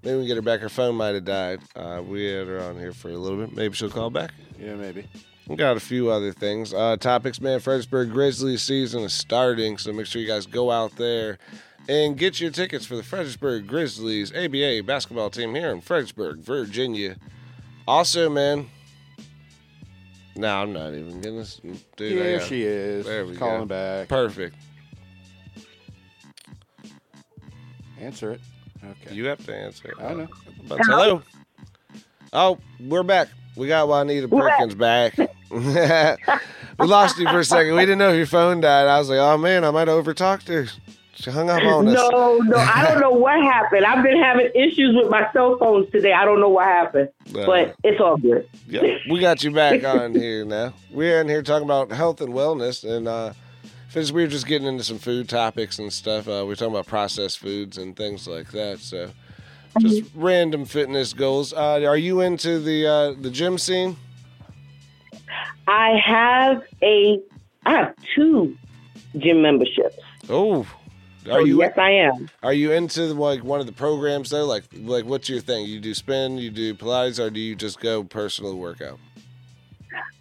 Maybe 0.05 0.17
we 0.17 0.23
can 0.23 0.29
get 0.29 0.37
her 0.37 0.43
back. 0.43 0.61
Her 0.61 0.69
phone 0.69 0.97
might 0.97 1.15
have 1.15 1.25
died. 1.25 1.61
Uh, 1.75 2.03
we 2.07 2.27
had 2.27 2.47
her 2.47 2.61
on 2.61 2.79
here 2.79 2.93
for 2.93 3.09
a 3.09 3.17
little 3.17 3.39
bit. 3.39 3.57
Maybe 3.57 3.75
she'll 3.75 3.89
call 3.89 4.11
back. 4.11 4.33
Yeah, 4.61 4.75
maybe. 4.75 5.07
We 5.47 5.57
got 5.57 5.79
a 5.79 5.81
few 5.81 6.11
other 6.11 6.31
things. 6.31 6.75
Uh, 6.75 6.99
topics, 6.99 7.41
man. 7.41 7.59
Fredericksburg 7.61 8.11
Grizzlies 8.11 8.63
season 8.63 9.03
is 9.03 9.15
starting, 9.15 9.79
so 9.79 9.93
make 9.95 10.05
sure 10.05 10.21
you 10.21 10.29
guys 10.29 10.45
go 10.45 10.71
out 10.71 10.97
there 10.97 11.39
and 11.89 12.19
get 12.19 12.39
your 12.39 12.51
tickets 12.51 12.85
for 12.85 12.97
the 12.97 13.03
Fredericksburg 13.03 13.67
Grizzlies 13.67 14.31
ABA 14.35 14.83
basketball 14.85 15.31
team 15.31 15.55
here 15.55 15.71
in 15.71 15.81
Fredericksburg, 15.81 16.41
Virginia. 16.41 17.17
Also, 17.87 18.29
man. 18.31 18.69
No, 20.37 20.49
I'm 20.63 20.73
not 20.73 20.93
even 20.95 21.21
gonna 21.21 21.43
s- 21.43 21.61
do 21.97 22.09
Here 22.09 22.39
that. 22.39 22.47
she 22.49 22.63
is. 22.63 23.07
There 23.07 23.25
we 23.25 23.37
calling 23.37 23.61
go. 23.61 23.67
back. 23.67 24.09
Perfect. 24.09 24.57
Answer 28.01 28.33
it. 28.33 28.41
Okay. 28.85 29.15
You 29.15 29.27
have 29.27 29.45
to 29.47 29.55
answer. 29.55 29.89
it. 29.89 29.95
I 30.03 30.13
know. 30.15 30.29
But 30.69 30.79
hello. 30.85 31.23
Oh, 32.33 32.59
we're 32.81 33.03
back. 33.05 33.29
We 33.57 33.69
got 33.69 33.87
Juanita 33.87 34.27
Perkins 34.29 34.75
back. 34.75 35.17
we 35.51 36.87
lost 36.87 37.17
you 37.19 37.29
for 37.29 37.39
a 37.39 37.45
second. 37.45 37.75
We 37.77 37.83
didn't 37.83 37.99
know 37.99 38.11
if 38.11 38.17
your 38.17 38.27
phone 38.27 38.61
died. 38.61 38.89
I 38.89 38.99
was 38.99 39.09
like, 39.09 39.21
oh 39.21 39.39
man, 39.39 39.65
I 39.65 39.71
might 39.71 39.87
have 39.87 40.05
overtalked 40.05 40.49
her. 40.49 40.67
She 41.17 41.31
hung 41.31 41.49
up 41.49 41.63
on 41.63 41.87
us. 41.89 41.95
No, 41.95 42.39
no, 42.39 42.57
I 42.57 42.85
don't 42.89 43.01
know 43.01 43.13
what 43.13 43.41
happened. 43.41 43.85
I've 43.85 44.03
been 44.03 44.21
having 44.21 44.51
issues 44.55 44.97
with 44.97 45.09
my 45.11 45.29
cell 45.33 45.57
phones 45.59 45.91
today. 45.93 46.13
I 46.13 46.25
don't 46.25 46.41
know 46.41 46.49
what 46.49 46.65
happened, 46.67 47.09
Uh, 47.29 47.47
but 47.47 47.77
it's 47.85 48.01
all 48.01 48.17
good. 48.17 48.49
yeah, 48.69 48.83
we 49.09 49.21
got 49.21 49.45
you 49.45 49.53
back 49.53 49.85
on 49.85 50.15
here 50.15 50.45
now. 50.45 50.75
We're 50.91 51.21
in 51.21 51.29
here 51.29 51.43
talking 51.43 51.65
about 51.67 51.93
health 51.93 52.21
and 52.21 52.35
wellness, 52.35 52.83
and 52.89 53.07
uh, 53.07 53.33
since 53.91 54.11
we 54.11 54.23
were 54.23 54.29
just 54.29 54.47
getting 54.49 54.67
into 54.67 54.83
some 54.83 54.99
food 54.99 55.29
topics 55.29 55.79
and 55.79 55.93
stuff, 55.93 56.27
uh, 56.27 56.43
we're 56.47 56.57
talking 56.57 56.75
about 56.75 56.87
processed 56.89 57.39
foods 57.39 57.79
and 57.79 57.95
things 57.97 58.27
like 58.27 58.51
that. 58.51 58.81
So, 58.81 59.11
just 59.79 60.11
random 60.17 60.65
fitness 60.65 61.13
goals. 61.13 61.53
Uh, 61.53 61.83
are 61.85 61.97
you 61.97 62.21
into 62.23 62.59
the 62.59 62.87
uh, 62.89 63.13
the 63.21 63.31
gym 63.31 63.57
scene? 63.59 63.97
I 65.69 65.97
have 66.05 66.63
a, 66.83 67.21
I 67.65 67.71
have 67.73 67.95
two 68.17 68.57
gym 69.17 69.43
memberships. 69.43 69.97
Oh, 70.29 70.67
are 71.27 71.41
So 71.41 71.45
you 71.45 71.59
yes, 71.61 71.77
I 71.77 71.91
am. 71.91 72.31
Are 72.43 72.53
you 72.53 72.73
into 72.73 73.03
like 73.15 73.43
one 73.43 73.61
of 73.61 73.67
the 73.67 73.73
programs 73.73 74.31
though? 74.31 74.45
Like, 74.45 74.65
like 74.75 75.05
what's 75.05 75.29
your 75.29 75.41
thing? 75.41 75.67
You 75.67 75.81
do 75.81 75.95
spin, 75.95 76.39
you 76.39 76.51
do 76.51 76.75
Pilates, 76.75 77.19
or 77.19 77.31
do 77.31 77.41
you 77.41 77.55
just 77.55 77.81
go 77.81 78.05
personal 78.05 78.57
workout? 78.59 78.99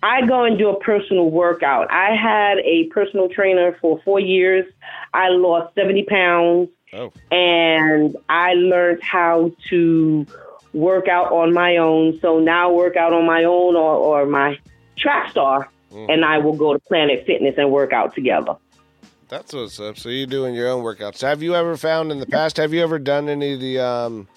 I 0.01 0.25
go 0.25 0.43
and 0.43 0.57
do 0.57 0.69
a 0.69 0.79
personal 0.79 1.29
workout. 1.29 1.89
I 1.89 2.15
had 2.15 2.59
a 2.59 2.85
personal 2.87 3.29
trainer 3.29 3.77
for 3.79 4.01
four 4.03 4.19
years. 4.19 4.65
I 5.13 5.29
lost 5.29 5.73
70 5.75 6.03
pounds 6.03 6.69
Oh, 6.93 7.11
and 7.31 8.15
I 8.29 8.53
learned 8.53 9.01
how 9.01 9.51
to 9.69 10.27
work 10.73 11.07
out 11.07 11.31
on 11.31 11.53
my 11.53 11.77
own. 11.77 12.19
So 12.19 12.39
now 12.39 12.69
I 12.69 12.71
work 12.71 12.95
out 12.95 13.13
on 13.13 13.25
my 13.25 13.43
own 13.43 13.75
or, 13.75 13.95
or 13.95 14.25
my 14.25 14.59
track 14.97 15.31
star 15.31 15.69
mm. 15.91 16.11
and 16.11 16.23
I 16.23 16.37
will 16.37 16.55
go 16.55 16.73
to 16.73 16.79
Planet 16.79 17.25
Fitness 17.25 17.55
and 17.57 17.71
work 17.71 17.93
out 17.93 18.13
together. 18.13 18.55
That's 19.33 19.51
what's 19.53 19.79
up. 19.79 19.97
So 19.97 20.09
you're 20.09 20.27
doing 20.27 20.53
your 20.53 20.69
own 20.69 20.83
workouts. 20.83 21.21
Have 21.21 21.41
you 21.41 21.55
ever 21.55 21.75
found 21.75 22.11
in 22.11 22.19
the 22.19 22.25
past? 22.27 22.57
Have 22.57 22.71
you 22.71 22.81
ever 22.83 22.99
done 22.99 23.27
any 23.29 23.53
of 23.53 23.59
the 23.59 23.79
um, 23.79 24.27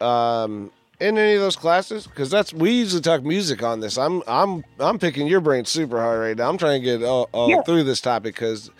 um, 0.00 0.70
in 1.00 1.18
any 1.18 1.34
of 1.34 1.40
those 1.40 1.56
classes? 1.56 2.06
Because 2.06 2.30
that's 2.30 2.52
we 2.54 2.70
usually 2.70 3.02
talk 3.02 3.24
music 3.24 3.62
on 3.64 3.80
this. 3.80 3.98
I'm 3.98 4.22
I'm 4.28 4.64
I'm 4.78 4.98
picking 5.00 5.26
your 5.26 5.40
brain 5.40 5.64
super 5.64 5.98
hard 6.00 6.20
right 6.20 6.36
now. 6.36 6.48
I'm 6.48 6.56
trying 6.56 6.80
to 6.80 6.84
get 6.84 7.02
all, 7.02 7.28
all 7.32 7.50
Yeah. 7.50 7.62
through 7.62 7.84
this 7.84 8.00
topic 8.00 8.34
because. 8.34 8.70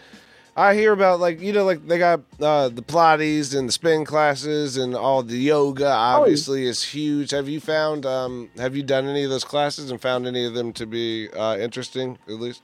I 0.54 0.74
hear 0.74 0.92
about 0.92 1.18
like 1.18 1.40
you 1.40 1.50
know 1.54 1.64
like 1.64 1.88
they 1.88 1.96
got 1.96 2.20
uh, 2.38 2.68
the 2.68 2.82
Pilates 2.82 3.58
and 3.58 3.66
the 3.68 3.72
spin 3.72 4.04
classes 4.04 4.76
and 4.76 4.94
all 4.94 5.22
the 5.22 5.38
yoga. 5.38 5.88
Obviously, 5.88 6.66
is 6.66 6.82
huge. 6.84 7.30
Have 7.30 7.48
you 7.48 7.58
found? 7.58 8.04
Um, 8.04 8.50
have 8.58 8.76
you 8.76 8.82
done 8.82 9.06
any 9.06 9.24
of 9.24 9.30
those 9.30 9.44
classes 9.44 9.90
and 9.90 9.98
found 9.98 10.26
any 10.26 10.44
of 10.44 10.52
them 10.52 10.74
to 10.74 10.84
be 10.84 11.30
uh, 11.30 11.56
interesting? 11.56 12.18
At 12.28 12.34
least. 12.34 12.62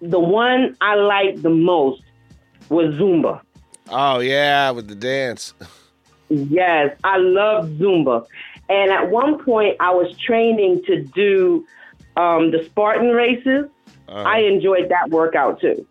The 0.00 0.20
one 0.20 0.76
I 0.80 0.94
liked 0.94 1.42
the 1.42 1.50
most 1.50 2.02
was 2.68 2.94
Zumba. 2.94 3.40
Oh 3.88 4.20
yeah, 4.20 4.70
with 4.70 4.88
the 4.88 4.94
dance. 4.94 5.54
Yes, 6.28 6.96
I 7.04 7.18
love 7.18 7.68
Zumba. 7.70 8.26
And 8.68 8.90
at 8.90 9.10
one 9.10 9.42
point, 9.44 9.76
I 9.80 9.90
was 9.90 10.16
training 10.16 10.82
to 10.86 11.02
do 11.02 11.66
um, 12.16 12.50
the 12.50 12.64
Spartan 12.64 13.08
races. 13.08 13.68
Uh, 14.08 14.12
I 14.12 14.38
enjoyed 14.38 14.88
that 14.88 15.10
workout 15.10 15.60
too. 15.60 15.86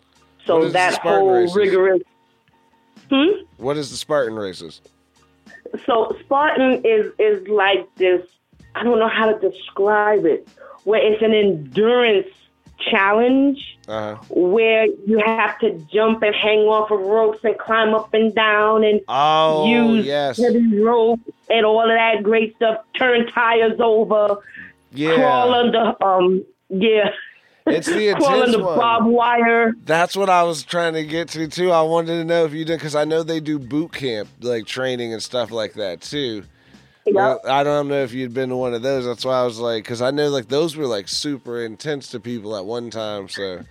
So 0.45 0.69
that 0.69 0.97
whole 0.99 1.31
races? 1.31 1.55
rigorous. 1.55 2.01
Hmm? 3.09 3.43
what 3.57 3.77
is 3.77 3.91
the 3.91 3.97
Spartan 3.97 4.35
races? 4.35 4.81
So 5.85 6.15
Spartan 6.21 6.81
is 6.83 7.11
is 7.19 7.47
like 7.47 7.93
this. 7.95 8.21
I 8.75 8.83
don't 8.83 8.97
know 8.97 9.09
how 9.09 9.31
to 9.31 9.49
describe 9.49 10.25
it. 10.25 10.47
Where 10.83 11.01
it's 11.01 11.21
an 11.21 11.33
endurance 11.33 12.27
challenge 12.89 13.77
Uh, 13.87 14.15
where 14.29 14.85
you 15.05 15.21
have 15.25 15.57
to 15.59 15.71
jump 15.93 16.21
and 16.23 16.33
hang 16.35 16.59
off 16.59 16.89
of 16.91 16.99
ropes 17.01 17.39
and 17.43 17.57
climb 17.57 17.93
up 17.93 18.13
and 18.13 18.33
down 18.33 18.83
and 18.83 19.01
oh 19.07 19.67
use 19.67 20.05
yes, 20.05 20.37
heavy 20.37 20.79
rope 20.79 21.19
and 21.49 21.65
all 21.65 21.81
of 21.81 21.89
that 21.89 22.23
great 22.23 22.55
stuff. 22.55 22.77
Turn 22.97 23.27
tires 23.27 23.79
over, 23.79 24.27
crawl 24.35 24.95
yeah. 24.95 25.57
under 25.57 26.03
um 26.03 26.45
yeah, 26.69 27.09
It's 27.67 27.87
the 27.87 28.13
crawl 28.17 28.35
intense 28.35 28.55
under 28.55 28.65
one. 28.65 28.77
barbed 28.79 29.07
wire. 29.07 29.73
That's 29.83 30.15
what 30.15 30.29
I 30.29 30.43
was 30.43 30.63
trying 30.63 30.93
to 30.93 31.03
get 31.03 31.27
to 31.29 31.47
too. 31.47 31.71
I 31.71 31.81
wanted 31.81 32.17
to 32.17 32.23
know 32.23 32.45
if 32.45 32.53
you 32.53 32.65
did 32.65 32.79
because 32.79 32.95
I 32.95 33.03
know 33.05 33.21
they 33.23 33.39
do 33.39 33.59
boot 33.59 33.93
camp 33.93 34.29
like 34.41 34.65
training 34.65 35.13
and 35.13 35.21
stuff 35.21 35.51
like 35.51 35.73
that 35.73 36.01
too. 36.01 36.43
Well, 37.11 37.39
I 37.45 37.63
don't 37.63 37.87
know 37.89 38.03
if 38.03 38.13
you'd 38.13 38.33
been 38.33 38.49
to 38.49 38.55
one 38.55 38.73
of 38.73 38.81
those. 38.81 39.05
That's 39.05 39.25
why 39.25 39.39
I 39.39 39.43
was 39.45 39.59
like, 39.59 39.83
because 39.83 40.01
I 40.01 40.11
know 40.11 40.29
like 40.29 40.47
those 40.47 40.75
were 40.75 40.87
like 40.87 41.07
super 41.07 41.63
intense 41.63 42.07
to 42.09 42.19
people 42.19 42.55
at 42.55 42.65
one 42.65 42.89
time. 42.89 43.27
So 43.29 43.61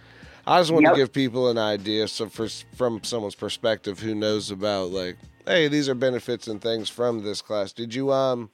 I 0.46 0.60
just 0.60 0.72
want 0.72 0.84
Yep. 0.84 0.92
to 0.92 0.92
give 0.92 1.12
people 1.12 1.48
an 1.48 1.58
idea, 1.58 2.08
so 2.08 2.28
for 2.28 2.48
from 2.76 3.02
someone's 3.04 3.34
perspective 3.34 4.00
who 4.00 4.14
knows 4.14 4.50
about 4.50 4.90
like, 4.90 5.16
hey, 5.46 5.68
these 5.68 5.88
are 5.88 5.94
benefits 5.94 6.46
and 6.46 6.60
things 6.60 6.88
from 6.88 7.22
this 7.24 7.42
class. 7.42 7.72
Did 7.72 7.94
you 7.94 8.12
um 8.12 8.50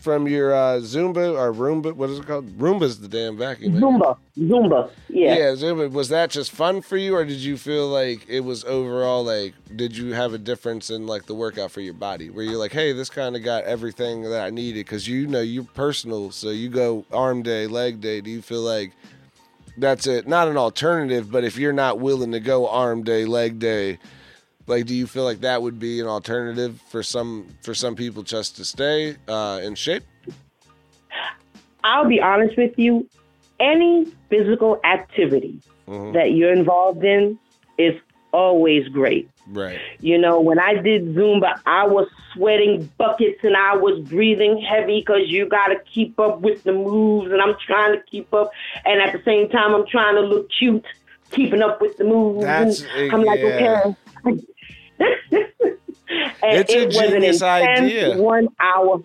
from 0.00 0.28
your 0.28 0.54
uh, 0.54 0.78
Zumba 0.78 1.38
or 1.38 1.52
Roomba? 1.52 1.92
What 1.92 2.10
is 2.10 2.18
it 2.18 2.26
called? 2.26 2.48
Roomba's 2.58 3.00
the 3.00 3.08
damn 3.08 3.36
vacuum. 3.36 3.76
it? 3.76 3.80
Zumba, 3.80 4.16
Zumba, 4.38 4.90
yeah. 5.08 5.34
Yeah, 5.34 5.44
Zumba. 5.52 5.90
Was 5.90 6.08
that 6.10 6.30
just 6.30 6.52
fun 6.52 6.82
for 6.82 6.96
you, 6.96 7.14
or 7.14 7.24
did 7.24 7.38
you 7.38 7.56
feel 7.56 7.88
like 7.88 8.26
it 8.28 8.40
was 8.40 8.64
overall 8.64 9.24
like? 9.24 9.54
Did 9.74 9.96
you 9.96 10.14
have 10.14 10.34
a 10.34 10.38
difference 10.38 10.90
in 10.90 11.06
like 11.06 11.26
the 11.26 11.34
workout 11.34 11.70
for 11.70 11.80
your 11.80 11.94
body, 11.94 12.30
where 12.30 12.44
you're 12.44 12.58
like, 12.58 12.72
hey, 12.72 12.92
this 12.92 13.10
kind 13.10 13.36
of 13.36 13.42
got 13.42 13.64
everything 13.64 14.22
that 14.22 14.44
I 14.44 14.50
needed? 14.50 14.86
Because 14.86 15.08
you 15.08 15.26
know 15.26 15.40
you're 15.40 15.64
personal, 15.64 16.30
so 16.30 16.50
you 16.50 16.68
go 16.68 17.04
arm 17.12 17.42
day, 17.42 17.66
leg 17.66 18.00
day. 18.00 18.20
Do 18.20 18.30
you 18.30 18.42
feel 18.42 18.62
like 18.62 18.92
that's 19.76 20.06
it? 20.06 20.26
Not 20.26 20.48
an 20.48 20.56
alternative, 20.56 21.30
but 21.30 21.44
if 21.44 21.58
you're 21.58 21.72
not 21.72 21.98
willing 21.98 22.32
to 22.32 22.40
go 22.40 22.68
arm 22.68 23.02
day, 23.02 23.24
leg 23.24 23.58
day, 23.58 23.98
like, 24.66 24.86
do 24.86 24.94
you 24.94 25.06
feel 25.06 25.24
like 25.24 25.40
that 25.40 25.62
would 25.62 25.78
be 25.78 26.00
an 26.00 26.06
alternative 26.06 26.80
for 26.88 27.02
some 27.02 27.46
for 27.62 27.74
some 27.74 27.94
people 27.96 28.22
just 28.22 28.56
to 28.56 28.64
stay 28.64 29.16
uh, 29.28 29.60
in 29.62 29.74
shape? 29.74 30.02
I'll 31.84 32.08
be 32.08 32.20
honest 32.20 32.56
with 32.56 32.78
you. 32.78 33.08
Any 33.60 34.06
physical 34.28 34.80
activity 34.84 35.60
Mhm. 35.88 36.12
that 36.14 36.32
you're 36.32 36.52
involved 36.52 37.04
in 37.04 37.38
is 37.78 37.94
always 38.32 38.88
great. 38.88 39.28
Right. 39.48 39.78
You 40.00 40.18
know, 40.18 40.40
when 40.40 40.58
I 40.58 40.74
did 40.74 41.14
Zumba, 41.14 41.60
I 41.64 41.86
was 41.86 42.08
sweating 42.34 42.90
buckets 42.98 43.38
and 43.44 43.56
I 43.56 43.76
was 43.76 44.00
breathing 44.00 44.58
heavy 44.58 44.98
because 45.00 45.28
you 45.28 45.46
got 45.46 45.68
to 45.68 45.76
keep 45.94 46.18
up 46.18 46.40
with 46.40 46.64
the 46.64 46.72
moves, 46.72 47.30
and 47.30 47.40
I'm 47.40 47.54
trying 47.64 47.92
to 47.92 48.02
keep 48.10 48.34
up. 48.34 48.50
And 48.84 49.00
at 49.00 49.12
the 49.12 49.22
same 49.24 49.48
time, 49.48 49.72
I'm 49.74 49.86
trying 49.86 50.16
to 50.16 50.22
look 50.22 50.50
cute, 50.50 50.84
keeping 51.30 51.62
up 51.62 51.80
with 51.80 51.96
the 51.96 52.04
moves. 52.04 52.44
That's- 52.44 52.84
and 52.96 53.12
I'm 53.12 53.22
like, 53.24 53.38
okay. 53.40 53.94
It's 56.42 56.72
a 56.72 56.82
it 56.82 56.90
genius 56.90 57.42
idea. 57.42 58.16
One 58.16 58.48
hour. 58.60 59.02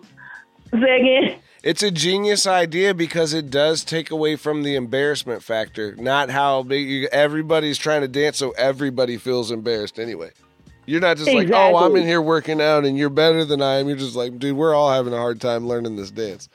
Say 0.70 1.00
again. 1.00 1.38
It's 1.62 1.82
a 1.82 1.90
genius 1.90 2.46
idea 2.46 2.92
because 2.92 3.34
it 3.34 3.50
does 3.50 3.84
take 3.84 4.10
away 4.10 4.36
from 4.36 4.62
the 4.62 4.74
embarrassment 4.74 5.42
factor. 5.42 5.94
Not 5.96 6.30
how 6.30 6.62
big 6.62 6.88
you, 6.88 7.08
everybody's 7.12 7.78
trying 7.78 8.00
to 8.00 8.08
dance, 8.08 8.38
so 8.38 8.50
everybody 8.52 9.16
feels 9.16 9.50
embarrassed 9.50 9.98
anyway. 9.98 10.30
You're 10.86 11.00
not 11.00 11.16
just 11.16 11.32
like, 11.32 11.48
oh, 11.50 11.76
I'm 11.76 11.94
in 11.94 12.04
here 12.04 12.20
working 12.20 12.60
out 12.60 12.84
and 12.84 12.98
you're 12.98 13.08
better 13.08 13.44
than 13.44 13.62
I 13.62 13.76
am. 13.76 13.86
You're 13.86 13.96
just 13.96 14.16
like, 14.16 14.38
dude, 14.40 14.56
we're 14.56 14.74
all 14.74 14.90
having 14.90 15.12
a 15.12 15.16
hard 15.16 15.40
time 15.40 15.68
learning 15.68 15.94
this 15.94 16.10
dance. 16.10 16.48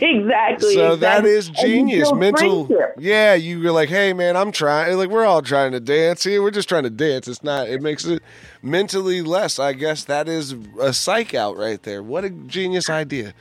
Exactly. 0.00 0.74
So 0.74 0.96
that 0.96 1.24
exactly. 1.24 1.30
is 1.30 1.48
And 1.48 1.58
you 1.58 1.64
genius. 1.64 2.12
Mental. 2.12 2.66
friendship. 2.66 2.94
Yeah, 2.98 3.34
you 3.34 3.60
were 3.60 3.70
like, 3.70 3.88
hey, 3.88 4.12
man, 4.12 4.36
I'm 4.36 4.52
trying. 4.52 4.96
Like, 4.96 5.08
we're 5.08 5.24
all 5.24 5.42
trying 5.42 5.72
to 5.72 5.80
dance 5.80 6.24
here. 6.24 6.42
We're 6.42 6.50
just 6.50 6.68
trying 6.68 6.82
to 6.84 6.90
dance. 6.90 7.28
It's 7.28 7.42
not, 7.42 7.68
it 7.68 7.80
makes 7.80 8.04
it 8.04 8.22
mentally 8.62 9.22
less. 9.22 9.58
I 9.58 9.72
guess 9.72 10.04
that 10.04 10.28
is 10.28 10.54
a 10.80 10.92
psych 10.92 11.34
out 11.34 11.56
right 11.56 11.82
there. 11.82 12.02
What 12.02 12.24
a 12.24 12.30
genius 12.30 12.90
idea. 12.90 13.32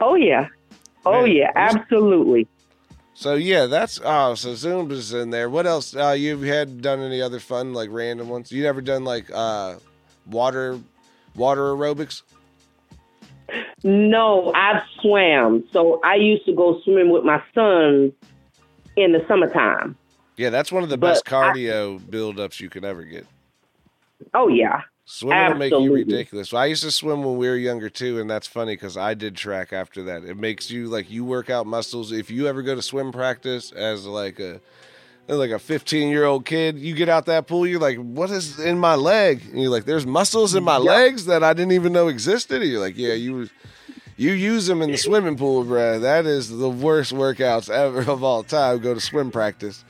Oh 0.00 0.14
yeah. 0.14 0.48
Oh 1.04 1.22
Man, 1.22 1.32
yeah. 1.36 1.52
Absolutely. 1.54 2.46
So 3.14 3.34
yeah, 3.34 3.66
that's 3.66 4.00
oh, 4.04 4.36
so 4.36 4.50
Zumba's 4.50 5.12
in 5.12 5.30
there. 5.30 5.50
What 5.50 5.66
else? 5.66 5.96
Uh, 5.96 6.14
you've 6.16 6.42
had 6.42 6.80
done 6.80 7.00
any 7.00 7.20
other 7.20 7.40
fun 7.40 7.74
like 7.74 7.88
random 7.90 8.28
ones? 8.28 8.52
You 8.52 8.62
never 8.62 8.80
done 8.80 9.02
like 9.02 9.28
uh, 9.34 9.76
water, 10.24 10.78
water 11.34 11.62
aerobics? 11.62 12.22
No, 13.84 14.52
I've 14.54 14.82
swam. 15.00 15.64
So 15.72 16.00
I 16.04 16.16
used 16.16 16.44
to 16.46 16.52
go 16.54 16.80
swimming 16.82 17.10
with 17.10 17.24
my 17.24 17.42
son 17.54 18.12
in 18.96 19.12
the 19.12 19.24
summertime. 19.28 19.96
Yeah, 20.36 20.50
that's 20.50 20.70
one 20.70 20.82
of 20.82 20.88
the 20.88 20.98
But 20.98 21.14
best 21.24 21.32
I- 21.32 21.52
cardio 21.52 21.98
buildups 22.00 22.60
you 22.60 22.68
could 22.68 22.84
ever 22.84 23.04
get. 23.04 23.26
Oh 24.34 24.48
yeah. 24.48 24.82
Swimming 25.04 25.48
will 25.48 25.54
make 25.56 25.72
you 25.72 25.94
ridiculous. 25.94 26.52
I 26.52 26.66
used 26.66 26.82
to 26.82 26.90
swim 26.90 27.22
when 27.24 27.38
we 27.38 27.48
were 27.48 27.56
younger 27.56 27.88
too, 27.88 28.20
and 28.20 28.28
that's 28.28 28.46
funny 28.46 28.74
because 28.74 28.96
I 28.98 29.14
did 29.14 29.34
track 29.36 29.72
after 29.72 30.02
that. 30.04 30.22
It 30.24 30.36
makes 30.36 30.70
you 30.70 30.88
like 30.88 31.10
you 31.10 31.24
work 31.24 31.48
out 31.48 31.66
muscles. 31.66 32.12
If 32.12 32.30
you 32.30 32.46
ever 32.46 32.60
go 32.62 32.74
to 32.74 32.82
swim 32.82 33.10
practice 33.10 33.72
as 33.72 34.06
like 34.06 34.38
a 34.38 34.60
like 35.36 35.50
a 35.50 35.58
15 35.58 36.08
year 36.08 36.24
old 36.24 36.44
kid, 36.46 36.78
you 36.78 36.94
get 36.94 37.08
out 37.08 37.26
that 37.26 37.46
pool, 37.46 37.66
you're 37.66 37.80
like, 37.80 37.98
what 37.98 38.30
is 38.30 38.58
in 38.58 38.78
my 38.78 38.94
leg? 38.94 39.42
And 39.52 39.60
you're 39.60 39.70
like, 39.70 39.84
there's 39.84 40.06
muscles 40.06 40.54
in 40.54 40.64
my 40.64 40.78
legs 40.78 41.26
that 41.26 41.44
I 41.44 41.52
didn't 41.52 41.72
even 41.72 41.92
know 41.92 42.08
existed. 42.08 42.62
And 42.62 42.70
you're 42.70 42.80
like, 42.80 42.96
yeah, 42.96 43.12
you 43.12 43.48
you 44.16 44.32
use 44.32 44.66
them 44.66 44.82
in 44.82 44.90
the 44.90 44.96
swimming 44.96 45.36
pool, 45.36 45.64
bruh. 45.64 46.00
That 46.00 46.26
is 46.26 46.48
the 46.56 46.68
worst 46.70 47.12
workouts 47.14 47.70
ever 47.70 48.00
of 48.10 48.24
all 48.24 48.42
time. 48.42 48.78
Go 48.80 48.94
to 48.94 49.00
swim 49.00 49.30
practice. 49.30 49.84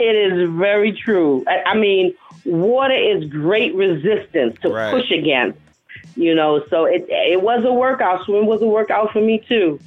It 0.00 0.16
is 0.16 0.48
very 0.50 0.92
true. 0.92 1.44
I, 1.46 1.70
I 1.70 1.74
mean, 1.76 2.14
water 2.44 2.94
is 2.94 3.24
great 3.30 3.74
resistance 3.74 4.56
to 4.62 4.70
Right. 4.70 4.92
push 4.92 5.10
against. 5.10 5.58
You 6.16 6.34
know, 6.34 6.64
so 6.70 6.84
it 6.84 7.06
it 7.08 7.42
was 7.42 7.64
a 7.64 7.72
workout. 7.72 8.24
Swim 8.24 8.46
was 8.46 8.60
a 8.62 8.66
workout 8.66 9.12
for 9.12 9.20
me 9.20 9.44
too. 9.48 9.78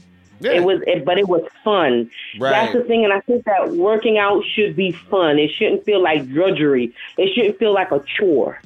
Yeah. 0.42 0.52
It 0.54 0.64
was, 0.64 0.82
it, 0.88 1.06
but 1.06 1.18
it 1.18 1.28
was 1.28 1.42
fun. 1.64 2.10
Right. 2.40 2.52
That's 2.52 2.74
the 2.74 2.84
thing, 2.84 3.04
and 3.04 3.14
I 3.14 3.22
think 3.22 3.46
that 3.46 3.72
working 3.72 4.18
out 4.18 4.44
should 4.54 4.76
be 4.76 4.92
fun. 4.92 5.40
It 5.40 5.52
shouldn't 5.52 5.86
feel 5.86 6.02
like 6.02 6.28
drudgery. 6.30 6.94
It 7.18 7.34
shouldn't 7.34 7.58
feel 7.60 7.74
like 7.74 7.92
a 7.92 8.00
chore. 8.18 8.60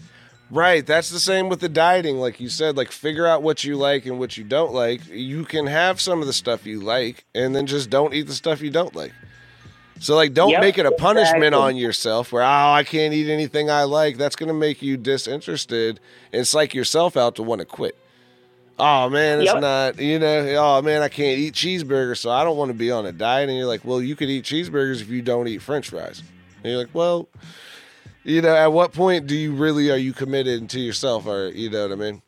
Right. 0.51 0.86
That's 0.86 1.09
the 1.09 1.19
same 1.19 1.49
with 1.49 1.59
the 1.59 1.69
dieting. 1.69 2.17
Like 2.17 2.39
you 2.39 2.49
said, 2.49 2.78
like 2.78 2.91
figure 2.91 3.26
out 3.26 3.41
what 3.43 3.63
you 3.63 3.76
like 3.78 4.05
and 4.05 4.19
what 4.19 4.38
you 4.38 4.43
don't 4.43 4.73
like. 4.73 5.05
You 5.07 5.43
can 5.43 5.65
have 5.67 5.99
some 5.99 6.21
of 6.21 6.28
the 6.28 6.34
stuff 6.34 6.65
you 6.67 6.80
like 6.82 7.26
and 7.34 7.55
then 7.55 7.65
just 7.65 7.89
don't 7.89 8.13
eat 8.13 8.28
the 8.28 8.34
stuff 8.34 8.61
you 8.61 8.69
don't 8.69 8.95
like. 8.95 9.11
So 9.99 10.15
like 10.15 10.34
don't 10.34 10.51
Yep, 10.51 10.61
make 10.61 10.78
it 10.78 10.86
a 10.86 10.91
punishment 10.91 11.45
exactly. 11.45 11.69
on 11.69 11.76
yourself 11.78 12.32
where 12.32 12.43
oh 12.43 12.71
I 12.73 12.84
can't 12.84 13.13
eat 13.13 13.30
anything 13.30 13.71
I 13.71 13.84
like. 13.84 14.17
That's 14.17 14.36
gonna 14.36 14.53
make 14.53 14.82
you 14.84 14.97
disinterested 14.97 15.99
and 16.32 16.47
psych 16.47 16.73
yourself 16.76 17.17
out 17.17 17.36
to 17.36 17.43
want 17.43 17.59
to 17.59 17.65
quit. 17.65 17.97
Oh 18.78 19.09
man, 19.09 19.39
it's 19.41 19.51
Yep. 19.53 19.61
not 19.61 19.99
you 19.99 20.19
know, 20.19 20.55
oh 20.57 20.82
man, 20.82 21.01
I 21.01 21.07
can't 21.09 21.38
eat 21.39 21.53
cheeseburgers, 21.53 22.17
so 22.17 22.30
I 22.30 22.43
don't 22.43 22.57
want 22.57 22.69
to 22.69 22.78
be 22.78 22.91
on 22.91 23.05
a 23.05 23.11
diet. 23.11 23.47
And 23.49 23.57
you're 23.57 23.67
like, 23.67 23.86
Well, 23.86 24.01
you 24.01 24.15
could 24.15 24.30
eat 24.30 24.43
cheeseburgers 24.43 25.01
if 25.01 25.09
you 25.09 25.21
don't 25.21 25.47
eat 25.47 25.61
French 25.61 25.89
fries. 25.89 26.21
And 26.63 26.71
you're 26.71 26.80
like, 26.82 26.93
Well, 26.93 27.30
you 28.23 28.41
know, 28.41 28.53
at 28.55 28.67
what 28.73 28.91
point 28.91 29.28
do 29.28 29.36
you 29.36 29.53
really 29.53 29.91
are 29.91 29.97
you 29.97 30.11
committed 30.13 30.69
to 30.71 30.80
yourself 30.80 31.26
or 31.26 31.49
you 31.49 31.69
know 31.69 31.84
what 31.88 31.91
I 31.93 31.95
mean? 31.95 32.21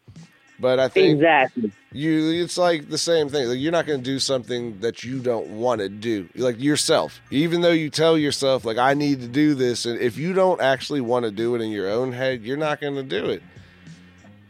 But 0.60 0.80
I 0.80 0.88
think 0.88 1.16
Exactly. 1.18 1.72
you 1.92 2.32
it's 2.44 2.58
like 2.58 2.90
the 2.90 2.98
same 2.98 3.30
thing. 3.30 3.48
Like 3.50 3.60
you're 3.60 3.72
not 3.72 3.86
going 3.86 4.00
to 4.00 4.06
do 4.06 4.18
something 4.18 4.80
that 4.80 5.04
you 5.04 5.20
don't 5.20 5.48
want 5.50 5.82
to 5.82 5.90
do. 5.90 6.30
Like 6.36 6.60
yourself. 6.62 7.20
Even 7.30 7.62
though 7.62 7.72
you 7.72 7.90
tell 7.90 8.18
yourself 8.18 8.64
like 8.66 8.78
I 8.78 8.94
need 8.94 9.20
to 9.22 9.28
do 9.28 9.54
this 9.54 9.86
and 9.86 10.00
if 10.00 10.18
you 10.18 10.34
don't 10.34 10.62
actually 10.62 11.02
want 11.02 11.26
to 11.26 11.32
do 11.32 11.56
it 11.56 11.62
in 11.62 11.72
your 11.72 11.90
own 11.90 12.14
head, 12.14 12.42
you're 12.44 12.58
not 12.58 12.80
going 12.80 12.96
to 12.96 13.04
do 13.04 13.26
it. 13.30 13.44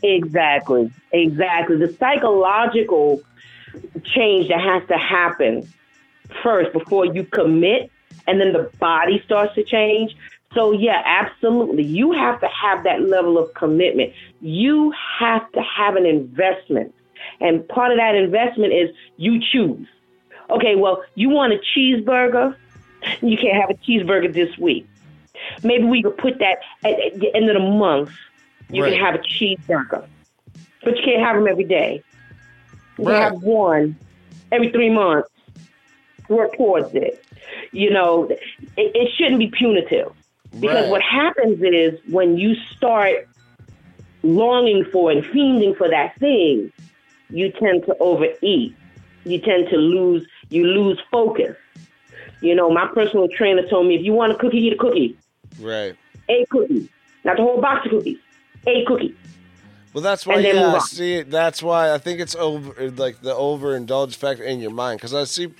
Exactly. 0.04 0.92
Exactly. 1.12 1.78
The 1.78 1.94
psychological 1.94 3.22
change 4.04 4.50
that 4.50 4.60
has 4.60 4.88
to 4.88 4.98
happen 4.98 5.72
first 6.44 6.74
before 6.74 7.06
you 7.06 7.24
commit, 7.24 7.92
and 8.28 8.40
then 8.40 8.54
the 8.54 8.70
body 8.80 9.22
starts 9.26 9.56
to 9.56 9.64
change. 9.64 10.16
So, 10.54 10.72
yeah, 10.72 11.02
absolutely. 11.06 11.84
You 11.84 12.14
have 12.14 12.40
to 12.40 12.48
have 12.48 12.84
that 12.84 13.02
level 13.02 13.38
of 13.38 13.54
commitment. 13.54 14.14
You 14.42 14.94
have 15.20 15.52
to 15.52 15.62
have 15.62 15.96
an 15.96 16.06
investment. 16.06 16.94
And 17.40 17.68
part 17.68 17.92
of 17.92 17.98
that 17.98 18.16
investment 18.16 18.74
is 18.74 18.90
you 19.18 19.42
choose. 19.42 19.88
Okay, 20.50 20.76
well, 20.76 21.04
you 21.16 21.30
want 21.30 21.54
a 21.54 21.58
cheeseburger? 21.58 22.56
You 23.22 23.38
can't 23.38 23.56
have 23.60 23.70
a 23.70 23.76
cheeseburger 23.76 24.34
this 24.34 24.58
week. 24.58 24.88
Maybe 25.64 25.84
we 25.84 26.02
could 26.02 26.18
put 26.18 26.40
that 26.40 26.60
at, 26.84 27.00
at 27.00 27.20
the 27.20 27.36
end 27.36 27.50
of 27.50 27.56
the 27.56 27.70
month. 27.70 28.12
You 28.70 28.84
Right. 28.84 28.94
can 28.94 29.02
have 29.04 29.16
a 29.16 29.20
cheeseburger, 29.20 30.06
but 30.84 30.98
you 30.98 31.04
can't 31.04 31.22
have 31.22 31.36
them 31.36 31.48
every 31.48 31.64
day. 31.64 32.04
You 32.98 33.06
Right. 33.06 33.24
have 33.24 33.34
one 33.42 33.96
every 34.52 34.70
three 34.72 34.90
months. 34.90 35.30
Work 36.30 36.58
towards 36.58 36.94
it. 36.94 37.24
You 37.72 37.92
know, 37.92 38.26
it, 38.26 38.40
it 38.76 39.10
shouldn't 39.18 39.40
be 39.40 39.48
punitive 39.48 40.12
because 40.60 40.84
Right. 40.84 40.90
what 40.90 41.02
happens 41.02 41.62
is 41.62 42.00
when 42.10 42.38
you 42.38 42.56
start 42.76 43.28
longing 44.24 44.84
for 44.92 45.12
and 45.12 45.24
fiending 45.24 45.76
for 45.78 45.88
that 45.90 46.18
thing, 46.20 46.72
you 47.30 47.52
tend 47.52 47.86
to 47.86 47.96
overeat. 48.00 48.76
You 49.24 49.40
tend 49.40 49.70
to 49.70 49.78
lose. 49.78 50.26
You 50.50 50.66
lose 50.66 51.00
focus. 51.12 51.56
You 52.42 52.56
know, 52.56 52.70
my 52.70 52.88
personal 52.88 53.28
trainer 53.30 53.68
told 53.68 53.88
me 53.88 53.96
if 53.96 54.02
you 54.06 54.14
want 54.14 54.32
a 54.32 54.36
cookie, 54.36 54.58
eat 54.60 54.74
a 54.74 54.78
cookie. 54.78 55.18
Right. 55.60 55.96
A 56.30 56.46
cookie, 56.50 56.88
not 57.24 57.38
the 57.38 57.44
whole 57.44 57.60
box 57.62 57.86
of 57.86 57.92
cookies. 57.92 58.18
A 58.66 58.84
cookie. 58.86 59.16
Well, 59.94 60.04
that's 60.04 60.26
why 60.26 60.40
yeah, 60.40 60.76
I 60.76 60.80
see 60.80 61.16
it. 61.16 61.32
That's 61.32 61.64
why 61.64 61.94
I 61.94 61.98
think 61.98 62.20
it's 62.20 62.36
over 62.36 62.90
like 62.92 63.22
the 63.22 63.34
overindulge 63.34 64.16
factor 64.16 64.44
in 64.44 64.60
your 64.60 64.72
mind 64.72 65.02
cuz 65.02 65.14
I 65.14 65.24
see 65.24 65.54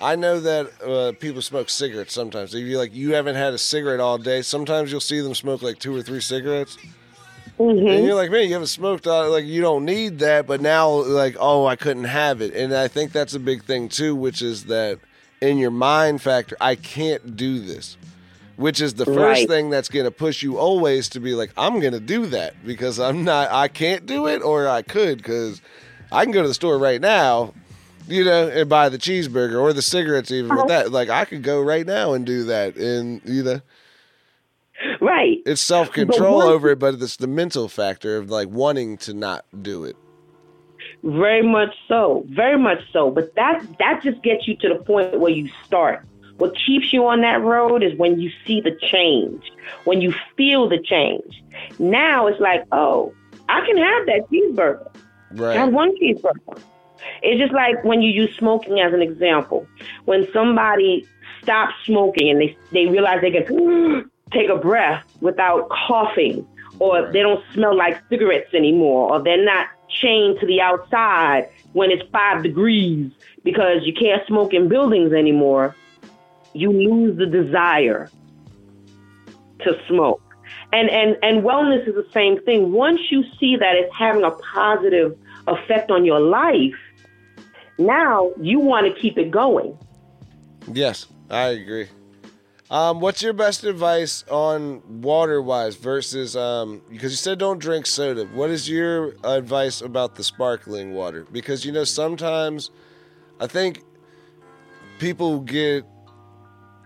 I 0.00 0.14
know 0.16 0.38
that 0.40 0.82
uh, 0.82 1.12
people 1.18 1.42
smoke 1.42 1.68
cigarettes 1.68 2.14
sometimes. 2.14 2.54
If 2.54 2.64
you 2.64 2.78
like 2.78 2.94
you 2.94 3.14
haven't 3.14 3.34
had 3.34 3.52
a 3.52 3.58
cigarette 3.58 4.00
all 4.00 4.18
day, 4.18 4.42
sometimes 4.42 4.90
you'll 4.90 5.00
see 5.00 5.20
them 5.20 5.34
smoke 5.34 5.62
like 5.62 5.78
two 5.78 5.94
or 5.94 6.02
three 6.02 6.20
cigarettes. 6.20 6.78
And 7.58 8.04
you're 8.04 8.14
like, 8.14 8.30
man, 8.30 8.46
you 8.46 8.52
haven't 8.52 8.68
smoked, 8.68 9.08
all, 9.08 9.30
like 9.30 9.44
you 9.44 9.60
don't 9.60 9.84
need 9.84 10.20
that, 10.20 10.46
but 10.46 10.60
now 10.60 10.88
like, 10.90 11.36
oh, 11.40 11.66
I 11.66 11.74
couldn't 11.74 12.04
have 12.04 12.40
it, 12.40 12.54
and 12.54 12.72
I 12.72 12.86
think 12.86 13.10
that's 13.10 13.34
a 13.34 13.40
big 13.40 13.64
thing 13.64 13.88
too, 13.88 14.14
which 14.14 14.42
is 14.42 14.66
that 14.66 15.00
in 15.40 15.58
your 15.58 15.72
mind 15.72 16.22
factor, 16.22 16.56
I 16.60 16.76
can't 16.76 17.36
do 17.36 17.58
this, 17.58 17.96
which 18.58 18.80
is 18.80 18.94
the 18.94 19.04
first 19.04 19.16
Right. 19.16 19.48
thing 19.48 19.70
that's 19.70 19.88
going 19.88 20.04
to 20.04 20.10
push 20.10 20.42
you 20.42 20.58
always 20.58 21.08
to 21.10 21.20
be 21.20 21.34
like, 21.34 21.50
I'm 21.56 21.78
going 21.78 21.92
to 21.92 22.00
do 22.00 22.26
that 22.26 22.54
because 22.66 22.98
I'm 22.98 23.22
not, 23.22 23.50
I 23.52 23.68
can't 23.68 24.04
do 24.04 24.26
it, 24.26 24.42
or 24.42 24.68
I 24.68 24.82
could 24.82 25.18
because 25.18 25.62
I 26.10 26.24
can 26.24 26.32
go 26.32 26.42
to 26.42 26.48
the 26.48 26.54
store 26.54 26.76
right 26.76 27.00
now. 27.00 27.54
You 28.08 28.24
know, 28.24 28.48
and 28.48 28.70
buy 28.70 28.88
the 28.88 28.96
cheeseburger 28.96 29.60
or 29.60 29.74
the 29.74 29.82
cigarettes, 29.82 30.30
even 30.30 30.48
with 30.48 30.60
uh-huh. 30.60 30.68
that. 30.68 30.92
Like, 30.92 31.10
I 31.10 31.26
could 31.26 31.42
go 31.42 31.60
right 31.60 31.84
now 31.84 32.14
and 32.14 32.24
do 32.24 32.44
that. 32.44 32.76
And, 32.76 33.20
you 33.26 33.42
know, 33.42 33.60
Right. 34.98 35.42
it's 35.44 35.60
self 35.60 35.92
control 35.92 36.40
over 36.40 36.70
it, 36.70 36.78
but 36.78 36.94
it's 36.94 37.16
the 37.16 37.26
mental 37.26 37.68
factor 37.68 38.16
of 38.16 38.30
like 38.30 38.48
wanting 38.48 38.96
to 38.98 39.12
not 39.12 39.44
do 39.60 39.84
it. 39.84 39.94
Very 41.02 41.42
much 41.42 41.74
so. 41.86 42.24
Very 42.30 42.58
much 42.58 42.80
so. 42.92 43.10
But 43.10 43.34
that 43.34 43.62
that 43.78 44.02
just 44.02 44.22
gets 44.22 44.48
you 44.48 44.56
to 44.56 44.68
the 44.70 44.76
point 44.76 45.20
where 45.20 45.32
you 45.32 45.50
start. 45.66 46.06
What 46.38 46.54
keeps 46.66 46.92
you 46.92 47.06
on 47.06 47.20
that 47.20 47.42
road 47.42 47.82
is 47.82 47.96
when 47.98 48.18
you 48.18 48.30
see 48.46 48.60
the 48.60 48.76
change, 48.90 49.42
when 49.84 50.00
you 50.00 50.14
feel 50.36 50.68
the 50.68 50.78
change. 50.78 51.42
Now 51.78 52.28
it's 52.28 52.40
like, 52.40 52.64
oh, 52.72 53.12
I 53.48 53.64
can 53.66 53.76
have 53.76 54.06
that 54.06 54.30
cheeseburger. 54.30 54.88
Right. 55.32 55.56
Have 55.56 55.72
one 55.72 55.96
cheeseburger. 55.98 56.60
It's 57.22 57.40
just 57.40 57.52
like 57.52 57.82
when 57.84 58.02
you 58.02 58.10
use 58.10 58.34
smoking 58.36 58.80
as 58.80 58.92
an 58.92 59.02
example. 59.02 59.66
When 60.04 60.30
somebody 60.32 61.06
stops 61.42 61.74
smoking 61.84 62.30
and 62.30 62.40
they 62.40 62.56
they 62.72 62.86
realize 62.86 63.20
they 63.20 63.30
can 63.30 64.10
take 64.32 64.48
a 64.48 64.56
breath 64.56 65.04
without 65.20 65.68
coughing, 65.70 66.46
or 66.78 67.10
they 67.10 67.20
don't 67.20 67.44
smell 67.52 67.76
like 67.76 68.00
cigarettes 68.08 68.54
anymore, 68.54 69.10
or 69.10 69.22
they're 69.22 69.44
not 69.44 69.66
chained 69.88 70.38
to 70.40 70.46
the 70.46 70.60
outside 70.60 71.48
when 71.72 71.90
it's 71.90 72.02
five 72.10 72.42
degrees 72.42 73.10
because 73.42 73.78
you 73.84 73.94
can't 73.94 74.24
smoke 74.26 74.52
in 74.52 74.68
buildings 74.68 75.12
anymore, 75.12 75.74
you 76.54 76.72
lose 76.72 77.18
the 77.18 77.26
desire 77.26 78.10
to 79.60 79.80
smoke. 79.88 80.22
And 80.72 80.90
and 80.90 81.16
and 81.22 81.42
wellness 81.42 81.88
is 81.88 81.94
the 81.94 82.06
same 82.12 82.42
thing. 82.42 82.72
Once 82.72 83.00
you 83.10 83.24
see 83.38 83.56
that 83.56 83.74
it's 83.76 83.92
having 83.96 84.24
a 84.24 84.30
positive 84.30 85.16
effect 85.46 85.90
on 85.90 86.04
your 86.04 86.20
life, 86.20 86.74
now 87.78 88.32
you 88.40 88.60
want 88.60 88.86
to 88.86 89.00
keep 89.00 89.16
it 89.18 89.30
going. 89.30 89.78
Yes, 90.72 91.06
I 91.30 91.48
agree. 91.48 91.88
Um, 92.70 93.00
what's 93.00 93.22
your 93.22 93.32
best 93.32 93.64
advice 93.64 94.24
on 94.30 95.00
water 95.00 95.40
wise 95.40 95.76
versus 95.76 96.36
um, 96.36 96.82
because 96.90 97.12
you 97.12 97.16
said 97.16 97.38
don't 97.38 97.58
drink 97.58 97.86
soda. 97.86 98.26
What 98.26 98.50
is 98.50 98.68
your 98.68 99.14
advice 99.24 99.80
about 99.80 100.16
the 100.16 100.24
sparkling 100.24 100.92
water? 100.92 101.26
Because 101.32 101.64
you 101.64 101.72
know 101.72 101.84
sometimes 101.84 102.70
I 103.40 103.46
think 103.46 103.84
people 104.98 105.40
get 105.40 105.86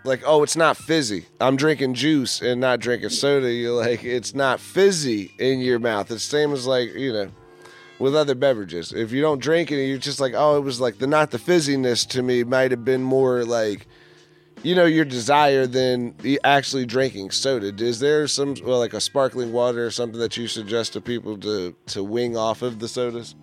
like, 0.05 0.23
oh, 0.27 0.43
it's 0.43 0.57
not 0.57 0.77
fizzy. 0.77 1.27
I'm 1.41 1.57
drinking 1.57 1.95
juice 1.95 2.41
and 2.43 2.61
not 2.61 2.81
drinking 2.81 3.11
soda. 3.11 3.53
You're 3.53 3.73
like, 3.73 4.05
it's 4.05 4.35
not 4.35 4.61
fizzy 4.61 5.33
in 5.39 5.61
your 5.61 5.79
mouth. 5.79 6.11
It's 6.11 6.25
same 6.25 6.53
as 6.53 6.67
like 6.67 6.93
you 6.95 7.13
know 7.13 7.31
with 7.99 8.17
other 8.17 8.35
beverages. 8.35 8.93
If 8.93 9.13
you 9.13 9.23
don't 9.23 9.41
drink 9.41 9.71
it, 9.71 9.87
you're 9.87 9.99
just 9.99 10.21
like, 10.21 10.35
oh, 10.37 10.57
it 10.57 10.61
was 10.61 10.81
like 10.81 10.99
the 10.99 11.07
not 11.07 11.31
the 11.31 11.39
fizziness 11.39 12.07
to 12.09 12.23
me 12.23 12.45
might 12.45 12.71
have 12.71 12.85
been 12.85 13.03
more 13.03 13.45
like 13.45 13.87
you 14.63 14.75
know 14.75 14.85
your 14.85 15.05
desire 15.05 15.67
than 15.67 16.15
actually 16.45 16.87
drinking 16.87 17.31
soda. 17.31 17.73
Is 17.85 18.01
there 18.01 18.27
some 18.27 18.55
well, 18.65 18.79
like 18.79 18.95
a 18.95 19.01
sparkling 19.01 19.53
water 19.53 19.87
or 19.87 19.91
something 19.91 20.21
that 20.21 20.37
you 20.37 20.49
suggest 20.49 20.93
to 20.95 21.01
people 21.01 21.39
to 21.39 21.75
to 21.87 22.03
wing 22.03 22.37
off 22.37 22.63
of 22.63 22.79
the 22.79 22.89
sodas? 22.89 23.35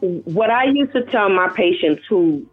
what 0.00 0.50
I 0.50 0.64
used 0.64 0.92
to 0.92 1.02
tell 1.02 1.28
my 1.28 1.48
patients 1.48 2.02
who 2.08 2.46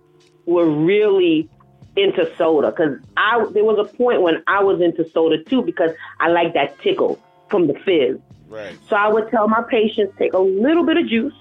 were 0.46 0.70
really 0.70 1.50
into 1.98 2.30
soda, 2.38 2.72
because 2.72 3.00
I 3.18 3.46
there 3.52 3.64
was 3.64 3.80
a 3.80 3.98
point 3.98 4.22
when 4.22 4.44
I 4.48 4.64
was 4.64 4.82
into 4.82 5.10
soda 5.10 5.44
too, 5.44 5.62
because 5.62 5.92
I 6.20 6.30
like 6.30 6.54
that 6.54 6.80
tickle 6.80 7.20
from 7.50 7.68
the 7.68 7.74
fizz. 7.86 8.20
Right. 8.48 8.78
So 8.90 8.96
I 8.96 9.08
would 9.08 9.30
tell 9.30 9.48
my 9.48 9.64
patients 9.70 10.14
take 10.18 10.34
a 10.34 10.40
little 10.40 10.86
bit 10.86 10.98
of 10.98 11.08
juice 11.08 11.34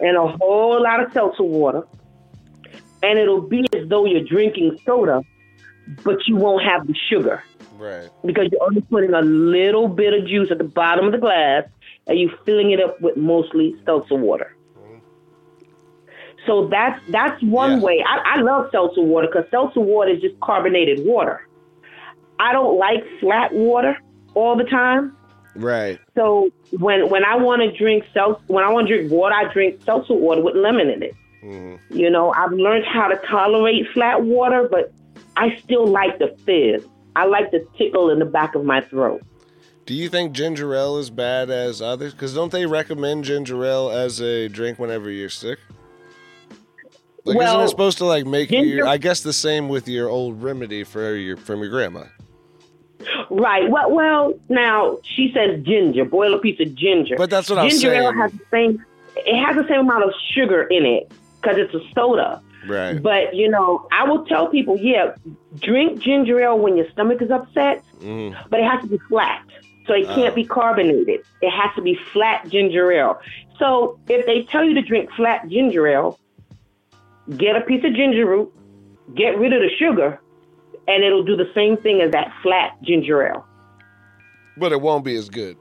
and 0.00 0.16
a 0.16 0.26
whole 0.26 0.82
lot 0.82 1.00
of 1.00 1.12
seltzer 1.12 1.44
water, 1.44 1.84
and 3.02 3.18
it'll 3.18 3.40
be 3.40 3.66
as 3.74 3.88
though 3.88 4.04
you're 4.04 4.24
drinking 4.24 4.78
soda, 4.84 5.22
but 6.02 6.26
you 6.26 6.36
won't 6.36 6.64
have 6.64 6.86
the 6.86 6.94
sugar 7.08 7.42
Right. 7.78 8.08
because 8.24 8.48
you're 8.50 8.62
only 8.62 8.80
putting 8.82 9.14
a 9.14 9.22
little 9.22 9.88
bit 9.88 10.14
of 10.14 10.26
juice 10.26 10.50
at 10.50 10.58
the 10.58 10.64
bottom 10.64 11.06
of 11.06 11.12
the 11.12 11.18
glass 11.18 11.64
and 12.06 12.18
you're 12.18 12.36
filling 12.44 12.70
it 12.70 12.80
up 12.80 13.00
with 13.00 13.16
mostly 13.16 13.76
seltzer 13.84 14.14
water. 14.14 14.56
So 16.46 16.66
that's 16.68 17.00
that's 17.10 17.40
one 17.42 17.80
way. 17.80 18.04
I, 18.06 18.36
I 18.36 18.40
love 18.40 18.68
seltzer 18.72 19.02
water 19.02 19.28
because 19.28 19.48
seltzer 19.50 19.80
water 19.80 20.10
is 20.10 20.20
just 20.20 20.38
carbonated 20.40 21.04
water. 21.04 21.46
I 22.40 22.52
don't 22.52 22.78
like 22.78 23.04
flat 23.20 23.52
water 23.52 23.96
all 24.34 24.56
the 24.56 24.64
time. 24.64 25.16
Right. 25.54 26.00
So 26.16 26.50
when 26.78 27.08
when 27.10 27.24
I 27.24 27.36
want 27.36 27.62
to 27.62 27.70
drink 27.76 28.04
seltzer, 28.12 28.42
when 28.48 28.64
I 28.64 28.70
want 28.70 28.88
to 28.88 28.96
drink 28.96 29.12
water, 29.12 29.34
I 29.34 29.52
drink 29.52 29.82
seltzer 29.84 30.14
water 30.14 30.42
with 30.42 30.56
lemon 30.56 30.88
in 30.88 31.02
it. 31.02 31.14
Mm-hmm. 31.44 31.96
You 31.96 32.10
know, 32.10 32.32
I've 32.32 32.52
learned 32.52 32.86
how 32.86 33.08
to 33.08 33.16
tolerate 33.28 33.86
flat 33.92 34.22
water, 34.22 34.68
but 34.70 34.92
I 35.36 35.58
still 35.62 35.86
like 35.86 36.18
the 36.18 36.36
fizz. 36.44 36.86
I 37.14 37.26
like 37.26 37.50
the 37.50 37.66
tickle 37.76 38.10
in 38.10 38.18
the 38.18 38.24
back 38.24 38.54
of 38.54 38.64
my 38.64 38.80
throat. 38.80 39.22
Do 39.84 39.94
you 39.94 40.08
think 40.08 40.32
ginger 40.32 40.74
ale 40.74 40.98
is 40.98 41.10
bad 41.10 41.50
as 41.50 41.82
others? 41.82 42.12
Because 42.12 42.34
don't 42.34 42.52
they 42.52 42.66
recommend 42.66 43.24
ginger 43.24 43.64
ale 43.64 43.90
as 43.90 44.20
a 44.20 44.48
drink 44.48 44.78
whenever 44.78 45.10
you're 45.10 45.28
sick? 45.28 45.58
Like, 47.24 47.36
isn't 47.36 47.38
Well, 47.38 47.64
it 47.64 47.68
supposed 47.68 47.98
to 47.98 48.04
like 48.04 48.26
make 48.26 48.50
you? 48.50 48.62
ginger- 48.62 48.86
I 48.86 48.96
guess 48.98 49.20
the 49.20 49.32
same 49.32 49.68
with 49.68 49.86
your 49.88 50.08
old 50.08 50.42
remedy 50.42 50.82
for 50.84 51.14
your 51.14 51.36
from 51.36 51.60
your 51.60 51.70
grandma. 51.70 52.04
Right. 53.30 53.68
Well, 53.70 53.90
well. 53.90 54.34
Now 54.48 54.98
she 55.04 55.32
says 55.34 55.62
ginger. 55.64 56.04
Boil 56.04 56.34
a 56.34 56.38
piece 56.38 56.60
of 56.60 56.74
ginger. 56.74 57.14
But 57.16 57.30
that's 57.30 57.48
what 57.48 57.58
I 57.58 57.64
was 57.64 57.72
ginger 57.80 57.94
ale 57.94 58.12
has 58.12 58.32
the 58.32 58.40
same. 58.50 58.84
It 59.16 59.44
has 59.44 59.56
the 59.56 59.66
same 59.68 59.80
amount 59.80 60.04
of 60.04 60.12
sugar 60.34 60.62
in 60.64 60.84
it 60.84 61.12
because 61.40 61.58
it's 61.58 61.74
a 61.74 61.80
soda. 61.94 62.40
Right. 62.66 63.00
But 63.02 63.34
you 63.34 63.48
know, 63.48 63.86
I 63.92 64.04
will 64.04 64.24
tell 64.26 64.46
people, 64.48 64.76
yeah, 64.78 65.14
drink 65.60 66.00
ginger 66.00 66.40
ale 66.40 66.58
when 66.58 66.76
your 66.76 66.88
stomach 66.92 67.20
is 67.22 67.30
upset, 67.30 67.82
Mhm. 68.02 68.36
but 68.50 68.60
it 68.60 68.64
has 68.64 68.80
to 68.82 68.88
be 68.88 68.98
flat. 69.08 69.42
So 69.86 69.94
it 69.94 70.06
can't 70.08 70.34
be 70.34 70.44
carbonated. 70.44 71.20
It 71.40 71.50
has 71.50 71.74
to 71.74 71.82
be 71.82 71.94
flat 72.12 72.48
ginger 72.48 72.92
ale. 72.92 73.20
So 73.58 73.98
if 74.08 74.26
they 74.26 74.42
tell 74.44 74.62
you 74.64 74.74
to 74.74 74.82
drink 74.82 75.10
flat 75.12 75.48
ginger 75.48 75.88
ale, 75.88 76.18
get 77.36 77.56
a 77.56 77.60
piece 77.62 77.84
of 77.84 77.94
ginger 77.94 78.26
root, 78.26 78.52
get 79.14 79.38
rid 79.38 79.52
of 79.52 79.60
the 79.60 79.70
sugar, 79.78 80.20
and 80.88 81.04
it'll 81.04 81.24
do 81.24 81.36
the 81.36 81.50
same 81.54 81.76
thing 81.76 82.00
as 82.00 82.10
that 82.12 82.32
flat 82.42 82.80
ginger 82.82 83.26
ale. 83.26 83.46
But 84.56 84.72
it 84.72 84.80
won't 84.80 85.04
be 85.04 85.16
as 85.16 85.28
good. 85.28 85.56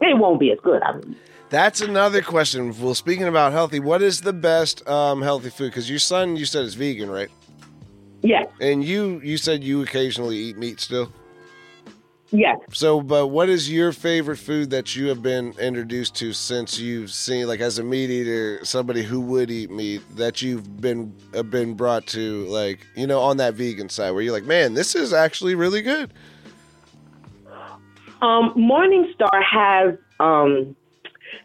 It 0.00 0.16
won't 0.18 0.38
be 0.38 0.52
as 0.52 0.58
good. 0.62 0.82
I 0.82 0.96
mean, 0.96 1.16
That's 1.50 1.80
another 1.80 2.22
question. 2.22 2.72
Well, 2.80 2.94
speaking 2.94 3.26
about 3.26 3.52
healthy, 3.52 3.80
what 3.80 4.02
is 4.02 4.20
the 4.20 4.32
best 4.32 4.86
um, 4.88 5.22
healthy 5.22 5.50
food? 5.50 5.70
Because 5.70 5.90
your 5.90 5.98
son, 5.98 6.36
you 6.36 6.44
said 6.44 6.64
is 6.64 6.74
vegan, 6.74 7.10
right? 7.10 7.30
yes, 8.22 8.46
And 8.60 8.84
you, 8.84 9.20
you 9.24 9.36
said 9.36 9.62
you 9.64 9.82
occasionally 9.82 10.36
eat 10.36 10.58
meat 10.58 10.80
still. 10.80 11.12
Yes. 12.30 12.58
So, 12.72 13.00
but 13.00 13.28
what 13.28 13.48
is 13.48 13.70
your 13.70 13.92
favorite 13.92 14.36
food 14.36 14.70
that 14.70 14.96
you 14.96 15.08
have 15.08 15.22
been 15.22 15.54
introduced 15.58 16.14
to 16.16 16.32
since 16.32 16.78
you've 16.78 17.10
seen, 17.10 17.46
like, 17.46 17.60
as 17.60 17.78
a 17.78 17.82
meat 17.82 18.10
eater, 18.10 18.64
somebody 18.64 19.02
who 19.02 19.20
would 19.20 19.50
eat 19.50 19.70
meat 19.70 20.02
that 20.16 20.42
you've 20.42 20.80
been 20.80 21.14
uh, 21.34 21.42
been 21.42 21.74
brought 21.74 22.06
to, 22.08 22.44
like, 22.46 22.86
you 22.94 23.06
know, 23.06 23.20
on 23.20 23.36
that 23.38 23.54
vegan 23.54 23.88
side, 23.88 24.10
where 24.12 24.22
you're 24.22 24.32
like, 24.32 24.44
man, 24.44 24.74
this 24.74 24.94
is 24.94 25.12
actually 25.12 25.54
really 25.54 25.82
good. 25.82 26.12
Um, 28.20 28.52
Morningstar 28.56 29.42
has 29.44 29.94
um, 30.18 30.74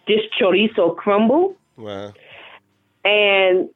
this 0.08 0.22
chorizo 0.40 0.96
crumble. 0.96 1.56
Wow. 1.76 2.14
and 3.04 3.70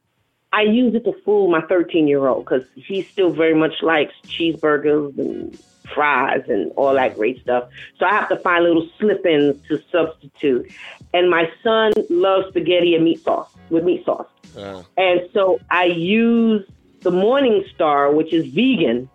I 0.53 0.61
use 0.61 0.95
it 0.95 1.03
to 1.05 1.13
fool 1.25 1.49
my 1.49 1.61
13 1.61 2.07
year 2.07 2.27
old 2.27 2.45
because 2.45 2.63
he 2.75 3.01
still 3.01 3.31
very 3.31 3.53
much 3.53 3.81
likes 3.81 4.13
cheeseburgers 4.25 5.17
and 5.17 5.59
fries 5.93 6.43
and 6.47 6.71
all 6.75 6.93
that 6.93 7.15
great 7.15 7.41
stuff. 7.41 7.69
So 7.97 8.05
I 8.05 8.11
have 8.11 8.29
to 8.29 8.37
find 8.37 8.63
little 8.63 8.87
slip 8.99 9.25
ins 9.25 9.55
to 9.67 9.81
substitute. 9.91 10.71
And 11.13 11.29
my 11.29 11.51
son 11.63 11.93
loves 12.09 12.47
spaghetti 12.49 12.95
and 12.95 13.03
meat 13.03 13.23
sauce 13.23 13.49
with 13.69 13.83
meat 13.83 14.05
sauce. 14.05 14.27
Uh, 14.57 14.83
And 14.97 15.21
so 15.33 15.59
I 15.69 15.85
use 15.85 16.65
the 17.01 17.11
Morning 17.11 17.63
Star, 17.73 18.11
which 18.11 18.33
is 18.33 18.45
vegan, 18.47 19.09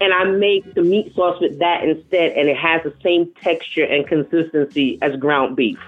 and 0.00 0.12
I 0.12 0.24
make 0.24 0.74
the 0.74 0.82
meat 0.82 1.14
sauce 1.14 1.40
with 1.40 1.58
that 1.60 1.84
instead, 1.84 2.32
and 2.32 2.48
it 2.48 2.56
has 2.56 2.82
the 2.82 2.94
same 3.02 3.32
texture 3.40 3.84
and 3.84 4.06
consistency 4.06 4.98
as 5.00 5.16
ground 5.16 5.56
beef. 5.56 5.78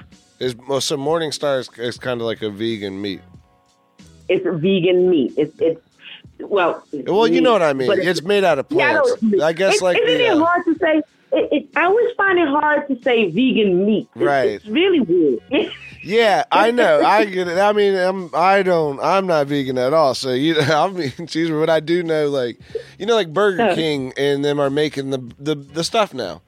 is 0.40 0.56
well, 0.68 0.80
so 0.80 0.96
Morningstar 0.96 1.58
is, 1.58 1.68
is 1.78 1.98
kind 1.98 2.20
of 2.20 2.26
like 2.26 2.42
a 2.42 2.50
vegan 2.50 3.00
meat. 3.00 3.20
It's 4.28 4.44
vegan 4.44 5.10
meat. 5.10 5.34
It's 5.36 5.58
it's 5.60 5.80
well. 6.40 6.84
Well, 6.92 7.26
you 7.26 7.40
know 7.40 7.52
what 7.52 7.62
I 7.62 7.72
mean. 7.72 7.88
but 7.88 7.98
It's 7.98 8.22
made 8.22 8.44
out 8.44 8.58
of 8.58 8.66
yeah, 8.70 8.90
I, 8.90 8.92
plants. 9.02 9.22
what. 9.22 9.42
I 9.42 9.52
guess 9.52 9.74
It's- 9.76 9.82
like 9.82 9.98
isn't 9.98 10.18
the, 10.18 10.24
it 10.26 10.38
hard 10.38 10.64
to 10.64 10.74
say? 10.78 11.02
It, 11.32 11.48
it, 11.52 11.68
I 11.76 11.84
always 11.84 12.12
find 12.16 12.38
it 12.38 12.46
hard 12.48 12.86
to 12.88 13.02
say 13.02 13.28
vegan 13.28 13.84
meat. 13.86 14.08
It's, 14.14 14.24
Right. 14.24 14.50
It's 14.50 14.66
really 14.66 15.00
weird. 15.00 15.40
Yeah, 16.06 16.44
I 16.52 16.70
know. 16.70 17.00
I 17.02 17.24
get 17.24 17.48
it. 17.48 17.56
I 17.56 17.72
mean, 17.72 17.94
I'm 17.94 18.28
I 18.34 18.62
don't 18.62 19.00
I'm 19.00 19.26
not 19.26 19.46
vegan 19.46 19.78
at 19.78 19.94
all. 19.94 20.14
So 20.14 20.32
you 20.34 20.54
I 20.60 20.86
mean, 20.90 21.10
excuse 21.18 21.48
me, 21.50 21.56
but 21.58 21.70
I 21.70 21.80
do 21.80 22.02
know 22.02 22.28
like 22.28 22.58
you 22.98 23.06
know 23.06 23.14
like 23.14 23.32
Burger 23.32 23.74
King 23.74 24.12
and 24.18 24.44
them 24.44 24.60
are 24.60 24.68
making 24.68 25.08
the 25.08 25.32
the, 25.38 25.54
the 25.54 25.82
stuff 25.82 26.12
now. 26.12 26.42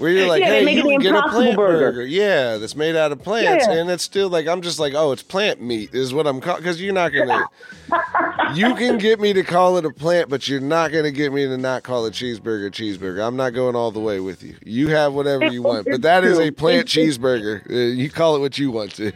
Where 0.00 0.10
you're 0.10 0.26
like, 0.28 0.40
Yeah, 0.40 0.46
hey, 0.60 0.74
you 0.74 0.82
can 0.82 0.98
get 1.00 1.14
a 1.14 1.22
plant 1.28 1.56
burger. 1.56 1.78
Burger. 1.92 2.06
Yeah, 2.06 2.56
that's 2.56 2.74
made 2.74 2.96
out 2.96 3.12
of 3.12 3.22
plants, 3.22 3.66
Yeah. 3.68 3.74
and 3.74 3.90
it's 3.90 4.02
still 4.02 4.30
like 4.30 4.46
I'm 4.46 4.62
just 4.62 4.78
like, 4.78 4.94
oh, 4.94 5.12
it's 5.12 5.22
plant 5.22 5.60
meat 5.60 5.90
is 5.94 6.14
what 6.14 6.26
I'm 6.26 6.40
calling 6.40 6.62
because 6.62 6.80
you're 6.80 6.94
not 6.94 7.10
gonna. 7.12 7.44
you 8.54 8.74
can 8.76 8.96
get 8.96 9.20
me 9.20 9.34
to 9.34 9.42
call 9.42 9.76
it 9.76 9.84
a 9.84 9.90
plant, 9.90 10.30
but 10.30 10.48
you're 10.48 10.58
not 10.62 10.90
gonna 10.90 11.10
get 11.10 11.34
me 11.34 11.44
to 11.46 11.58
not 11.58 11.82
call 11.82 12.06
it 12.06 12.14
cheeseburger 12.14 12.70
cheeseburger. 12.70 13.22
I'm 13.22 13.36
not 13.36 13.50
going 13.50 13.76
all 13.76 13.90
the 13.90 14.00
way 14.00 14.20
with 14.20 14.42
you. 14.42 14.56
You 14.64 14.88
have 14.88 15.12
whatever 15.12 15.44
you 15.46 15.62
want, 15.62 15.86
but 15.90 16.00
that 16.00 16.24
is 16.24 16.38
a 16.40 16.50
plant 16.50 16.86
cheeseburger. 16.86 17.70
Uh, 17.70 17.74
you 17.94 18.08
call 18.08 18.36
it 18.36 18.40
what 18.40 18.58
you 18.58 18.70
want 18.70 18.92
to. 18.96 19.12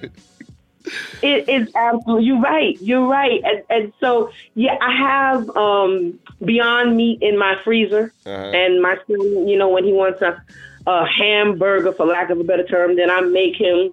It 1.23 1.49
is 1.49 1.75
absolutely. 1.75 2.27
You're 2.27 2.41
right. 2.41 2.77
You're 2.83 3.07
right. 3.07 3.41
And, 3.43 3.63
and 3.71 3.93
so, 4.01 4.31
yeah, 4.55 4.77
I 4.83 4.95
have 4.95 5.49
um, 5.57 6.19
Beyond 6.45 6.95
Meat 6.95 7.23
in 7.23 7.39
my 7.39 7.57
freezer, 7.65 8.13
Uh-huh. 8.27 8.33
and 8.33 8.83
my 8.83 8.97
son, 9.07 9.49
you 9.49 9.57
know, 9.57 9.71
when 9.71 9.85
he 9.85 9.93
wants 9.95 10.21
a, 10.21 10.43
a 10.87 11.07
hamburger, 11.07 11.93
for 11.93 12.07
lack 12.07 12.31
of 12.31 12.39
a 12.41 12.45
better 12.45 12.65
term, 12.65 12.97
then 12.97 13.11
I 13.11 13.21
make 13.23 13.57
him, 13.57 13.93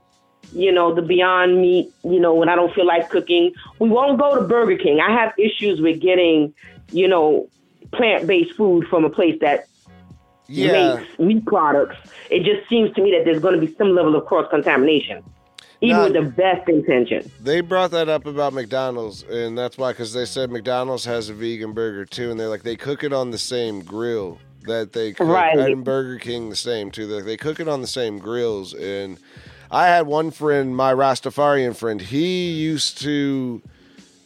you 0.54 0.72
know, 0.72 0.94
the 0.94 1.02
Beyond 1.02 1.62
Meat. 1.62 1.92
You 2.04 2.20
know, 2.20 2.34
when 2.34 2.50
I 2.50 2.56
don't 2.56 2.74
feel 2.74 2.86
like 2.86 3.10
cooking, 3.10 3.54
we 3.80 3.90
won't 3.90 4.20
go 4.20 4.36
to 4.36 4.42
Burger 4.42 4.78
King. 4.78 5.00
I 5.00 5.12
have 5.12 5.34
issues 5.38 5.80
with 5.80 6.00
getting, 6.02 6.54
you 6.92 7.08
know, 7.08 7.48
plant-based 7.94 8.54
food 8.54 8.88
from 8.88 9.06
a 9.06 9.10
place 9.10 9.38
that 9.42 9.66
Yeah. 10.48 10.98
makes 10.98 11.20
meat 11.20 11.46
products. 11.46 11.96
It 12.30 12.44
just 12.44 12.68
seems 12.70 12.94
to 12.96 13.02
me 13.02 13.12
that 13.12 13.24
there's 13.26 13.40
going 13.42 13.60
to 13.60 13.66
be 13.66 13.74
some 13.78 13.96
level 13.96 14.16
of 14.16 14.26
cross 14.26 14.48
contamination, 14.50 15.24
even 15.80 15.98
Now- 15.98 16.04
with 16.06 16.14
the 16.14 16.22
best 16.24 16.68
intention. 16.68 17.32
They 17.42 17.62
brought 17.62 17.92
that 17.92 18.10
up 18.10 18.26
about 18.26 18.52
McDonald's, 18.54 19.24
and 19.24 19.58
that's 19.58 19.78
why, 19.78 19.92
because 19.94 20.14
they 20.14 20.26
said 20.26 20.52
McDonald's 20.52 21.06
has 21.06 21.30
a 21.30 21.34
vegan 21.34 21.72
burger 21.72 22.06
too, 22.06 22.32
and 22.32 22.40
they're 22.40 22.50
like 22.50 22.64
they 22.64 22.76
cook 22.76 23.04
it 23.04 23.14
on 23.14 23.32
the 23.32 23.38
same 23.38 23.82
grill 23.82 24.40
that 24.68 24.94
they 24.94 25.14
cook, 25.14 25.28
Right. 25.28 25.58
and 25.58 25.84
Burger 25.84 26.18
King 26.20 26.50
the 26.50 26.56
same 26.56 26.92
too. 26.92 27.08
They 27.08 27.22
they 27.22 27.38
cook 27.38 27.60
it 27.60 27.68
on 27.68 27.82
the 27.82 27.88
same 27.88 28.20
grills, 28.20 28.74
and 28.74 29.18
I 29.70 29.88
had 29.88 30.06
one 30.08 30.32
friend, 30.32 30.76
my 30.76 30.94
Rastafarian 30.94 31.76
friend, 31.76 32.02
he 32.02 32.52
used 32.52 33.02
to 33.02 33.62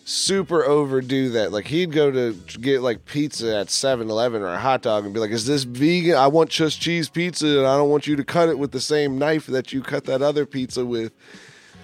super 0.07 0.63
overdo 0.63 1.29
that. 1.29 1.51
Like 1.51 1.65
he'd 1.67 1.91
go 1.91 2.11
to 2.11 2.33
get 2.61 2.81
like 2.81 3.05
pizza 3.05 3.57
at 3.57 3.67
7-Eleven 3.67 4.41
or 4.41 4.47
a 4.53 4.59
hot 4.59 4.81
dog 4.83 5.03
and 5.05 5.13
be 5.13 5.19
like, 5.19 5.31
"Is 5.31 5.45
this 5.47 5.63
vegan? 5.63 6.15
I 6.15 6.27
want 6.27 6.49
just 6.51 6.79
cheese 6.79 7.09
pizza, 7.09 7.47
and 7.47 7.65
I 7.67 7.75
don't 7.77 7.89
want 7.89 8.05
you 8.07 8.15
to 8.15 8.23
cut 8.23 8.49
it 8.49 8.59
with 8.59 8.71
the 8.71 8.81
same 8.81 9.17
knife 9.17 9.47
that 9.47 9.73
you 9.73 9.81
cut 9.81 10.05
that 10.05 10.21
other 10.21 10.45
pizza 10.45 10.85
with." 10.85 11.11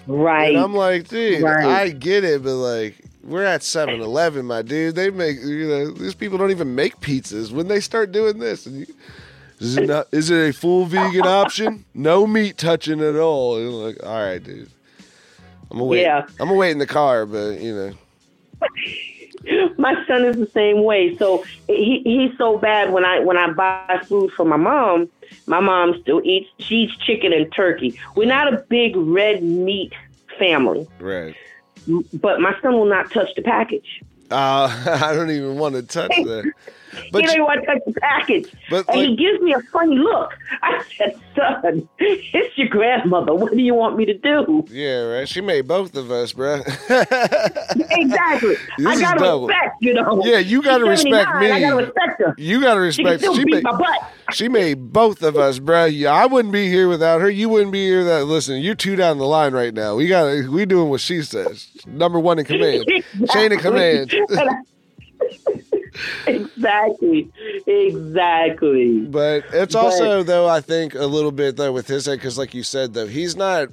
Right. 0.06 0.54
And 0.54 0.64
I'm 0.64 0.74
like, 0.74 1.06
dude, 1.08 1.42
Right. 1.42 1.64
I 1.64 1.88
get 1.90 2.24
it, 2.24 2.42
but 2.42 2.56
like, 2.56 2.96
we're 3.22 3.44
at 3.44 3.62
7 3.62 4.00
Eleven, 4.00 4.46
my 4.46 4.62
dude. 4.62 4.94
They 4.94 5.10
make, 5.10 5.40
you 5.40 5.68
know, 5.68 5.90
these 5.90 6.14
people 6.14 6.38
don't 6.38 6.50
even 6.50 6.74
make 6.74 7.00
pizzas 7.00 7.52
when 7.52 7.68
they 7.68 7.80
start 7.80 8.12
doing 8.12 8.38
this. 8.38 8.66
And 8.66 8.80
you, 8.80 8.86
is 9.60 9.76
it, 9.76 9.86
not, 9.86 10.08
is 10.10 10.30
it 10.30 10.50
a 10.50 10.52
full 10.52 10.86
vegan 10.86 11.26
option? 11.26 11.84
No 11.94 12.26
meat 12.26 12.58
touching 12.58 13.00
at 13.00 13.16
all. 13.16 13.56
I'm 13.56 13.72
like, 13.72 14.02
all 14.02 14.20
right, 14.20 14.42
dude. 14.42 14.70
I'm 15.70 15.78
gonna 15.78 15.84
wait. 15.84 16.02
Yeah. 16.02 16.26
I'm 16.38 16.48
gonna 16.48 16.54
wait 16.54 16.72
in 16.72 16.78
the 16.78 16.86
car, 16.86 17.24
but 17.24 17.60
you 17.60 17.74
know, 17.74 17.92
my 19.78 19.94
son 20.06 20.24
is 20.24 20.36
the 20.36 20.50
same 20.52 20.84
way. 20.84 21.16
So 21.16 21.44
he 21.66 22.02
he's 22.04 22.36
so 22.36 22.58
bad 22.58 22.92
when 22.92 23.06
I 23.06 23.20
when 23.20 23.38
I 23.38 23.50
buy 23.52 24.00
food 24.06 24.32
for 24.32 24.44
my 24.44 24.58
mom, 24.58 25.08
my 25.46 25.60
mom 25.60 25.98
still 26.02 26.20
eats 26.24 26.50
she 26.58 26.82
eats 26.82 26.96
chicken 26.98 27.32
and 27.32 27.50
turkey. 27.54 27.98
We're 28.14 28.28
not 28.28 28.52
a 28.52 28.58
big 28.68 28.96
red 28.96 29.42
meat 29.42 29.92
family, 30.38 30.86
Right. 30.98 31.34
But 31.86 32.40
my 32.40 32.54
son 32.62 32.74
will 32.74 32.86
not 32.86 33.10
touch 33.10 33.28
the 33.36 33.42
package. 33.42 34.02
Uh, 34.30 34.98
I 35.02 35.14
don't 35.14 35.30
even 35.30 35.56
want 35.56 35.74
to 35.74 35.82
touch 35.82 36.10
that. 36.16 36.52
But 37.10 37.22
he 37.22 37.26
don't 37.26 37.34
even 37.36 37.44
want 37.44 37.60
to 37.60 37.66
touch 37.66 37.82
the 37.86 37.92
package. 38.00 38.52
But, 38.70 38.88
and 38.88 38.98
he 39.00 39.16
gives 39.16 39.40
me 39.40 39.52
a 39.54 39.60
funny 39.72 39.96
look. 39.96 40.30
I 40.62 40.82
said, 40.96 41.18
son, 41.34 41.88
it's 41.98 42.58
your 42.58 42.68
grandmother. 42.68 43.34
What 43.34 43.52
do 43.52 43.58
you 43.62 43.74
want 43.74 43.96
me 43.96 44.04
to 44.06 44.14
do? 44.14 44.64
yeah, 44.70 45.00
right. 45.04 45.28
She 45.28 45.40
made 45.40 45.66
both 45.66 45.96
of 45.96 46.10
us, 46.10 46.32
bruh. 46.32 46.60
Exactly. 47.90 48.56
This 48.78 48.86
I 48.86 49.00
gotta 49.00 49.18
double. 49.18 49.46
respect, 49.48 49.76
you 49.80 49.94
know. 49.94 50.22
Yeah, 50.24 50.38
you 50.38 50.62
gotta 50.62 50.84
She's 50.96 51.04
respect 51.04 51.38
me. 51.40 51.50
I 51.50 51.60
gotta 51.60 51.76
respect 51.76 52.20
her. 52.20 52.34
you 52.38 52.60
gotta 52.60 52.90
She 52.92 53.02
can 53.02 53.12
respect. 53.12 53.34
She 53.36 53.44
beat 53.44 53.54
made, 53.54 53.64
my 53.64 53.76
butt. 53.76 54.10
she 54.32 54.48
made 54.48 54.92
both 54.92 55.22
of 55.22 55.36
us, 55.36 55.58
bruh. 55.58 55.94
Yeah, 55.94 56.12
I 56.12 56.26
wouldn't 56.26 56.52
be 56.52 56.68
here 56.68 56.88
without 56.88 57.20
her. 57.20 57.30
You 57.30 57.48
wouldn't 57.48 57.72
be 57.72 57.84
here. 57.86 58.04
That 58.04 58.24
listen, 58.24 58.60
you're 58.60 58.74
two 58.74 58.96
down 58.96 59.18
the 59.18 59.26
line 59.26 59.52
right 59.52 59.72
now. 59.74 59.94
We 59.94 60.08
got 60.08 60.24
to 60.30 60.50
we 60.50 60.64
doing 60.66 60.88
what 60.88 61.00
she 61.00 61.22
says. 61.22 61.68
Number 61.86 62.18
one 62.18 62.38
in 62.38 62.44
command. 62.44 62.84
Chain 63.32 63.52
of 63.52 63.60
command. 63.60 64.12
exactly. 66.26 67.30
Exactly. 67.66 69.00
But 69.00 69.44
it's 69.52 69.74
But- 69.74 69.84
also 69.84 70.22
though 70.22 70.48
I 70.48 70.60
think 70.60 70.94
a 70.94 71.06
little 71.06 71.32
bit 71.32 71.56
though 71.56 71.72
with 71.72 71.86
his 71.86 72.06
head 72.06 72.18
because 72.18 72.38
like 72.38 72.54
you 72.54 72.62
said 72.62 72.94
though 72.94 73.06
he's 73.06 73.36
not. 73.36 73.68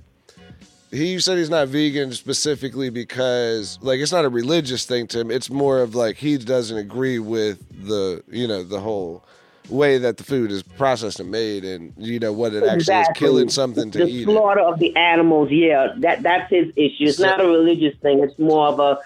He 0.92 1.20
said 1.20 1.38
he's 1.38 1.52
not 1.52 1.68
vegan 1.68 2.14
specifically 2.14 2.90
because 2.90 3.78
like 3.84 4.00
it's 4.00 4.12
not 4.12 4.26
a 4.26 4.30
religious 4.30 4.86
thing 4.86 5.06
to 5.08 5.20
him. 5.20 5.30
It's 5.30 5.52
more 5.52 5.82
of 5.84 5.94
like 5.94 6.16
he 6.18 6.36
doesn't 6.40 6.76
agree 6.78 7.20
with 7.20 7.60
the 7.88 8.24
you 8.28 8.48
know 8.48 8.64
the 8.64 8.80
whole 8.80 9.24
way 9.70 10.00
that 10.00 10.18
the 10.18 10.24
food 10.24 10.52
is 10.52 10.64
processed 10.64 11.20
and 11.20 11.30
made 11.30 11.64
and 11.64 11.94
you 11.96 12.18
know 12.18 12.34
what 12.34 12.56
it 12.56 12.64
actually 12.64 12.96
is 12.96 13.08
killing 13.14 13.50
something 13.50 13.92
to 13.92 14.00
the 14.00 14.06
eat. 14.08 14.22
It. 14.22 14.32
slaughter 14.32 14.62
of 14.62 14.80
the 14.80 14.96
animals, 14.96 15.52
yeah, 15.52 15.94
that 15.98 16.24
that's 16.24 16.50
his 16.50 16.70
issue. 16.76 17.04
It's 17.04 17.18
So- 17.18 17.26
not 17.28 17.40
a 17.40 17.46
religious 17.46 17.96
thing. 18.02 18.24
It's 18.24 18.40
more 18.40 18.66
of 18.70 18.80
a 18.80 18.98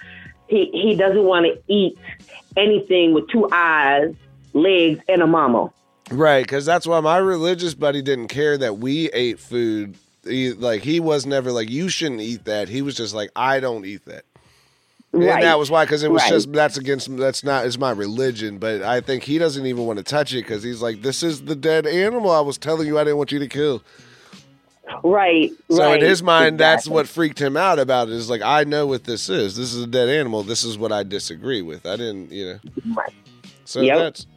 he 0.48 0.70
he 0.72 0.96
doesn't 0.96 1.26
want 1.26 1.48
to 1.48 1.62
eat 1.68 1.98
anything 2.58 3.14
with 3.14 3.28
two 3.30 3.48
eyes, 3.52 4.14
legs, 4.54 5.00
and 5.08 5.22
a 5.22 5.28
mama. 5.28 5.72
Right, 6.12 6.44
because 6.44 6.66
that's 6.66 6.86
why 6.86 7.00
my 7.00 7.18
religious 7.18 7.74
buddy 7.74 8.02
didn't 8.02 8.28
care 8.28 8.58
that 8.58 8.78
we 8.78 9.10
ate 9.12 9.40
food. 9.40 9.96
He, 10.26 10.54
like 10.54 10.84
he 10.84 11.00
was 11.00 11.26
never 11.26 11.52
like 11.52 11.70
you 11.70 11.90
shouldn't 11.90 12.22
eat 12.22 12.46
that. 12.46 12.70
He 12.70 12.82
was 12.82 12.96
just 12.96 13.14
like 13.14 13.30
I 13.36 13.60
don't 13.60 13.86
eat 13.86 14.06
that. 14.06 14.24
Right. 15.12 15.30
And 15.30 15.44
that 15.44 15.60
was 15.60 15.70
why, 15.70 15.86
because 15.86 16.02
it 16.02 16.12
was 16.12 16.24
Right. 16.24 16.30
just 16.32 16.52
that's 16.54 16.78
against 16.78 17.16
that's 17.18 17.44
not 17.44 17.66
it's 17.66 17.78
my 17.78 17.92
religion. 17.92 18.58
But 18.58 18.82
I 18.82 19.00
think 19.00 19.24
he 19.24 19.38
doesn't 19.38 19.66
even 19.66 19.86
want 19.86 19.98
to 19.98 20.04
touch 20.04 20.34
it 20.34 20.38
because 20.44 20.64
he's 20.64 20.82
like, 20.82 21.02
this 21.02 21.22
is 21.24 21.44
the 21.46 21.56
dead 21.56 21.86
animal 21.86 22.32
I 22.32 22.40
was 22.42 22.58
telling 22.58 22.88
you 22.88 22.98
I 22.98 23.04
didn't 23.04 23.18
want 23.18 23.32
you 23.32 23.40
to 23.40 23.48
kill. 23.48 23.84
Right. 25.04 25.52
So 25.70 25.80
right. 25.84 26.02
in 26.02 26.08
his 26.10 26.22
mind, 26.24 26.60
that's 26.60 26.88
what 26.88 27.08
freaked 27.08 27.40
him 27.40 27.56
out 27.58 27.80
about 27.80 28.10
it. 28.10 28.14
Is 28.16 28.30
like 28.30 28.42
I 28.42 28.64
know 28.64 28.86
what 28.88 29.04
this 29.06 29.30
is. 29.30 29.56
This 29.56 29.74
is 29.74 29.84
a 29.84 29.88
dead 29.88 30.10
animal. 30.10 30.44
This 30.44 30.64
is 30.64 30.78
what 30.78 30.92
I 30.92 31.04
disagree 31.04 31.62
with. 31.62 31.86
I 31.86 31.96
didn't, 31.96 32.32
you 32.32 32.46
know. 32.46 32.60
Right. 32.96 33.14
So 33.66 33.82
Yep. 33.82 33.98
that's 33.98 34.28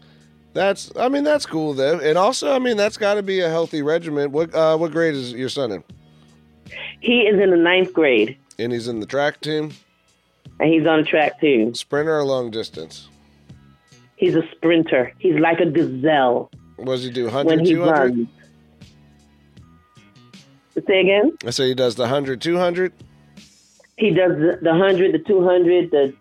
that's. 0.53 0.93
I 0.97 1.09
mean, 1.09 1.25
that's 1.25 1.47
cool 1.47 1.75
though. 1.75 1.99
And 1.99 2.17
also, 2.17 2.53
I 2.55 2.59
mean, 2.59 2.77
that's 2.77 2.97
got 2.97 3.15
to 3.15 3.23
be 3.23 3.41
a 3.41 3.49
healthy 3.49 3.83
regiment. 3.83 4.33
What 4.33 4.55
uh, 4.55 4.77
what 4.77 4.93
grade 4.93 5.15
is 5.15 5.33
your 5.33 5.49
son 5.49 5.73
in? 5.73 5.85
He 7.01 7.23
is 7.23 7.41
in 7.41 7.51
the 7.51 7.57
ninth 7.57 7.93
grade, 7.93 8.37
And 8.59 8.73
he's 8.73 8.89
in 8.89 9.01
the 9.01 9.07
track 9.07 9.41
team, 9.41 9.73
and 10.59 10.73
he's 10.73 10.87
on 10.87 11.01
a 11.01 11.05
track 11.05 11.41
too. 11.41 11.73
sprinter 11.75 12.17
or 12.19 12.25
long 12.25 12.51
distance. 12.51 13.09
He's 14.17 14.35
a 14.35 14.43
sprinter. 14.53 15.13
He's 15.19 15.39
like 15.39 15.61
a 15.61 15.67
gazelle 15.67 16.51
What 16.77 16.87
does 16.87 17.05
he 17.05 17.11
do? 17.11 17.27
when 17.27 17.35
100, 17.45 17.67
200? 17.67 18.29
Say 20.87 21.01
again. 21.01 21.33
I 21.47 21.51
say 21.51 21.69
he 21.69 21.75
does 21.75 21.95
the 21.95 22.03
100, 22.03 22.41
200. 22.41 22.93
He 23.99 24.11
does 24.11 24.33
the, 24.33 24.59
the 24.61 24.75
hundred, 24.75 25.15
the 25.15 25.19
two 25.21 25.43
hundred, 25.43 25.91
the 25.91 26.13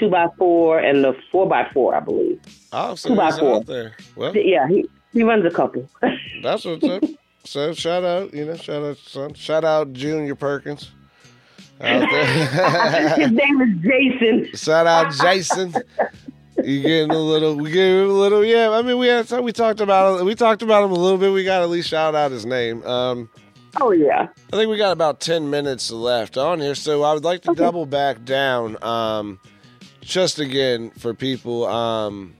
two 0.00 0.10
by 0.10 0.26
four, 0.36 0.80
and 0.80 1.04
the 1.04 1.14
four 1.30 1.48
by 1.48 1.68
four, 1.72 1.94
I 1.94 2.00
believe. 2.00 2.40
Oh, 2.72 2.96
so 2.96 3.10
Two 3.10 3.14
by 3.16 3.30
four. 3.30 3.56
out 3.56 3.66
there. 3.66 3.94
Well, 4.16 4.36
Yeah, 4.36 4.66
he 4.66 4.84
he 5.12 5.22
runs 5.22 5.44
a 5.46 5.50
couple. 5.50 5.88
that's 6.42 6.64
what's 6.64 6.84
up. 6.84 7.04
So 7.44 7.72
shout 7.72 8.02
out, 8.02 8.34
you 8.34 8.44
know, 8.46 8.56
shout 8.56 8.82
out, 8.82 8.96
son. 8.98 9.34
Shout 9.34 9.64
out 9.64 9.92
Junior 9.92 10.34
Perkins. 10.34 10.90
Out 11.80 12.10
there. 12.10 13.14
His 13.16 13.30
name 13.30 13.60
is 13.60 13.80
Jason. 13.80 14.48
shout 14.56 14.88
out 14.88 15.12
Jason. 15.14 15.72
You 16.64 16.82
getting 16.82 17.12
a 17.12 17.18
little, 17.18 17.54
we 17.54 17.70
get 17.70 17.88
a 17.88 18.06
little, 18.06 18.44
yeah. 18.44 18.70
I 18.70 18.82
mean, 18.82 18.98
we 18.98 19.06
had, 19.06 19.30
we 19.40 19.52
talked 19.52 19.80
about, 19.80 20.24
we 20.24 20.34
talked 20.34 20.62
about 20.62 20.82
him 20.84 20.90
a 20.90 20.98
little 20.98 21.16
bit. 21.16 21.32
We 21.32 21.44
got 21.44 21.62
at 21.62 21.68
least 21.70 21.88
shout 21.88 22.16
out 22.16 22.32
his 22.32 22.44
name. 22.44 22.82
Um, 22.84 23.30
Oh 23.76 23.92
yeah. 23.92 24.28
I 24.52 24.56
think 24.56 24.70
we 24.70 24.76
got 24.76 24.92
about 24.92 25.20
10 25.20 25.50
minutes 25.50 25.90
left 25.90 26.36
on 26.36 26.60
here, 26.60 26.74
so 26.74 27.02
I 27.02 27.12
would 27.12 27.24
like 27.24 27.42
to 27.42 27.54
double 27.54 27.86
back 27.86 28.24
down. 28.24 28.82
Um, 28.82 29.40
just 30.00 30.38
again 30.38 30.90
for 30.90 31.12
people, 31.12 31.66
um, 31.66 32.34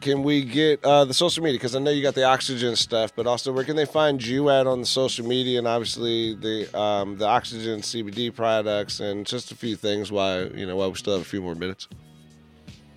can 0.00 0.22
we 0.22 0.42
get 0.44 0.84
uh, 0.84 1.04
the 1.04 1.14
social 1.14 1.42
media? 1.42 1.58
Because 1.58 1.74
I 1.74 1.78
know 1.78 1.90
you 1.90 2.02
got 2.02 2.14
the 2.14 2.22
Oxzygen 2.22 2.76
stuff, 2.76 3.12
but 3.16 3.26
also 3.26 3.52
where 3.52 3.64
can 3.64 3.76
they 3.76 3.86
find 3.86 4.24
you 4.24 4.50
at 4.50 4.66
on 4.66 4.80
the 4.80 4.86
social 4.86 5.26
media 5.26 5.58
and 5.58 5.66
obviously 5.66 6.34
the 6.34 6.78
um, 6.78 7.16
the 7.16 7.26
Oxzygen 7.26 7.78
CBD 7.78 8.34
products 8.34 9.00
and 9.00 9.26
just 9.26 9.50
a 9.50 9.54
few 9.54 9.76
things. 9.76 10.12
Why 10.12 10.42
you 10.44 10.66
know 10.66 10.76
why 10.76 10.88
we 10.88 10.94
still 10.94 11.14
have 11.14 11.22
a 11.22 11.28
few 11.28 11.40
more 11.40 11.54
minutes. 11.54 11.88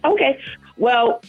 Okay. 0.04 0.40
Well, 0.78 1.22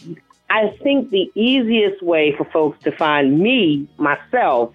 I 0.49 0.75
think 0.83 1.11
the 1.11 1.31
easiest 1.33 2.03
way 2.03 2.35
for 2.35 2.43
folks 2.45 2.83
to 2.83 2.91
find 2.91 3.39
me, 3.39 3.87
myself, 3.97 4.73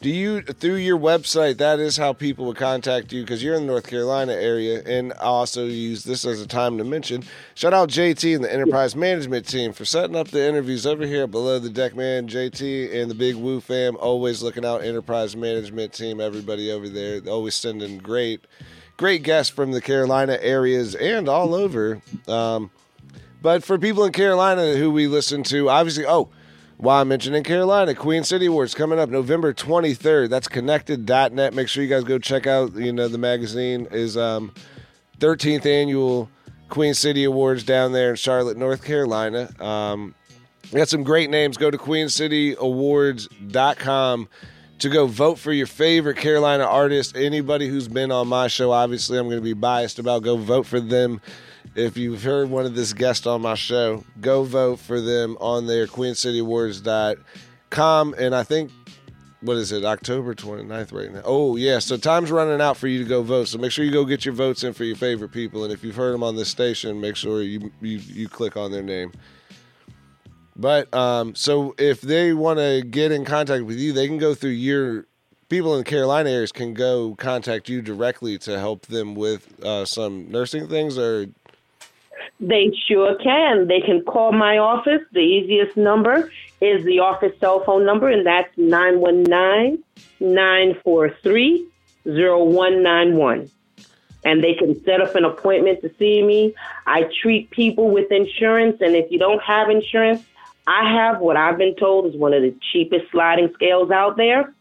do 0.01 0.11
you 0.11 0.43
through 0.43 0.77
your 0.77 0.99
website? 0.99 1.59
That 1.59 1.81
is 1.81 1.97
how 1.97 2.13
people 2.13 2.47
would 2.47 2.57
contact 2.57 3.13
you 3.13 3.23
because 3.23 3.43
you're 3.43 3.57
in 3.57 3.63
the 3.63 3.67
North 3.67 3.89
Carolina 3.89 4.33
area, 4.33 4.81
and 4.87 5.13
I 5.15 5.25
also 5.25 5.65
use 5.65 6.05
this 6.05 6.25
as 6.25 6.41
a 6.41 6.47
time 6.47 6.79
to 6.79 6.85
mention. 6.85 7.25
Shout 7.55 7.75
out 7.75 7.89
JT 7.89 8.37
and 8.37 8.45
the 8.45 8.53
Enterprise 8.53 8.95
Management 8.95 9.49
Team 9.49 9.73
for 9.73 9.85
setting 9.85 10.15
up 10.15 10.29
the 10.29 10.47
interviews 10.47 10.87
over 10.87 11.05
here 11.05 11.27
below 11.27 11.59
the 11.59 11.69
deck. 11.69 11.97
Man, 11.97 12.29
JT 12.29 12.95
and 12.95 13.11
the 13.11 13.15
Big 13.15 13.35
Woo 13.35 13.61
fam 13.61 13.97
always 13.97 14.41
looking 14.41 14.65
out. 14.65 14.85
Enterprise 14.85 15.35
Management 15.35 15.93
Team, 15.93 16.21
everybody 16.21 16.71
over 16.71 16.89
there, 16.89 17.21
always 17.27 17.57
sending 17.57 17.99
great, 17.99 18.45
great 18.97 19.25
guests 19.25 19.53
from 19.53 19.73
the 19.73 19.81
Carolina 19.81 20.39
areas 20.41 20.95
and 20.95 21.29
all 21.29 21.55
over. 21.55 22.01
Um, 22.29 22.71
but 23.43 23.65
for 23.65 23.79
people 23.79 24.05
in 24.05 24.13
Carolina 24.13 24.75
who 24.75 24.93
we 24.93 25.09
listen 25.09 25.43
to, 25.45 25.69
obviously, 25.69 26.07
oh, 26.07 26.29
why 26.79 27.01
I'm 27.01 27.09
mentioning 27.09 27.43
Carolina, 27.43 27.95
Queen 27.95 28.25
City 28.25 28.47
Awards 28.47 28.75
coming 28.75 28.99
up 29.01 29.11
November 29.11 29.53
23rd. 29.53 30.31
That's 30.31 30.49
Konnected.net. 30.49 31.53
Make 31.53 31.69
sure 31.69 31.83
you 31.83 31.89
guys 31.89 32.05
go 32.05 32.19
check 32.19 32.47
out, 32.47 32.75
you 32.77 32.93
know, 32.93 33.09
the 33.09 33.19
magazine 33.19 33.89
is 33.91 34.17
um 34.17 34.55
13th 35.19 35.67
annual 35.67 36.31
Queen 36.69 36.95
City 36.95 37.25
Awards 37.25 37.65
down 37.65 37.91
there 37.93 38.11
in 38.11 38.17
Charlotte, 38.17 38.57
North 38.57 38.85
Carolina. 38.85 39.51
Um 39.63 40.15
we 40.73 40.79
got 40.79 40.89
some 40.89 41.03
great 41.03 41.29
names. 41.31 41.57
Go 41.57 41.71
to 41.71 41.79
queencityawards.com 41.79 44.29
to 44.79 44.89
go 44.89 45.07
vote 45.07 45.39
for 45.39 45.53
your 45.53 45.67
favorite 45.67 46.17
Carolina 46.17 46.65
artist. 46.65 47.17
Anybody 47.17 47.69
who's 47.69 47.89
been 47.89 48.13
on 48.13 48.29
my 48.29 48.49
show, 48.49 48.73
obviously, 48.73 49.19
I'm 49.19 49.27
going 49.27 49.39
to 49.39 49.43
be 49.43 49.55
biased 49.55 49.99
about. 49.99 50.23
Go 50.23 50.37
vote 50.37 50.67
for 50.67 50.81
them 50.81 51.21
if 51.75 51.97
you've 51.97 52.23
heard 52.23 52.51
one 52.51 52.67
of 52.67 52.75
this 52.75 52.93
guests 52.93 53.27
on 53.27 53.41
my 53.43 53.55
show, 53.55 54.05
go 54.21 54.43
vote 54.43 54.81
for 54.81 55.01
them 55.01 55.39
on 55.41 55.67
their 55.67 55.87
queencityawards.com. 55.87 58.15
And 58.19 58.35
I 58.35 58.43
think, 58.43 58.71
what 59.41 59.57
is 59.57 59.73
it, 59.73 59.85
October 59.85 60.35
29th 60.35 60.93
right 60.93 61.11
now? 61.13 61.23
Oh, 61.25 61.57
yeah. 61.57 61.79
So 61.79 61.97
time's 61.97 62.31
running 62.31 62.61
out 62.61 62.77
for 62.77 62.89
you 62.89 62.99
to 62.99 63.09
go 63.09 63.23
vote. 63.23 63.49
So 63.49 63.59
make 63.59 63.73
sure 63.73 63.85
you 63.85 63.93
go 63.93 64.05
get 64.05 64.25
your 64.25 64.35
votes 64.35 64.65
in 64.65 64.73
for 64.73 64.85
your 64.85 64.97
favorite 64.97 65.33
people. 65.33 65.65
And 65.65 65.73
if 65.73 65.85
you've 65.85 65.97
heard 65.97 66.13
them 66.13 66.23
on 66.23 66.37
this 66.37 66.49
station, 66.49 67.01
make 67.01 67.17
sure 67.17 67.43
you, 67.43 67.71
you, 67.81 67.99
you 67.99 68.29
click 68.29 68.57
on 68.57 68.73
their 68.73 68.83
name. 68.83 69.13
But 70.59 70.93
um, 70.93 71.35
so 71.37 71.75
if 71.79 72.01
they 72.01 72.33
want 72.33 72.59
to 72.59 72.83
get 72.83 73.13
in 73.13 73.25
contact 73.25 73.65
with 73.65 73.79
you, 73.79 73.93
they 73.93 74.09
can 74.09 74.19
go 74.19 74.35
through 74.35 74.51
your 74.51 75.07
people 75.49 75.73
in 75.75 75.79
the 75.79 75.85
Carolina 75.85 76.31
areas 76.31 76.53
can 76.53 76.75
go 76.75 77.15
contact 77.17 77.69
you 77.69 77.81
directly 77.81 78.39
to 78.39 78.59
help 78.59 78.87
them 78.87 79.15
with 79.15 79.49
uh, 79.65 79.85
some 79.85 80.31
nursing 80.31 80.69
things 80.69 80.99
or 80.99 81.27
They 82.41 82.73
sure 82.87 83.17
can. 83.17 83.67
They 83.67 83.81
can 83.81 84.03
call 84.05 84.33
my 84.33 84.59
office. 84.59 85.03
The 85.13 85.21
easiest 85.21 85.77
number 85.77 86.31
is 86.61 86.85
the 86.85 86.99
office 86.99 87.39
cell 87.39 87.65
phone 87.65 87.87
number, 87.87 88.09
and 88.09 88.27
that's 88.27 88.57
919 88.59 89.83
943 90.21 91.67
0191. 92.05 93.51
And 94.25 94.43
they 94.43 94.55
can 94.55 94.83
set 94.85 95.01
up 95.01 95.15
an 95.15 95.25
appointment 95.25 95.81
to 95.83 95.95
see 95.99 96.23
me. 96.23 96.55
I 96.87 97.09
treat 97.23 97.51
people 97.51 97.91
with 97.91 98.11
insurance, 98.11 98.81
and 98.81 98.97
if 98.97 99.11
you 99.13 99.19
don't 99.19 99.41
have 99.43 99.71
insurance, 99.71 100.25
I 100.69 100.93
have 100.93 101.21
what 101.21 101.39
I've 101.39 101.57
been 101.57 101.75
told 101.77 102.07
is 102.07 102.15
one 102.15 102.35
of 102.35 102.43
the 102.43 102.55
cheapest 102.73 103.11
sliding 103.11 103.51
scales 103.55 103.91
out 103.91 104.19
there. 104.19 104.53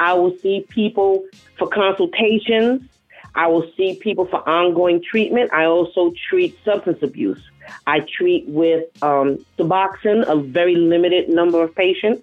I 0.00 0.14
will 0.14 0.36
see 0.38 0.64
people 0.70 1.26
for 1.58 1.68
consultations. 1.68 2.88
I 3.34 3.48
will 3.48 3.70
see 3.76 3.96
people 3.96 4.24
for 4.24 4.48
ongoing 4.48 5.02
treatment. 5.02 5.52
I 5.52 5.66
also 5.66 6.14
treat 6.28 6.58
substance 6.64 7.02
abuse. 7.02 7.40
I 7.86 8.00
treat 8.00 8.48
with 8.48 8.84
um, 9.02 9.44
Suboxone, 9.58 10.26
a 10.26 10.36
very 10.36 10.74
limited 10.74 11.28
number 11.28 11.62
of 11.62 11.74
patients. 11.74 12.22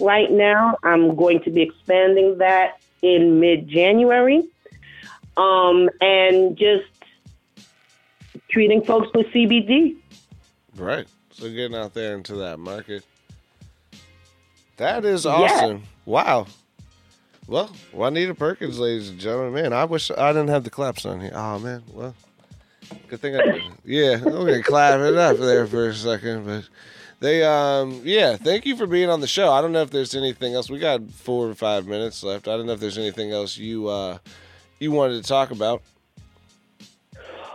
Right 0.00 0.30
now, 0.30 0.76
I'm 0.84 1.16
going 1.16 1.42
to 1.42 1.50
be 1.50 1.62
expanding 1.62 2.38
that 2.38 2.80
in 3.02 3.40
mid 3.40 3.68
January. 3.68 4.48
Um, 5.36 5.90
and 6.00 6.56
just 6.56 6.86
treating 8.48 8.84
folks 8.84 9.08
with 9.12 9.26
CBD. 9.28 9.96
right. 10.76 11.06
So 11.40 11.48
getting 11.48 11.74
out 11.74 11.94
there 11.94 12.14
into 12.16 12.34
that 12.36 12.58
market. 12.58 13.02
That 14.76 15.06
is 15.06 15.24
awesome. 15.24 15.84
Wow. 16.04 16.46
Well, 17.46 17.74
Juanita 17.94 18.34
Perkins, 18.34 18.78
ladies 18.78 19.08
and 19.08 19.18
gentlemen. 19.18 19.54
Man, 19.54 19.72
I 19.72 19.86
wish 19.86 20.10
I 20.10 20.34
didn't 20.34 20.48
have 20.48 20.64
the 20.64 20.70
claps 20.70 21.06
on 21.06 21.18
here. 21.18 21.32
Oh 21.34 21.58
man. 21.58 21.82
Well, 21.94 22.14
good 23.08 23.20
thing 23.20 23.36
I 23.36 23.42
did. 23.42 23.62
Yeah, 23.86 24.16
I'm 24.16 24.24
gonna 24.24 24.62
clap 24.62 25.00
it 25.00 25.16
up 25.16 25.38
there 25.38 25.66
for 25.66 25.88
a 25.88 25.94
second, 25.94 26.44
but 26.44 26.68
they 27.20 27.42
um 27.42 28.02
yeah, 28.04 28.36
thank 28.36 28.66
you 28.66 28.76
for 28.76 28.86
being 28.86 29.08
on 29.08 29.22
the 29.22 29.26
show. 29.26 29.50
I 29.50 29.62
don't 29.62 29.72
know 29.72 29.82
if 29.82 29.90
there's 29.90 30.14
anything 30.14 30.54
else. 30.54 30.68
We 30.68 30.78
got 30.78 31.10
four 31.10 31.48
or 31.48 31.54
five 31.54 31.86
minutes 31.86 32.22
left. 32.22 32.48
I 32.48 32.56
don't 32.58 32.66
know 32.66 32.74
if 32.74 32.80
there's 32.80 32.98
anything 32.98 33.32
else 33.32 33.56
you 33.56 33.88
uh 33.88 34.18
you 34.78 34.92
wanted 34.92 35.22
to 35.22 35.26
talk 35.26 35.52
about. 35.52 35.82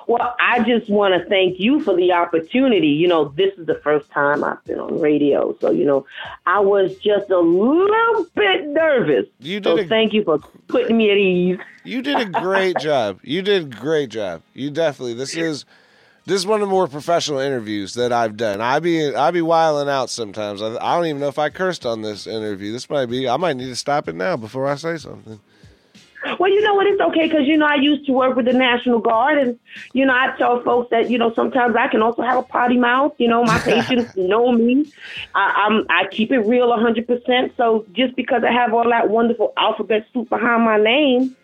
Well, 0.07 0.35
I 0.39 0.63
just 0.63 0.89
want 0.89 1.19
to 1.19 1.27
thank 1.29 1.59
you 1.59 1.79
for 1.81 1.95
the 1.95 2.11
opportunity. 2.11 2.89
You 2.89 3.07
know, 3.07 3.29
this 3.29 3.53
is 3.57 3.65
the 3.65 3.75
first 3.75 4.09
time 4.11 4.43
I've 4.43 4.63
been 4.65 4.79
on 4.79 4.99
radio. 4.99 5.57
So, 5.59 5.71
you 5.71 5.85
know, 5.85 6.05
I 6.45 6.59
was 6.59 6.95
just 6.97 7.29
a 7.31 7.39
little 7.39 8.25
bit 8.35 8.67
nervous. 8.67 9.25
You 9.39 9.61
So 9.63 9.75
did 9.75 9.85
a 9.85 9.89
thank 9.89 10.13
you 10.13 10.23
for 10.23 10.39
putting 10.67 10.97
me 10.97 11.11
at 11.11 11.17
ease. 11.17 11.59
You 11.83 12.01
did 12.01 12.19
a 12.19 12.25
great 12.41 12.77
job. 12.79 13.19
You 13.23 13.41
did 13.41 13.63
a 13.63 13.75
great 13.75 14.09
job. 14.09 14.41
You 14.53 14.69
definitely. 14.69 15.15
This 15.15 15.35
is 15.35 15.65
this 16.25 16.37
is 16.37 16.47
one 16.47 16.61
of 16.61 16.67
the 16.67 16.71
more 16.71 16.87
professional 16.87 17.39
interviews 17.39 17.93
that 17.93 18.11
I've 18.11 18.35
done. 18.35 18.61
I 18.61 18.79
be 18.79 19.13
I 19.15 19.31
be 19.31 19.41
wiling 19.41 19.89
out 19.89 20.09
sometimes. 20.09 20.61
I, 20.61 20.75
I 20.75 20.95
don't 20.95 21.05
even 21.05 21.19
know 21.19 21.27
if 21.27 21.39
I 21.39 21.49
cursed 21.49 21.85
on 21.85 22.01
this 22.01 22.27
interview. 22.27 22.71
This 22.71 22.89
might 22.89 23.07
be. 23.07 23.27
I 23.29 23.37
might 23.37 23.57
need 23.57 23.67
to 23.67 23.75
stop 23.75 24.07
it 24.07 24.15
now 24.15 24.35
before 24.35 24.67
I 24.67 24.75
say 24.75 24.97
something. 24.97 25.39
Well, 26.39 26.49
you 26.51 26.61
know 26.61 26.73
what? 26.73 26.87
It's 26.87 27.01
okay 27.01 27.27
because, 27.27 27.45
you 27.45 27.57
know, 27.57 27.65
I 27.65 27.75
used 27.75 28.05
to 28.07 28.11
work 28.11 28.35
with 28.35 28.45
the 28.45 28.53
National 28.53 28.99
Guard. 28.99 29.37
And, 29.37 29.59
you 29.93 30.05
know, 30.05 30.13
I 30.13 30.35
tell 30.37 30.61
folks 30.63 30.89
that, 30.91 31.09
you 31.09 31.17
know, 31.17 31.33
sometimes 31.33 31.75
I 31.75 31.87
can 31.87 32.01
also 32.01 32.21
have 32.23 32.37
a 32.37 32.43
potty 32.43 32.77
mouth. 32.77 33.13
You 33.17 33.27
know, 33.27 33.43
my 33.43 33.59
patients 33.59 34.15
know 34.17 34.51
me. 34.51 34.91
I, 35.33 35.67
I'm, 35.67 35.85
I 35.89 36.07
keep 36.11 36.31
it 36.31 36.39
real 36.39 36.69
100%. 36.69 37.55
So 37.57 37.85
just 37.93 38.15
because 38.15 38.43
I 38.43 38.51
have 38.51 38.73
all 38.73 38.89
that 38.89 39.09
wonderful 39.09 39.53
alphabet 39.57 40.05
soup 40.13 40.29
behind 40.29 40.63
my 40.63 40.77
name 40.77 41.35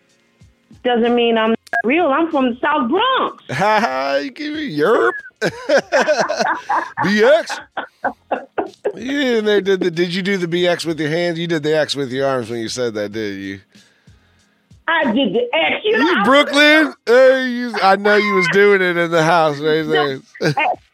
doesn't 0.82 1.14
mean 1.14 1.38
I'm 1.38 1.54
real. 1.84 2.06
I'm 2.06 2.30
from 2.30 2.54
the 2.54 2.60
South 2.60 2.90
Bronx. 2.90 3.44
Ha 3.50 3.80
ha! 3.80 4.16
You 4.16 4.30
give 4.30 4.54
me 4.54 4.76
yerp. 4.76 5.12
BX. 7.02 7.60
You 8.94 9.42
did 9.60 9.80
the, 9.80 9.90
Did 9.90 10.14
you 10.14 10.22
do 10.22 10.36
the 10.36 10.46
BX 10.46 10.86
with 10.86 10.98
your 11.00 11.10
hands? 11.10 11.38
You 11.38 11.46
did 11.46 11.62
the 11.62 11.76
X 11.76 11.94
with 11.94 12.12
your 12.12 12.26
arms 12.26 12.50
when 12.50 12.60
you 12.60 12.68
said 12.68 12.94
that, 12.94 13.12
did 13.12 13.38
you? 13.38 13.60
I 14.92 15.12
did 15.12 15.32
the 15.32 15.48
X. 15.54 15.84
You 15.84 15.98
know, 15.98 16.10
You 16.10 16.24
Brooklyn. 16.24 16.94
Hey, 17.06 17.48
you, 17.48 17.72
I 17.82 17.96
know 17.96 18.16
you 18.16 18.34
was 18.34 18.46
doing 18.52 18.82
it 18.82 18.96
in 18.96 19.10
the 19.10 19.22
house 19.22 19.58
right 19.60 19.82
there. 19.82 20.20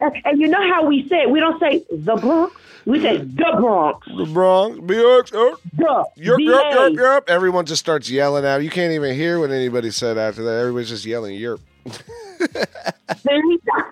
And, 0.00 0.16
and 0.24 0.40
you 0.40 0.46
know 0.48 0.62
how 0.72 0.84
we 0.86 1.06
say 1.08 1.22
it? 1.22 1.30
We 1.30 1.40
don't 1.40 1.58
say 1.60 1.84
the 1.90 2.16
Bronx. 2.16 2.54
We 2.86 3.02
say 3.02 3.18
the 3.18 3.56
Bronx. 3.60 4.06
the 4.16 4.24
Bronx. 4.32 4.78
BX. 4.78 5.30
Oh. 5.34 5.58
BA. 5.74 6.04
yerp, 6.22 6.38
yerp, 6.38 6.96
yerp. 6.96 7.22
Everyone 7.28 7.66
just 7.66 7.80
starts 7.80 8.08
yelling 8.08 8.46
out. 8.46 8.62
You 8.62 8.70
can't 8.70 8.92
even 8.92 9.14
hear 9.14 9.38
what 9.40 9.50
anybody 9.50 9.90
said 9.90 10.16
after 10.16 10.42
that. 10.44 10.58
Everybody's 10.60 10.88
just 10.88 11.04
yelling 11.04 11.38
yerp. 11.38 11.60
That's 11.84 13.24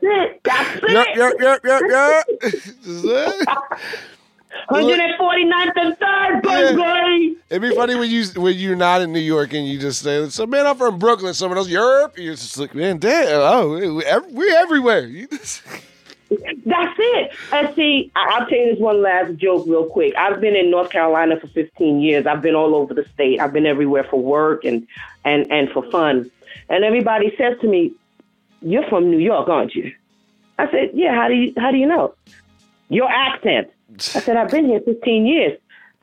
it. 0.03 0.41
That's 0.45 0.81
it. 0.83 1.19
yerp, 1.19 1.61
yerp, 1.61 1.81
yerp. 1.81 2.55
Is 2.87 3.03
that- 3.03 3.79
149th 4.71 5.73
and 5.77 5.99
3rd, 5.99 6.45
Yeah. 6.45 7.35
It'd 7.51 7.63
be 7.63 7.75
funny 7.75 7.95
when 7.95 8.11
you 8.11 8.25
when 8.37 8.55
you're 8.57 8.77
not 8.77 9.01
in 9.03 9.13
New 9.13 9.21
York 9.21 9.53
and 9.55 9.67
you 9.67 9.79
just 9.79 10.03
say, 10.03 10.29
"So 10.29 10.47
man, 10.47 10.67
I'm 10.67 10.77
from 10.77 10.99
Brooklyn." 10.99 11.33
Someone 11.35 11.59
else, 11.59 11.69
Europe. 11.69 12.19
You're 12.19 12.35
just 12.35 12.59
like, 12.59 12.75
man, 12.75 12.99
damn. 12.99 13.27
Oh, 13.41 13.95
we, 13.95 14.05
ev- 14.05 14.27
we 14.33 14.51
everywhere. 14.57 15.09
That's 16.29 16.95
it. 16.99 17.31
And 17.53 17.75
see, 17.77 18.11
I- 18.17 18.27
I'll 18.41 18.47
tell 18.49 18.59
you 18.59 18.73
this 18.73 18.81
one 18.81 19.01
last 19.01 19.37
joke 19.37 19.65
real 19.67 19.87
quick. 19.87 20.13
I've 20.17 20.41
been 20.41 20.57
in 20.57 20.71
North 20.71 20.91
Carolina 20.91 21.39
for 21.39 21.47
15 21.47 22.01
years. 22.01 22.27
I've 22.27 22.43
been 22.43 22.57
all 22.57 22.75
over 22.75 22.95
the 22.95 23.05
state. 23.15 23.41
I've 23.41 23.53
been 23.53 23.67
everywhere 23.67 24.03
for 24.05 24.21
work 24.21 24.65
and, 24.65 24.87
and, 25.25 25.51
and 25.53 25.71
for 25.71 25.89
fun. 25.91 26.29
And 26.69 26.83
everybody 26.85 27.33
says 27.39 27.57
to 27.61 27.69
me, 27.69 27.93
You're 28.61 28.89
from 28.89 29.09
New 29.11 29.19
York, 29.21 29.49
aren't 29.49 29.77
you? 29.77 29.93
I 30.59 30.69
said, 30.73 30.91
Yeah, 30.95 31.15
how 31.15 31.29
do 31.29 31.35
you 31.35 31.53
how 31.57 31.71
do 31.71 31.77
you 31.77 31.87
know? 31.87 32.15
Your 32.89 33.09
accent. 33.09 33.71
I 33.95 33.99
said, 34.21 34.37
I've 34.37 34.51
been 34.51 34.67
here 34.67 34.81
15 34.81 35.27
years. 35.27 35.59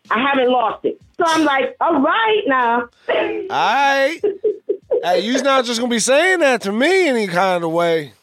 I 0.09 0.19
haven't 0.19 0.49
lost 0.49 0.85
it. 0.85 1.01
So 1.17 1.23
I'm 1.27 1.45
like, 1.45 1.75
all 1.79 2.01
right 2.01 2.43
now. 2.45 2.89
All 3.09 3.47
right. 3.49 4.19
Hey, 5.03 5.19
you's 5.19 5.41
not 5.41 5.65
just 5.65 5.79
gonna 5.79 5.89
be 5.89 5.99
saying 5.99 6.39
that 6.39 6.61
to 6.61 6.71
me 6.71 7.07
any 7.07 7.27
kind 7.27 7.63
of 7.63 7.71
way. 7.71 8.13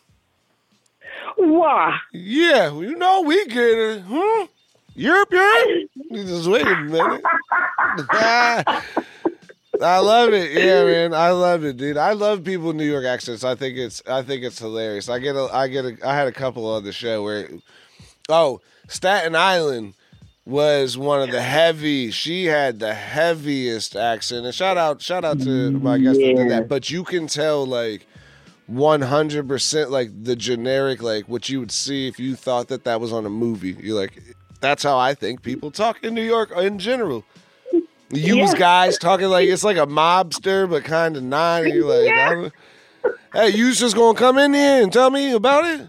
Why? 1.37 1.99
Yeah, 2.13 2.73
you 2.73 2.97
know 2.97 3.23
we 3.23 3.47
get 3.47 3.79
it. 3.79 4.03
Hmm? 4.03 4.45
Europe, 4.95 5.33
Europe. 5.33 5.89
You 6.11 6.25
Just 6.25 6.49
wait 6.49 6.67
a 6.67 6.77
minute. 6.77 7.23
I 9.83 9.99
love 9.99 10.35
it. 10.35 10.53
Yeah, 10.53 10.85
man. 10.85 11.15
I 11.15 11.31
love 11.31 11.65
it, 11.65 11.79
dude. 11.79 11.97
I 11.97 12.13
love 12.13 12.45
people 12.45 12.69
with 12.69 12.77
New 12.77 12.85
York 12.85 13.07
accents. 13.07 13.45
I 13.45 13.55
think 13.55 13.79
it's 13.79 14.03
I 14.07 14.23
think 14.23 14.43
it's 14.43 14.59
hilarious. 14.59 15.09
I 15.09 15.19
get 15.19 15.37
a 15.37 15.49
I 15.53 15.69
get 15.69 15.85
a 15.85 15.97
I 16.07 16.15
had 16.15 16.29
a 16.29 16.33
couple 16.33 16.67
on 16.67 16.85
the 16.85 16.93
show 16.93 17.23
where 17.23 17.49
oh, 18.29 18.61
Staten 18.91 19.35
Island 19.37 19.95
was 20.45 20.99
one 20.99 21.23
of 21.23 21.31
the 21.31 21.41
heavy 21.41 22.11
she 22.11 22.47
had 22.47 22.79
the 22.81 22.93
heaviest 22.95 23.95
accent. 23.95 24.45
And 24.45 24.55
shout 24.55 24.77
out 24.77 25.01
shout 25.01 25.25
out 25.25 25.41
to 25.41 25.71
my 25.71 25.97
guest 25.99 26.19
that 26.19 26.35
did 26.37 26.51
that. 26.51 26.69
But 26.69 26.91
you 26.91 27.05
can 27.05 27.27
tell 27.29 27.65
like 27.67 28.07
100% 28.71 29.91
like 29.91 30.11
the 30.25 30.37
generic 30.37 31.03
like 31.03 31.29
what 31.29 31.49
you 31.49 31.61
would 31.61 31.73
see 31.73 32.07
if 32.09 32.19
you 32.21 32.35
thought 32.37 32.69
that 32.69 32.85
that 32.85 33.01
was 33.01 33.13
on 33.13 33.27
a 33.27 33.31
movie 33.31 33.77
you're 33.81 33.99
like 33.99 34.23
that's 34.61 34.85
how 34.85 34.97
i 34.97 35.13
think 35.13 35.43
people 35.43 35.73
talk 35.73 36.03
in 36.05 36.15
new 36.15 36.23
york 36.23 36.53
in 36.57 36.79
general 36.79 37.25
you 38.13 38.37
Yeah. 38.37 38.55
guys 38.55 38.97
talking 38.97 39.27
like 39.29 39.49
it's 39.49 39.65
like 39.65 39.77
a 39.77 39.87
mobster 39.87 40.71
but 40.71 40.85
kind 40.85 41.17
of 41.17 41.25
not 41.25 41.67
you're 41.67 41.85
like 41.85 42.07
Yeah. 42.07 42.49
Hey 43.33 43.49
you 43.51 43.73
just 43.73 43.97
gonna 43.97 44.17
come 44.17 44.39
in 44.39 44.55
here 44.55 44.83
and 44.85 44.93
tell 44.93 45.11
me 45.11 45.33
about 45.33 45.65
it 45.65 45.89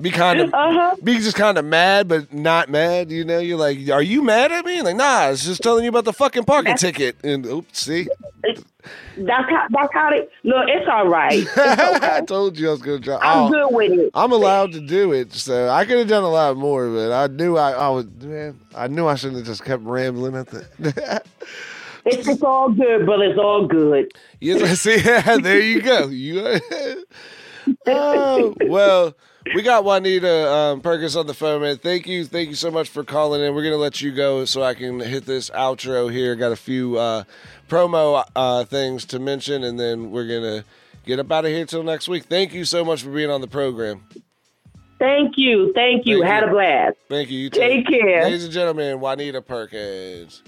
be 0.00 0.10
kind 0.10 0.40
of 0.40 0.54
Uh-huh. 0.54 0.96
be 1.04 1.16
just 1.18 1.36
kind 1.36 1.58
of 1.58 1.64
mad 1.64 2.08
but 2.08 2.32
not 2.32 2.68
mad 2.70 3.10
you 3.10 3.24
know 3.24 3.38
you're 3.38 3.58
like 3.58 3.78
are 3.90 4.02
you 4.02 4.22
mad 4.22 4.50
at 4.50 4.64
me 4.64 4.80
like 4.82 4.96
nah 4.96 5.04
I 5.04 5.30
was 5.30 5.44
just 5.44 5.62
telling 5.62 5.84
you 5.84 5.90
about 5.90 6.04
the 6.06 6.12
fucking 6.14 6.44
parking 6.44 6.76
ticket 6.76 7.16
and 7.22 7.44
oops 7.46 7.78
see 7.80 8.08
That's 9.16 9.48
how 9.50 9.66
that's 9.70 9.92
how 9.92 10.08
it. 10.12 10.30
look, 10.44 10.64
it's 10.68 10.88
all 10.90 11.06
right. 11.08 11.46
i 11.56 12.22
told 12.26 12.58
you 12.58 12.68
i 12.68 12.70
was 12.72 12.80
gonna 12.82 12.98
try 13.00 13.18
I'm 13.20 13.44
Oh. 13.44 13.50
good 13.50 13.76
with 13.76 13.92
it. 13.92 14.10
I'm 14.14 14.32
allowed 14.32 14.72
to 14.72 14.80
do 14.80 15.12
it, 15.12 15.32
so 15.34 15.68
I 15.68 15.84
could 15.84 15.98
have 15.98 16.08
done 16.08 16.24
a 16.24 16.28
lot 16.30 16.56
more, 16.56 16.88
but 16.90 17.12
I 17.12 17.26
knew 17.32 17.56
I, 17.56 17.72
I 17.72 17.88
was 17.90 18.06
man. 18.20 18.58
I 18.74 18.88
knew 18.88 19.06
I 19.06 19.14
shouldn't 19.14 19.38
have 19.38 19.46
just 19.46 19.64
kept 19.64 19.82
rambling 19.84 20.34
at 20.36 20.48
the. 20.48 21.22
It's, 22.04 22.26
it's 22.26 22.42
all 22.42 22.68
good, 22.70 23.06
but 23.06 23.20
It's 23.20 23.38
all 23.38 23.68
good. 23.68 24.12
yes, 24.40 24.60
I 24.72 24.74
see, 24.74 24.96
there 25.42 25.60
you 25.60 25.80
go. 25.82 26.08
You. 26.08 26.58
oh, 27.86 28.54
well, 28.66 29.14
we 29.54 29.62
got 29.62 29.84
Juanita 29.84 30.52
um, 30.52 30.80
Perkins 30.80 31.16
on 31.16 31.26
the 31.26 31.34
phone, 31.34 31.62
man. 31.62 31.78
Thank 31.78 32.06
you, 32.06 32.24
thank 32.24 32.48
you 32.48 32.54
so 32.54 32.70
much 32.70 32.88
for 32.88 33.04
calling 33.04 33.40
in. 33.42 33.54
We're 33.54 33.64
gonna 33.64 33.76
let 33.76 34.00
you 34.00 34.12
go 34.12 34.44
so 34.44 34.62
I 34.62 34.74
can 34.74 35.00
hit 35.00 35.26
this 35.26 35.50
outro 35.50 36.10
here. 36.10 36.34
Got 36.36 36.52
a 36.52 36.56
few 36.56 36.98
uh, 36.98 37.24
promo 37.68 38.24
uh, 38.36 38.64
things 38.64 39.04
to 39.06 39.18
mention, 39.18 39.64
and 39.64 39.78
then 39.78 40.10
we're 40.10 40.28
gonna 40.28 40.64
get 41.06 41.18
up 41.18 41.30
out 41.30 41.44
of 41.44 41.50
here 41.50 41.66
till 41.66 41.82
next 41.82 42.08
week. 42.08 42.24
Thank 42.24 42.52
you 42.54 42.64
so 42.64 42.84
much 42.84 43.02
for 43.02 43.10
being 43.10 43.30
on 43.30 43.40
the 43.40 43.48
program. 43.48 44.04
Thank 44.98 45.36
you. 45.36 45.72
Thank 45.74 46.06
you. 46.06 46.20
Thank 46.20 46.32
Had 46.32 46.42
you. 46.44 46.48
a 46.48 46.52
blast. 46.52 46.96
Thank 47.08 47.30
you. 47.30 47.38
you. 47.40 47.50
Take 47.50 47.88
care. 47.88 48.22
ladies 48.22 48.44
and 48.44 48.52
gentlemen. 48.52 49.00
Juanita 49.00 49.42
Perkins. 49.42 50.42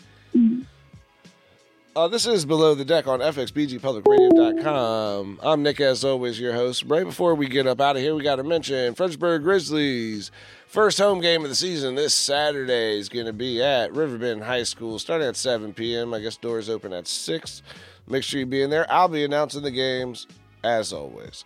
Uh, 1.96 2.08
this 2.08 2.26
is 2.26 2.44
Below 2.44 2.74
the 2.74 2.84
Deck 2.84 3.06
on 3.06 3.20
FXBGPublicRadio.com. 3.20 5.38
I'm 5.40 5.62
Nick, 5.62 5.80
as 5.80 6.04
always, 6.04 6.40
your 6.40 6.52
host. 6.52 6.82
Right 6.88 7.04
before 7.04 7.36
we 7.36 7.46
get 7.46 7.68
up 7.68 7.80
out 7.80 7.94
of 7.94 8.02
here, 8.02 8.16
we 8.16 8.24
got 8.24 8.34
to 8.36 8.42
mention 8.42 8.96
Fredericksburg 8.96 9.44
Grizzlies. 9.44 10.32
First 10.66 10.98
home 10.98 11.20
game 11.20 11.44
of 11.44 11.50
the 11.50 11.54
season 11.54 11.94
this 11.94 12.12
Saturday 12.12 12.98
is 12.98 13.08
going 13.08 13.26
to 13.26 13.32
be 13.32 13.62
at 13.62 13.92
Riverbend 13.92 14.42
High 14.42 14.64
School, 14.64 14.98
starting 14.98 15.28
at 15.28 15.36
7 15.36 15.72
p.m. 15.72 16.12
I 16.12 16.18
guess 16.18 16.36
doors 16.36 16.68
open 16.68 16.92
at 16.92 17.06
6. 17.06 17.62
Make 18.08 18.24
sure 18.24 18.40
you 18.40 18.46
be 18.46 18.62
in 18.62 18.70
there. 18.70 18.90
I'll 18.90 19.06
be 19.06 19.22
announcing 19.22 19.62
the 19.62 19.70
games, 19.70 20.26
as 20.64 20.92
always. 20.92 21.44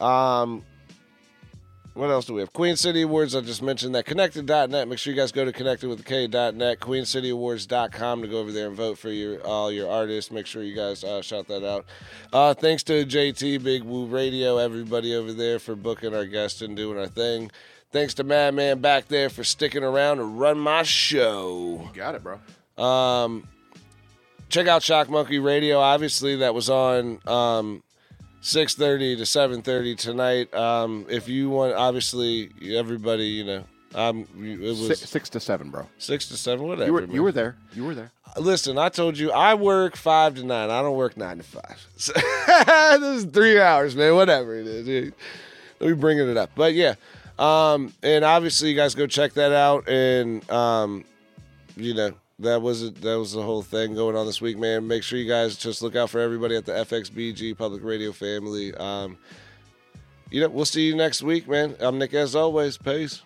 Um, 0.00 0.64
what 1.94 2.10
else 2.10 2.24
do 2.24 2.34
we 2.34 2.40
have? 2.40 2.52
Queen 2.52 2.76
City 2.76 3.02
Awards, 3.02 3.34
I 3.34 3.40
just 3.40 3.62
mentioned 3.62 3.94
that. 3.94 4.06
Konnected.net. 4.06 4.88
Make 4.88 4.98
sure 4.98 5.12
you 5.12 5.18
guys 5.18 5.32
go 5.32 5.44
to 5.44 5.52
connected 5.52 5.88
with 5.88 5.98
the 5.98 6.04
K.net, 6.04 6.80
queencityawards.com 6.80 8.22
to 8.22 8.28
go 8.28 8.38
over 8.38 8.52
there 8.52 8.68
and 8.68 8.76
vote 8.76 8.98
for 8.98 9.10
your 9.10 9.44
all 9.44 9.72
your 9.72 9.90
artists. 9.90 10.30
Make 10.30 10.46
sure 10.46 10.62
you 10.62 10.74
guys 10.74 11.02
uh, 11.02 11.20
shout 11.22 11.48
that 11.48 11.66
out. 11.66 11.86
Uh, 12.32 12.54
thanks 12.54 12.82
to 12.84 13.04
JT, 13.04 13.62
Big 13.62 13.82
Woo 13.82 14.06
Radio, 14.06 14.58
everybody 14.58 15.14
over 15.14 15.32
there 15.32 15.58
for 15.58 15.74
booking 15.74 16.14
our 16.14 16.26
guests 16.26 16.62
and 16.62 16.76
doing 16.76 16.98
our 16.98 17.08
thing. 17.08 17.50
Thanks 17.92 18.14
to 18.14 18.24
Madman 18.24 18.80
back 18.80 19.08
there 19.08 19.28
for 19.28 19.42
sticking 19.42 19.82
around 19.82 20.18
to 20.18 20.24
run 20.24 20.58
my 20.58 20.84
show. 20.84 21.90
Got 21.92 22.14
it, 22.14 22.22
bro. 22.22 22.38
Um, 22.82 23.48
check 24.48 24.68
out 24.68 24.84
Shock 24.84 25.10
Monkey 25.10 25.40
Radio. 25.40 25.80
Obviously, 25.80 26.36
that 26.36 26.54
was 26.54 26.70
on 26.70 27.18
um, 27.26 27.82
six 28.40 28.74
thirty 28.74 29.16
to 29.16 29.26
seven 29.26 29.62
thirty 29.62 29.94
tonight. 29.94 30.52
Um, 30.54 31.06
if 31.08 31.28
you 31.28 31.50
want, 31.50 31.74
obviously, 31.74 32.50
everybody, 32.74 33.24
you 33.26 33.44
know, 33.44 33.64
um, 33.94 34.26
it 34.38 34.60
was 34.60 34.86
Six, 34.86 35.00
six, 35.08 35.28
to 35.30 35.40
seven, 35.40 35.70
bro. 35.70 35.86
Six 35.98 36.28
to 36.28 36.36
seven, 36.36 36.66
whatever. 36.66 36.86
You 36.86 36.92
were 36.92 37.04
you 37.04 37.22
were 37.22 37.32
there. 37.32 37.56
You 37.72 37.84
were 37.84 37.94
there. 37.94 38.10
Listen, 38.38 38.78
I 38.78 38.88
told 38.88 39.18
you 39.18 39.32
I 39.32 39.54
work 39.54 39.96
five 39.96 40.36
to 40.36 40.44
nine. 40.44 40.70
I 40.70 40.82
don't 40.82 40.96
work 40.96 41.16
nine 41.16 41.38
to 41.38 41.42
five. 41.42 41.86
So, 41.96 42.12
this 42.98 43.24
is 43.24 43.24
three 43.24 43.60
hours, 43.60 43.96
man. 43.96 44.14
Whatever 44.14 44.54
it 44.56 44.66
is. 44.66 44.86
dude. 44.86 45.14
Let 45.80 45.88
me 45.90 45.94
bringing 45.94 46.28
it 46.28 46.36
up. 46.36 46.50
But 46.54 46.74
yeah, 46.74 46.94
um, 47.38 47.92
and 48.02 48.24
obviously 48.24 48.70
you 48.70 48.76
guys 48.76 48.94
go 48.94 49.06
check 49.06 49.32
that 49.34 49.52
out. 49.52 49.88
And 49.88 50.48
um, 50.50 51.04
you 51.76 51.94
know 51.94 52.12
that 52.40 52.62
was 52.62 52.82
it. 52.82 53.00
That 53.02 53.18
was 53.18 53.32
the 53.32 53.42
whole 53.42 53.62
thing 53.62 53.94
going 53.94 54.16
on 54.16 54.26
this 54.26 54.40
week, 54.40 54.58
man. 54.58 54.86
Make 54.86 55.02
sure 55.02 55.18
you 55.18 55.28
guys 55.28 55.56
just 55.56 55.82
look 55.82 55.96
out 55.96 56.10
for 56.10 56.20
everybody 56.20 56.56
at 56.56 56.66
the 56.66 56.72
FXBG 56.72 57.56
Public 57.56 57.82
Radio 57.82 58.12
family. 58.12 58.74
Um, 58.74 59.18
you 60.30 60.40
know, 60.40 60.48
we'll 60.48 60.64
see 60.64 60.82
you 60.86 60.96
next 60.96 61.22
week, 61.22 61.48
man. 61.48 61.76
I'm 61.80 61.98
Nick 61.98 62.14
as 62.14 62.34
always. 62.34 62.78
Peace. 62.78 63.22